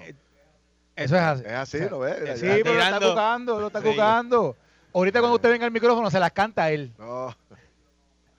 Eso 0.96 1.16
es 1.16 1.22
así. 1.22 1.42
Es 1.44 1.52
así, 1.52 1.76
O 1.76 1.80
sea, 1.80 1.90
¿lo 1.90 1.98
ves? 2.00 2.40
Sí, 2.40 2.46
ya. 2.46 2.52
pero 2.62 2.74
lo 2.74 2.80
está 2.82 3.00
cucando, 3.00 3.60
lo 3.60 3.66
está 3.66 3.80
Sí. 3.80 3.88
cucando. 3.88 4.56
Ahorita 4.94 5.18
cuando 5.18 5.34
usted 5.36 5.50
venga 5.50 5.66
al 5.66 5.72
micrófono 5.72 6.08
se 6.10 6.20
las 6.20 6.30
canta 6.32 6.70
él. 6.70 6.92
No, 6.98 7.34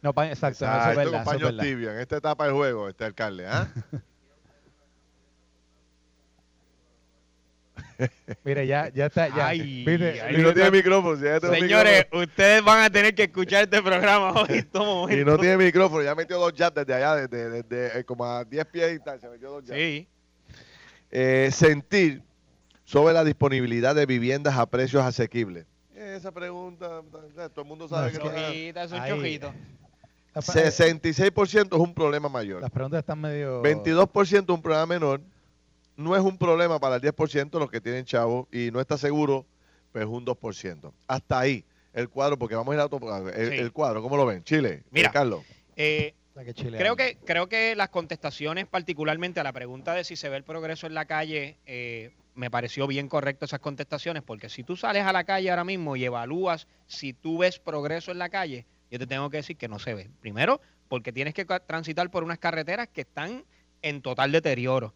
No, 0.06 0.14
pa- 0.14 0.28
exacto, 0.28 0.64
eso 0.64 0.66
es 0.66 0.80
exacto, 0.82 0.98
verdad, 1.00 1.66
es 1.66 1.74
en 1.74 2.00
esta 2.00 2.18
etapa 2.18 2.46
del 2.46 2.54
juego, 2.54 2.88
este 2.88 3.06
alcalde, 3.06 3.48
¿ah? 3.48 3.68
Mire, 8.44 8.68
ya, 8.68 8.90
ya 8.94 9.08
está, 9.08 9.30
ya. 9.30 9.48
Ay, 9.48 9.84
Y 9.84 10.38
no 10.44 10.54
tiene 10.54 10.70
micrófono, 10.70 11.16
si 11.18 11.24
ya 11.24 11.40
Señores, 11.40 12.06
ustedes 12.12 12.64
van 12.64 12.84
a 12.84 12.90
tener 12.92 13.16
que 13.16 13.24
escuchar 13.24 13.64
este 13.64 13.82
programa 13.82 14.32
hoy 14.44 14.62
todo. 14.62 15.10
Y 15.12 15.26
no 15.26 15.40
tiene 15.40 15.58
micrófono, 15.58 16.04
ya 16.04 16.14
metió 16.14 16.38
dos 16.38 16.54
jabs 16.56 16.76
desde 16.76 16.94
allá, 16.94 17.16
desde, 17.28 17.50
desde, 17.64 18.00
eh, 18.00 18.04
como 18.04 18.26
a 18.26 18.46
10 18.46 18.64
pies 18.68 19.04
tal, 19.04 19.20
se 19.20 19.28
metió 19.28 19.50
dos 19.50 19.64
jabs. 19.66 19.76
Sí. 19.80 20.08
Eh, 21.10 21.50
sentir 21.52 22.22
sobre 22.84 23.16
la 23.16 23.24
disponibilidad 23.24 23.96
de 23.96 24.06
viviendas 24.06 24.56
a 24.56 24.68
precios 24.68 25.04
asequibles. 25.04 25.66
Esa 25.96 26.32
pregunta, 26.32 27.02
todo 27.56 27.62
el 27.64 27.68
mundo 27.68 27.88
sabe 27.88 28.12
No, 28.12 28.20
que 28.20 28.28
es 28.28 28.32
no 28.34 28.38
es- 28.40 28.46
Chojita, 28.48 28.84
es 28.84 28.92
un 28.92 29.06
chojito. 29.08 29.54
Las, 30.36 30.50
66% 30.50 31.74
es 31.76 31.80
un 31.80 31.94
problema 31.94 32.28
mayor. 32.30 32.62
las 32.62 32.70
preguntas 32.70 33.00
están 33.00 33.22
medio. 33.22 33.64
22% 33.64 34.54
un 34.54 34.62
problema 34.62 34.86
menor. 34.86 35.22
No 35.96 36.14
es 36.16 36.22
un 36.22 36.38
problema 36.38 36.78
para 36.78 36.98
el 36.98 37.02
10% 37.02 37.58
los 37.58 37.72
que 37.72 37.80
tienen 37.80 38.04
chavos 38.04 38.48
y 38.52 38.70
no 38.72 38.82
está 38.82 38.98
seguro, 38.98 39.46
pues 39.94 40.06
un 40.06 40.26
2%. 40.26 40.92
Hasta 41.08 41.40
ahí 41.40 41.64
el 41.94 42.10
cuadro, 42.10 42.38
porque 42.38 42.56
vamos 42.56 42.74
a 42.74 42.76
ir 42.76 42.82
a 42.82 42.86
otro 42.86 43.00
el, 43.30 43.50
Sí. 43.52 43.58
el 43.58 43.72
cuadro, 43.72 44.02
¿cómo 44.02 44.18
lo 44.18 44.26
ven? 44.26 44.44
Chile, 44.44 44.84
Mira. 44.92 45.08
eh, 45.08 45.12
Carlos. 45.14 45.42
Eh, 45.78 46.14
La 46.36 46.44
que 46.44 46.54
chilea. 46.54 46.78
Creo 46.82 46.98
que, 46.98 47.18
creo 47.24 47.48
que 47.48 47.74
las 47.78 47.88
contestaciones, 47.88 48.68
particularmente 48.68 49.40
a 49.40 49.44
la 49.44 49.54
pregunta 49.54 49.94
de 49.94 50.04
si 50.04 50.18
se 50.18 50.28
ve 50.28 50.36
el 50.36 50.44
progreso 50.44 50.86
en 50.86 50.94
la 50.96 51.06
calle, 51.06 51.56
eh, 51.66 52.12
me 52.34 52.52
pareció 52.52 52.88
bien 52.88 53.08
correcto 53.08 53.46
esas 53.46 53.62
contestaciones, 53.62 54.22
porque 54.22 54.50
si 54.50 54.66
tú 54.66 54.76
sales 54.76 55.06
a 55.06 55.14
la 55.14 55.24
calle 55.24 55.50
ahora 55.50 55.64
mismo 55.64 55.96
y 55.96 56.04
evalúas 56.04 56.68
si 56.88 57.14
tú 57.14 57.38
ves 57.38 57.58
progreso 57.60 58.12
en 58.12 58.18
la 58.18 58.28
calle, 58.28 58.66
yo 58.96 59.00
te 59.00 59.08
tengo 59.08 59.30
que 59.30 59.38
decir 59.38 59.58
que 59.58 59.68
no 59.68 59.78
se 59.78 59.94
ve. 59.94 60.10
Primero, 60.22 60.62
porque 60.88 61.12
tienes 61.12 61.34
que 61.34 61.44
transitar 61.44 62.10
por 62.10 62.24
unas 62.24 62.40
carreteras 62.40 62.88
que 62.88 63.02
están 63.02 63.44
en 63.82 64.02
total 64.02 64.32
deterioro. 64.32 64.94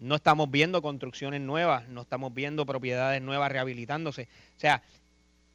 No 0.00 0.16
estamos 0.16 0.50
viendo 0.50 0.82
construcciones 0.82 1.40
nuevas, 1.40 1.88
no 1.88 2.02
estamos 2.02 2.34
viendo 2.34 2.66
propiedades 2.66 3.22
nuevas 3.22 3.52
rehabilitándose. 3.52 4.28
O 4.56 4.60
sea, 4.60 4.82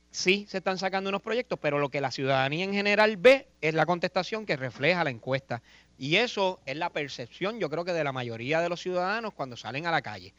sí 0.09 0.45
se 0.47 0.59
están 0.59 0.77
sacando 0.77 1.09
unos 1.09 1.21
proyectos, 1.21 1.59
pero 1.61 1.79
lo 1.79 1.89
que 1.89 1.99
la 1.99 2.11
ciudadanía 2.11 2.63
en 2.63 2.73
general 2.73 3.17
ve 3.17 3.49
es 3.59 3.73
la 3.73 3.85
contestación 3.85 4.45
que 4.45 4.55
refleja 4.55 5.03
la 5.03 5.09
encuesta. 5.09 5.61
Y 5.97 6.15
eso 6.15 6.61
es 6.65 6.77
la 6.77 6.91
percepción, 6.91 7.59
yo 7.59 7.69
creo 7.69 7.83
que 7.83 7.93
de 7.93 8.05
la 8.05 8.13
mayoría 8.13 8.61
de 8.61 8.69
los 8.69 8.79
ciudadanos 8.79 9.33
cuando 9.33 9.57
salen 9.57 9.85
a 9.85 9.91
la 9.91 10.01
calle. 10.01 10.33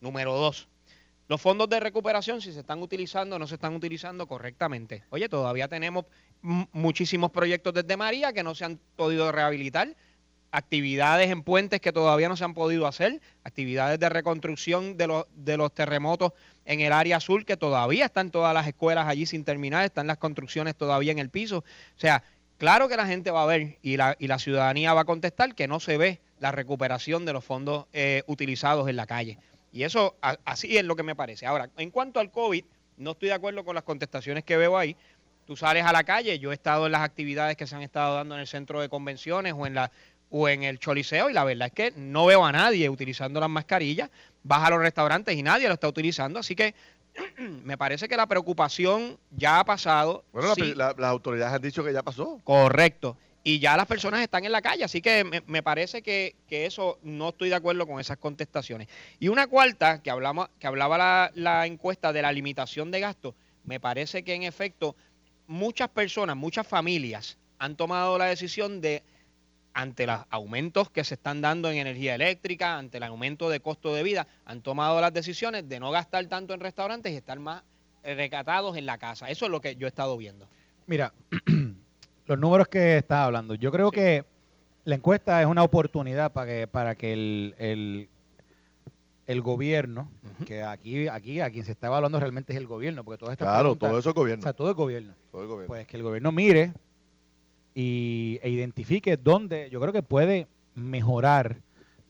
Número 0.00 0.32
dos, 0.32 0.68
los 1.28 1.40
fondos 1.40 1.68
de 1.68 1.80
recuperación, 1.80 2.40
si 2.40 2.52
se 2.52 2.60
están 2.60 2.82
utilizando 2.82 3.36
o 3.36 3.38
no 3.38 3.46
se 3.46 3.54
están 3.54 3.74
utilizando 3.74 4.26
correctamente. 4.26 5.04
Oye, 5.10 5.28
todavía 5.28 5.68
tenemos 5.68 6.04
muchísimos 6.42 7.30
proyectos 7.30 7.72
desde 7.72 7.96
María 7.96 8.32
que 8.32 8.42
no 8.42 8.54
se 8.54 8.64
han 8.64 8.78
podido 8.96 9.32
rehabilitar, 9.32 9.96
actividades 10.50 11.30
en 11.30 11.42
puentes 11.42 11.80
que 11.80 11.92
todavía 11.92 12.28
no 12.28 12.36
se 12.36 12.44
han 12.44 12.54
podido 12.54 12.86
hacer, 12.86 13.20
actividades 13.42 13.98
de 13.98 14.08
reconstrucción 14.08 14.96
de 14.96 15.06
los, 15.06 15.24
de 15.34 15.56
los 15.56 15.74
terremotos 15.74 16.32
en 16.64 16.80
el 16.80 16.92
área 16.92 17.16
azul 17.16 17.44
que 17.44 17.56
todavía 17.56 18.04
están 18.04 18.30
todas 18.30 18.54
las 18.54 18.66
escuelas 18.66 19.08
allí 19.08 19.26
sin 19.26 19.44
terminar, 19.44 19.84
están 19.84 20.06
las 20.06 20.18
construcciones 20.18 20.76
todavía 20.76 21.10
en 21.10 21.18
el 21.18 21.30
piso. 21.30 21.58
O 21.58 22.00
sea, 22.00 22.22
claro 22.58 22.88
que 22.88 22.96
la 22.96 23.06
gente 23.06 23.30
va 23.30 23.42
a 23.42 23.46
ver 23.46 23.78
y 23.82 23.96
la, 23.96 24.16
y 24.18 24.28
la 24.28 24.38
ciudadanía 24.38 24.94
va 24.94 25.00
a 25.00 25.06
contestar 25.06 25.54
que 25.54 25.66
no 25.66 25.80
se 25.80 25.96
ve 25.96 26.20
la 26.38 26.52
recuperación 26.52 27.24
de 27.24 27.32
los 27.32 27.44
fondos 27.44 27.86
eh, 27.92 28.22
utilizados 28.26 28.88
en 28.88 28.96
la 28.96 29.06
calle. 29.06 29.38
Y 29.74 29.82
eso 29.82 30.14
a- 30.22 30.38
así 30.44 30.78
es 30.78 30.84
lo 30.84 30.94
que 30.94 31.02
me 31.02 31.16
parece. 31.16 31.46
Ahora, 31.46 31.68
en 31.76 31.90
cuanto 31.90 32.20
al 32.20 32.30
COVID, 32.30 32.64
no 32.98 33.10
estoy 33.10 33.28
de 33.30 33.34
acuerdo 33.34 33.64
con 33.64 33.74
las 33.74 33.82
contestaciones 33.82 34.44
que 34.44 34.56
veo 34.56 34.78
ahí. 34.78 34.96
Tú 35.46 35.56
sales 35.56 35.84
a 35.84 35.92
la 35.92 36.04
calle, 36.04 36.38
yo 36.38 36.52
he 36.52 36.54
estado 36.54 36.86
en 36.86 36.92
las 36.92 37.02
actividades 37.02 37.56
que 37.56 37.66
se 37.66 37.74
han 37.74 37.82
estado 37.82 38.14
dando 38.14 38.36
en 38.36 38.42
el 38.42 38.46
centro 38.46 38.80
de 38.80 38.88
convenciones 38.88 39.52
o 39.56 39.66
en 39.66 39.74
la 39.74 39.90
o 40.30 40.48
en 40.48 40.62
el 40.64 40.78
choliseo 40.78 41.28
y 41.30 41.32
la 41.32 41.44
verdad 41.44 41.66
es 41.68 41.72
que 41.72 41.92
no 41.96 42.26
veo 42.26 42.44
a 42.44 42.50
nadie 42.50 42.88
utilizando 42.88 43.38
las 43.40 43.50
mascarillas. 43.50 44.10
Vas 44.42 44.64
a 44.64 44.70
los 44.70 44.80
restaurantes 44.80 45.36
y 45.36 45.42
nadie 45.42 45.68
lo 45.68 45.74
está 45.74 45.86
utilizando, 45.88 46.38
así 46.38 46.54
que 46.56 46.74
me 47.38 47.76
parece 47.78 48.08
que 48.08 48.16
la 48.16 48.26
preocupación 48.26 49.18
ya 49.30 49.60
ha 49.60 49.64
pasado. 49.64 50.24
Bueno, 50.32 50.48
la- 50.48 50.54
Sí, 50.54 50.74
la- 50.74 50.94
las 50.96 51.10
autoridades 51.10 51.54
han 51.54 51.62
dicho 51.62 51.84
que 51.84 51.92
ya 51.92 52.02
pasó. 52.02 52.40
Correcto. 52.44 53.16
Y 53.46 53.58
ya 53.58 53.76
las 53.76 53.86
personas 53.86 54.22
están 54.22 54.44
en 54.46 54.52
la 54.52 54.62
calle, 54.62 54.84
así 54.84 55.02
que 55.02 55.22
me, 55.22 55.42
me 55.46 55.62
parece 55.62 56.00
que, 56.00 56.34
que 56.48 56.64
eso 56.64 56.98
no 57.02 57.28
estoy 57.28 57.50
de 57.50 57.54
acuerdo 57.56 57.86
con 57.86 58.00
esas 58.00 58.16
contestaciones. 58.16 58.88
Y 59.20 59.28
una 59.28 59.46
cuarta, 59.48 60.00
que, 60.02 60.10
hablamos, 60.10 60.48
que 60.58 60.66
hablaba 60.66 60.96
la, 60.96 61.30
la 61.34 61.66
encuesta 61.66 62.12
de 62.14 62.22
la 62.22 62.32
limitación 62.32 62.90
de 62.90 63.00
gastos, 63.00 63.34
me 63.64 63.80
parece 63.80 64.22
que 64.24 64.32
en 64.32 64.44
efecto 64.44 64.96
muchas 65.46 65.90
personas, 65.90 66.36
muchas 66.36 66.66
familias 66.66 67.36
han 67.58 67.76
tomado 67.76 68.16
la 68.16 68.24
decisión 68.26 68.80
de, 68.80 69.02
ante 69.74 70.06
los 70.06 70.20
aumentos 70.30 70.88
que 70.90 71.04
se 71.04 71.14
están 71.14 71.40
dando 71.40 71.70
en 71.70 71.76
energía 71.78 72.14
eléctrica, 72.14 72.78
ante 72.78 72.96
el 72.98 73.02
aumento 73.02 73.50
de 73.50 73.60
costo 73.60 73.92
de 73.94 74.02
vida, 74.02 74.26
han 74.44 74.62
tomado 74.62 75.00
las 75.00 75.12
decisiones 75.12 75.68
de 75.68 75.80
no 75.80 75.90
gastar 75.90 76.24
tanto 76.26 76.54
en 76.54 76.60
restaurantes 76.60 77.12
y 77.12 77.16
estar 77.16 77.38
más 77.40 77.62
eh, 78.04 78.14
recatados 78.14 78.76
en 78.76 78.86
la 78.86 78.98
casa. 78.98 79.28
Eso 79.30 79.44
es 79.46 79.50
lo 79.50 79.60
que 79.60 79.76
yo 79.76 79.86
he 79.86 79.88
estado 79.88 80.16
viendo. 80.16 80.46
Mira, 80.86 81.12
los 82.26 82.38
números 82.38 82.68
que 82.68 82.98
estás 82.98 83.18
hablando, 83.26 83.54
yo 83.54 83.70
creo 83.72 83.90
Sí. 83.90 83.96
que 83.96 84.24
la 84.84 84.94
encuesta 84.94 85.40
es 85.40 85.46
una 85.46 85.62
oportunidad 85.62 86.32
para 86.32 86.46
que, 86.46 86.66
para 86.68 86.94
que 86.94 87.12
el, 87.12 87.54
el, 87.58 88.08
el 89.26 89.40
gobierno, 89.40 90.10
que 90.46 90.62
aquí, 90.62 91.08
aquí 91.08 91.40
a 91.40 91.50
quien 91.50 91.64
se 91.64 91.72
está 91.72 91.86
evaluando 91.86 92.20
realmente 92.20 92.52
es 92.52 92.58
el 92.58 92.66
gobierno, 92.66 93.02
porque 93.02 93.18
todas 93.18 93.32
estas 93.32 93.48
Claro, 93.48 93.74
todo 93.76 93.98
eso 93.98 94.10
es 94.10 94.14
o 94.14 94.14
gobierno. 94.14 94.42
sea, 94.42 94.52
todo 94.52 94.74
gobierno. 94.74 95.14
todo 95.32 95.42
el 95.42 95.48
gobierno. 95.48 95.66
Pues 95.68 95.86
que 95.86 95.96
el 95.96 96.02
gobierno 96.02 96.30
mire 96.32 96.72
y, 97.74 98.38
e 98.42 98.50
identifique 98.50 99.16
dónde 99.16 99.68
yo 99.70 99.80
creo 99.80 99.92
que 99.92 100.02
puede 100.02 100.46
mejorar 100.74 101.56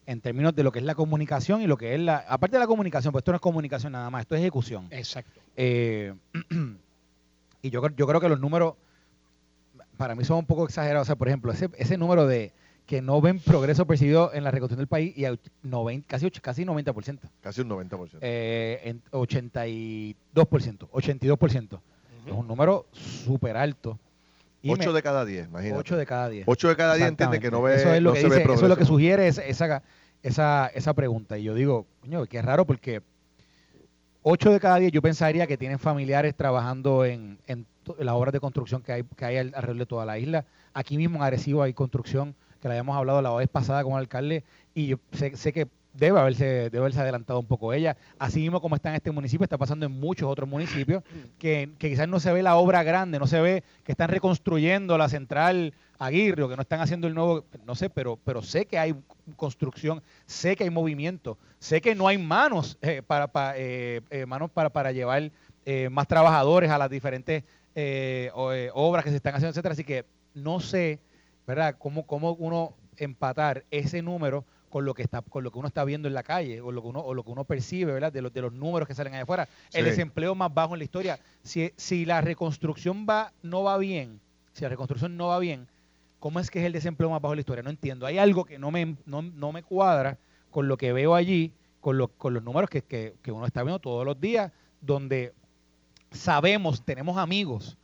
en 0.07 0.21
términos 0.21 0.55
de 0.55 0.63
lo 0.63 0.71
que 0.71 0.79
es 0.79 0.85
la 0.85 0.93
comunicación 0.95 1.61
y 1.63 1.67
lo 1.67 1.77
que 1.77 1.95
es 1.95 1.99
la... 1.99 2.17
Aparte 2.27 2.57
de 2.57 2.59
la 2.59 2.67
comunicación, 2.67 3.11
pues 3.11 3.21
esto 3.21 3.31
no 3.31 3.37
es 3.37 3.41
comunicación 3.41 3.93
nada 3.93 4.09
más, 4.11 4.21
esto 4.21 4.35
es 4.35 4.41
ejecución. 4.41 4.87
Exacto. 4.91 5.39
Eh, 5.57 6.13
y 7.63 7.69
yo, 7.71 7.81
creo- 7.81 7.95
yo 7.95 8.05
creo 8.07 8.21
que 8.21 8.29
los 8.29 8.39
números 8.39 8.75
para 9.97 10.13
mí 10.13 10.23
son 10.23 10.37
un 10.39 10.45
poco 10.45 10.65
exagerados. 10.65 11.05
O 11.05 11.07
sea, 11.07 11.15
por 11.15 11.27
ejemplo, 11.27 11.51
ese, 11.51 11.69
ese 11.77 11.97
número 11.97 12.27
de 12.27 12.51
que 12.85 13.01
no 13.01 13.19
ven 13.19 13.39
progreso 13.39 13.87
percibido 13.87 14.31
en 14.33 14.43
la 14.43 14.51
reconstrucción 14.51 14.77
del 14.81 14.87
país 14.87 15.17
y 15.17 15.25
a 15.25 15.31
och- 15.33 15.39
90, 15.63 16.07
casi, 16.07 16.29
casi 16.31 16.65
90%. 16.65 17.19
Casi 17.41 17.61
un 17.61 17.69
90%. 17.69 18.19
Eh, 18.21 18.81
en 18.83 19.01
82%, 19.09 20.15
82%. 20.91 21.79
Es 22.27 22.31
un 22.31 22.47
número 22.47 22.85
súper 22.91 23.57
alto. 23.57 23.97
Y 24.65 24.71
8 24.71 24.89
me- 24.89 24.95
de 24.95 25.03
cada 25.03 25.25
10, 25.25 25.47
imagínate. 25.47 25.79
8 25.79 25.97
de 25.97 26.05
cada 26.05 26.29
10. 26.29 26.43
8 26.47 26.67
de 26.69 26.75
cada 26.75 26.95
10 26.95 27.07
entiende 27.09 27.39
que 27.39 27.51
no 27.51 27.61
ve, 27.61 27.75
eso 27.75 27.93
es 27.93 28.01
lo 28.01 28.09
no 28.09 28.13
que 28.15 28.21
se 28.21 28.29
ve 28.29 28.35
dice- 28.39 28.53
eso 28.53 28.63
es 28.63 28.69
lo 28.69 28.77
que 28.77 28.85
sugiere 28.85 29.27
esa, 29.27 29.43
esa, 29.43 29.83
esa, 30.23 30.67
esa 30.73 30.93
pregunta. 30.93 31.37
Y 31.37 31.43
yo 31.43 31.53
digo, 31.53 31.85
coño, 32.01 32.25
qué 32.25 32.41
raro 32.41 32.65
porque 32.65 33.01
8 34.23 34.51
de 34.51 34.59
cada 34.59 34.77
10 34.77 34.91
yo 34.91 35.01
pensaría 35.01 35.45
que 35.47 35.57
tienen 35.57 35.77
familiares 35.79 36.35
trabajando 36.35 37.05
en, 37.05 37.37
en 37.47 37.65
las 37.99 38.15
obras 38.15 38.33
de 38.33 38.39
construcción 38.39 38.81
que 38.81 38.91
hay, 38.91 39.03
que 39.03 39.25
hay 39.25 39.37
al- 39.37 39.53
alrededor 39.55 39.77
de 39.79 39.85
toda 39.85 40.05
la 40.05 40.17
isla. 40.17 40.45
Aquí 40.73 40.97
mismo 40.97 41.17
en 41.17 41.23
Arecibo 41.23 41.61
hay 41.61 41.73
construcción, 41.73 42.33
que 42.59 42.67
la 42.67 42.73
habíamos 42.73 42.97
hablado 42.97 43.21
la 43.21 43.31
vez 43.35 43.47
pasada 43.47 43.83
con 43.83 43.93
el 43.93 43.99
alcalde, 43.99 44.43
y 44.73 44.87
yo 44.87 44.97
sé, 45.11 45.35
sé 45.37 45.53
que 45.53 45.67
debe 45.97 46.19
haberse, 46.19 46.45
debe 46.45 46.79
haberse 46.79 46.99
adelantado 46.99 47.39
un 47.39 47.45
poco 47.45 47.73
ella. 47.73 47.97
Así 48.19 48.41
mismo 48.41 48.61
como 48.61 48.75
está 48.75 48.89
en 48.89 48.95
este 48.95 49.11
municipio, 49.11 49.43
está 49.43 49.57
pasando 49.57 49.85
en 49.85 49.91
muchos 49.91 50.29
otros 50.29 50.47
municipios, 50.47 51.03
que, 51.39 51.69
que 51.77 51.89
quizás 51.89 52.07
no 52.07 52.19
se 52.19 52.31
ve 52.31 52.43
la 52.43 52.55
obra 52.55 52.83
grande, 52.83 53.19
no 53.19 53.27
se 53.27 53.41
ve 53.41 53.63
que 53.83 53.91
están 53.91 54.09
reconstruyendo 54.09 54.97
la 54.97 55.09
central 55.09 55.73
Aguirre 55.97 56.43
o 56.43 56.49
que 56.49 56.57
no 56.57 56.61
están 56.61 56.81
haciendo 56.81 57.07
el 57.07 57.13
nuevo, 57.13 57.45
no 57.65 57.73
sé, 57.73 57.89
pero, 57.89 58.17
pero 58.17 58.41
sé 58.41 58.65
que 58.65 58.77
hay 58.77 58.93
construcción, 59.37 60.03
sé 60.25 60.55
que 60.55 60.65
hay 60.65 60.69
movimiento, 60.69 61.37
sé 61.59 61.79
que 61.79 61.95
no 61.95 62.07
hay 62.07 62.17
manos 62.17 62.77
eh, 62.81 63.01
para, 63.05 63.27
para, 63.27 63.57
eh, 63.57 64.01
eh, 64.09 64.25
manos 64.25 64.51
para, 64.51 64.69
para 64.69 64.91
llevar 64.91 65.31
eh, 65.65 65.89
más 65.89 66.07
trabajadores 66.07 66.69
a 66.69 66.77
las 66.77 66.89
diferentes 66.89 67.43
obras 68.73 69.03
que 69.03 69.09
se 69.09 69.17
están 69.17 69.35
haciendo, 69.35 69.51
etcétera. 69.51 69.73
Así 69.73 69.83
que 69.83 70.05
no 70.33 70.59
sé, 70.59 70.99
¿verdad? 71.47 71.75
Cómo, 71.77 72.05
cómo 72.05 72.33
uno 72.33 72.73
empatar 72.97 73.65
ese 73.71 74.01
número 74.01 74.45
con 74.75 74.83
lo 74.83 74.93
que 74.93 75.03
está, 75.03 75.21
con 75.21 75.41
lo 75.41 75.51
que 75.51 75.57
uno 75.59 75.69
está 75.69 75.85
viendo 75.85 76.09
en 76.09 76.13
la 76.13 76.21
calle, 76.21 76.59
o 76.59 76.69
lo 76.69 76.81
que 76.81 76.89
uno, 76.89 76.99
o 76.99 77.13
lo 77.13 77.23
que 77.23 77.31
uno 77.31 77.45
percibe, 77.45 77.93
¿verdad? 77.93 78.11
De 78.11 78.21
los, 78.21 78.33
de 78.33 78.41
los 78.41 78.51
números 78.51 78.85
que 78.89 78.93
salen 78.93 79.13
allá 79.13 79.23
afuera. 79.23 79.47
El 79.71 79.85
desempleo 79.91 80.35
más 80.35 80.53
bajo 80.53 80.75
en 80.75 80.79
la 80.79 80.83
historia. 80.83 81.17
Si, 81.43 81.71
si 81.77 82.03
la 82.03 82.19
reconstrucción 82.19 83.05
va, 83.09 83.31
no 83.41 83.63
va 83.63 83.77
bien, 83.77 84.19
si 84.51 84.63
la 84.63 84.69
reconstrucción 84.69 85.15
no 85.15 85.27
va 85.27 85.39
bien, 85.39 85.65
¿cómo 86.19 86.41
es 86.41 86.51
que 86.51 86.59
es 86.59 86.65
el 86.65 86.73
desempleo 86.73 87.09
más 87.09 87.21
bajo 87.21 87.31
en 87.31 87.37
la 87.37 87.39
historia? 87.39 87.63
No 87.63 87.69
entiendo. 87.69 88.05
Hay 88.05 88.17
algo 88.17 88.43
que 88.43 88.59
no 88.59 88.69
me, 88.69 88.97
no, 89.05 89.21
no 89.21 89.53
me 89.53 89.63
cuadra 89.63 90.17
con 90.51 90.67
lo 90.67 90.75
que 90.75 90.91
veo 90.91 91.15
allí, 91.15 91.53
con, 91.79 91.97
lo- 91.97 92.09
con 92.09 92.33
los 92.33 92.43
números 92.43 92.69
que, 92.69 92.81
que- 92.81 93.15
que 93.21 93.31
uno 93.31 93.45
está 93.45 93.63
viendo 93.63 93.79
todos 93.79 94.05
los 94.05 94.19
días, 94.19 94.51
donde 94.81 95.31
sabemos, 96.11 96.81
tenemos 96.83 97.17
amigos 97.17 97.77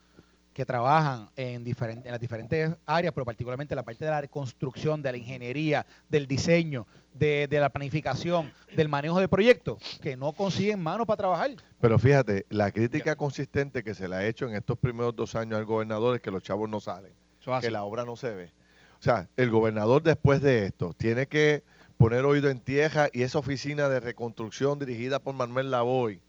que 0.53 0.65
trabajan 0.65 1.29
en, 1.35 1.63
diferen- 1.63 2.01
en 2.05 2.11
las 2.11 2.19
diferentes 2.19 2.71
áreas, 2.85 3.13
pero 3.13 3.25
particularmente 3.25 3.73
la 3.75 3.83
parte 3.83 4.03
de 4.05 4.11
la 4.11 4.21
reconstrucción, 4.21 5.01
de 5.01 5.11
la 5.11 5.17
ingeniería, 5.17 5.85
del 6.09 6.27
diseño, 6.27 6.87
de, 7.13 7.47
de 7.49 7.59
la 7.59 7.69
planificación, 7.69 8.51
del 8.75 8.89
manejo 8.89 9.19
de 9.19 9.27
proyectos, 9.27 9.99
que 10.01 10.17
no 10.17 10.33
consiguen 10.33 10.81
manos 10.81 11.07
para 11.07 11.17
trabajar. 11.17 11.51
Pero 11.79 11.97
fíjate, 11.99 12.45
la 12.49 12.71
crítica 12.71 13.15
consistente 13.15 13.83
que 13.83 13.93
se 13.93 14.07
le 14.07 14.15
ha 14.15 14.25
hecho 14.25 14.47
en 14.47 14.55
estos 14.55 14.77
primeros 14.77 15.15
dos 15.15 15.35
años 15.35 15.57
al 15.57 15.65
gobernador 15.65 16.15
es 16.15 16.21
que 16.21 16.31
los 16.31 16.43
chavos 16.43 16.69
no 16.69 16.79
salen, 16.79 17.13
que 17.61 17.71
la 17.71 17.83
obra 17.83 18.03
no 18.05 18.15
se 18.15 18.33
ve. 18.33 18.51
O 18.99 19.03
sea, 19.03 19.27
el 19.37 19.49
gobernador 19.49 20.03
después 20.03 20.41
de 20.41 20.65
esto 20.67 20.93
tiene 20.97 21.27
que 21.27 21.63
poner 21.97 22.25
oído 22.25 22.49
en 22.49 22.59
tierra 22.59 23.09
y 23.13 23.23
esa 23.23 23.39
oficina 23.39 23.87
de 23.89 23.99
reconstrucción 23.99 24.79
dirigida 24.79 25.19
por 25.19 25.33
Manuel 25.33 25.71
Lavoy, 25.71 26.21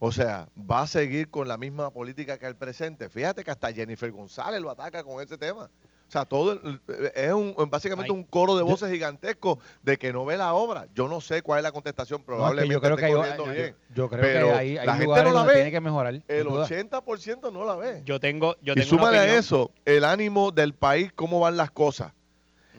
o 0.00 0.12
sea, 0.12 0.48
va 0.58 0.82
a 0.82 0.86
seguir 0.86 1.28
con 1.30 1.48
la 1.48 1.56
misma 1.58 1.90
política 1.90 2.38
que 2.38 2.46
el 2.46 2.56
presente. 2.56 3.08
Fíjate 3.08 3.42
que 3.44 3.50
hasta 3.50 3.72
Jennifer 3.72 4.10
González 4.12 4.60
lo 4.60 4.70
ataca 4.70 5.02
con 5.02 5.22
ese 5.22 5.36
tema. 5.38 5.64
O 6.06 6.10
sea, 6.10 6.24
todo 6.24 6.52
el- 6.52 6.80
es 7.14 7.32
un, 7.32 7.54
básicamente 7.68 8.12
un 8.12 8.24
coro 8.24 8.56
de 8.56 8.62
voces 8.62 8.90
gigantesco 8.90 9.58
de 9.82 9.98
que 9.98 10.10
no 10.10 10.24
ve 10.24 10.38
la 10.38 10.54
obra. 10.54 10.86
Yo 10.94 11.06
no 11.06 11.20
sé 11.20 11.42
cuál 11.42 11.58
es 11.58 11.64
la 11.64 11.72
contestación, 11.72 12.20
No, 12.20 12.22
es 12.22 12.24
que 12.24 12.26
probablemente 12.26 12.72
yo 12.72 12.80
creo 12.80 12.94
esté 12.94 13.00
que 13.00 13.06
hay, 13.06 13.36
yo- 13.36 13.52
bien. 13.52 13.76
yo 13.94 14.08
creo 14.08 14.22
Pero 14.22 14.46
que 14.46 14.52
hay, 14.54 14.78
hay 14.78 14.86
la 14.86 14.96
gente 14.96 15.22
no 15.24 15.32
la 15.32 15.42
ve. 15.42 15.54
tiene 15.54 15.70
que 15.70 15.80
mejorar. 15.82 16.22
El 16.26 16.44
duda. 16.44 16.64
80% 16.66 17.50
no 17.52 17.64
la 17.66 17.76
ve. 17.76 18.02
Yo 18.06 18.18
tengo, 18.20 18.56
yo 18.62 18.72
y 18.72 18.76
tengo 18.76 18.94
una 18.94 19.02
súmale 19.02 19.18
a 19.18 19.36
eso 19.38 19.70
el 19.84 20.04
ánimo 20.04 20.50
del 20.50 20.72
país, 20.74 21.12
cómo 21.14 21.40
van 21.40 21.58
las 21.58 21.70
cosas. 21.72 22.12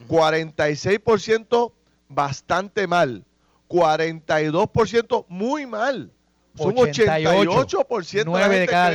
46% 0.08 1.74
bastante 2.08 2.88
mal. 2.88 3.26
42% 3.68 5.26
muy 5.28 5.66
mal. 5.68 6.12
Son 6.60 6.78
88, 6.78 7.52
88%. 7.52 8.18
la 8.18 8.24
nueve 8.26 8.54
de 8.56 8.60
gente 8.62 8.72
cada 8.72 8.90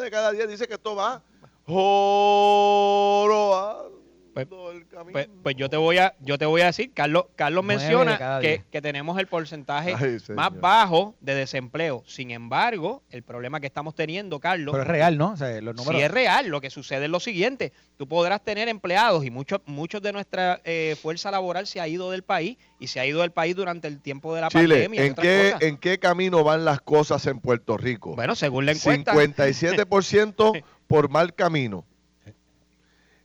de 0.00 0.10
cada 0.10 0.32
10 0.32 0.48
dice 0.48 0.66
que 0.66 0.74
esto 0.74 0.96
va 0.96 1.22
jorobando 1.66 3.90
Pues- 3.90 3.99
el 4.42 4.86
camino. 4.86 5.12
Pues, 5.12 5.28
pues 5.42 5.56
yo 5.56 5.68
te 5.68 5.76
voy 5.76 5.98
a, 5.98 6.14
yo 6.20 6.38
te 6.38 6.46
voy 6.46 6.60
a 6.62 6.66
decir, 6.66 6.92
Carlos, 6.92 7.26
Carlos 7.36 7.64
Nueve 7.64 7.82
menciona 7.82 8.40
que, 8.40 8.64
que 8.70 8.82
tenemos 8.82 9.18
el 9.18 9.26
porcentaje 9.26 9.94
Ay, 9.96 10.18
más 10.34 10.58
bajo 10.58 11.14
de 11.20 11.34
desempleo. 11.34 12.02
Sin 12.06 12.30
embargo, 12.30 13.02
el 13.10 13.22
problema 13.22 13.60
que 13.60 13.66
estamos 13.66 13.94
teniendo, 13.94 14.40
Carlos, 14.40 14.72
Pero 14.72 14.82
es 14.82 14.88
real, 14.88 15.18
¿no? 15.18 15.32
O 15.32 15.36
sea, 15.36 15.60
los 15.60 15.74
números. 15.74 15.96
si 15.96 16.04
es 16.04 16.10
real, 16.10 16.48
lo 16.48 16.60
que 16.60 16.70
sucede 16.70 17.04
es 17.06 17.10
lo 17.10 17.20
siguiente. 17.20 17.72
Tú 17.96 18.06
podrás 18.06 18.42
tener 18.42 18.68
empleados 18.68 19.24
y 19.24 19.30
muchos 19.30 19.60
muchos 19.66 20.02
de 20.02 20.12
nuestra 20.12 20.60
eh, 20.64 20.96
fuerza 21.00 21.30
laboral 21.30 21.66
se 21.66 21.80
ha 21.80 21.88
ido 21.88 22.10
del 22.10 22.22
país 22.22 22.58
y 22.78 22.86
se 22.86 23.00
ha 23.00 23.06
ido 23.06 23.20
del 23.20 23.32
país 23.32 23.56
durante 23.56 23.88
el 23.88 24.00
tiempo 24.00 24.34
de 24.34 24.40
la 24.40 24.48
Chile, 24.48 24.74
pandemia. 24.74 25.04
¿en 25.04 25.14
qué, 25.14 25.50
cosas. 25.52 25.62
¿en 25.62 25.76
qué 25.78 25.98
camino 25.98 26.44
van 26.44 26.64
las 26.64 26.80
cosas 26.80 27.26
en 27.26 27.40
Puerto 27.40 27.76
Rico? 27.76 28.14
Bueno, 28.14 28.34
según 28.34 28.66
la 28.66 28.72
encuesta, 28.72 29.14
57% 29.14 30.62
por 30.86 31.08
mal 31.08 31.34
camino. 31.34 31.84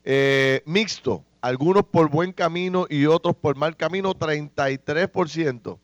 Eh, 0.07 0.61
mixto, 0.65 1.25
algunos 1.41 1.83
por 1.83 2.09
buen 2.09 2.31
camino 2.31 2.85
y 2.87 3.07
otros 3.07 3.35
por 3.35 3.55
mal 3.55 3.75
camino, 3.75 4.13
33%. 4.13 5.79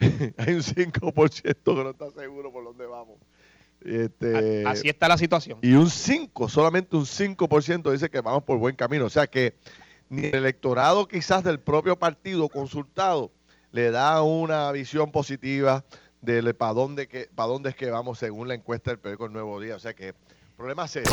Hay 0.36 0.54
un 0.54 0.62
5% 0.62 1.62
que 1.62 1.84
no 1.84 1.90
está 1.90 2.10
seguro 2.10 2.52
por 2.52 2.64
dónde 2.64 2.86
vamos. 2.86 3.18
Este, 3.84 4.66
así 4.66 4.88
está 4.88 5.08
la 5.08 5.18
situación. 5.18 5.58
y 5.62 5.74
un 5.74 5.90
5, 5.90 6.48
solamente 6.48 6.96
un 6.96 7.04
5% 7.04 7.92
dice 7.92 8.10
que 8.10 8.20
vamos 8.20 8.42
por 8.42 8.58
buen 8.58 8.74
camino. 8.74 9.04
O 9.04 9.10
sea 9.10 9.28
que 9.28 9.54
ni 10.08 10.26
el 10.26 10.34
electorado 10.34 11.06
quizás 11.06 11.44
del 11.44 11.60
propio 11.60 11.96
partido 11.96 12.48
consultado 12.48 13.30
le 13.70 13.90
da 13.90 14.22
una 14.22 14.72
visión 14.72 15.12
positiva 15.12 15.84
de 16.20 16.54
para 16.54 16.72
dónde, 16.72 17.06
que, 17.06 17.28
dónde 17.36 17.70
es 17.70 17.76
que 17.76 17.90
vamos 17.90 18.18
según 18.18 18.48
la 18.48 18.54
encuesta 18.54 18.90
del 18.90 18.98
periódico 18.98 19.26
El 19.26 19.32
Nuevo 19.32 19.60
Día. 19.60 19.76
O 19.76 19.80
sea 19.80 19.94
que 19.94 20.14
problema 20.56 20.88
serio. 20.88 21.12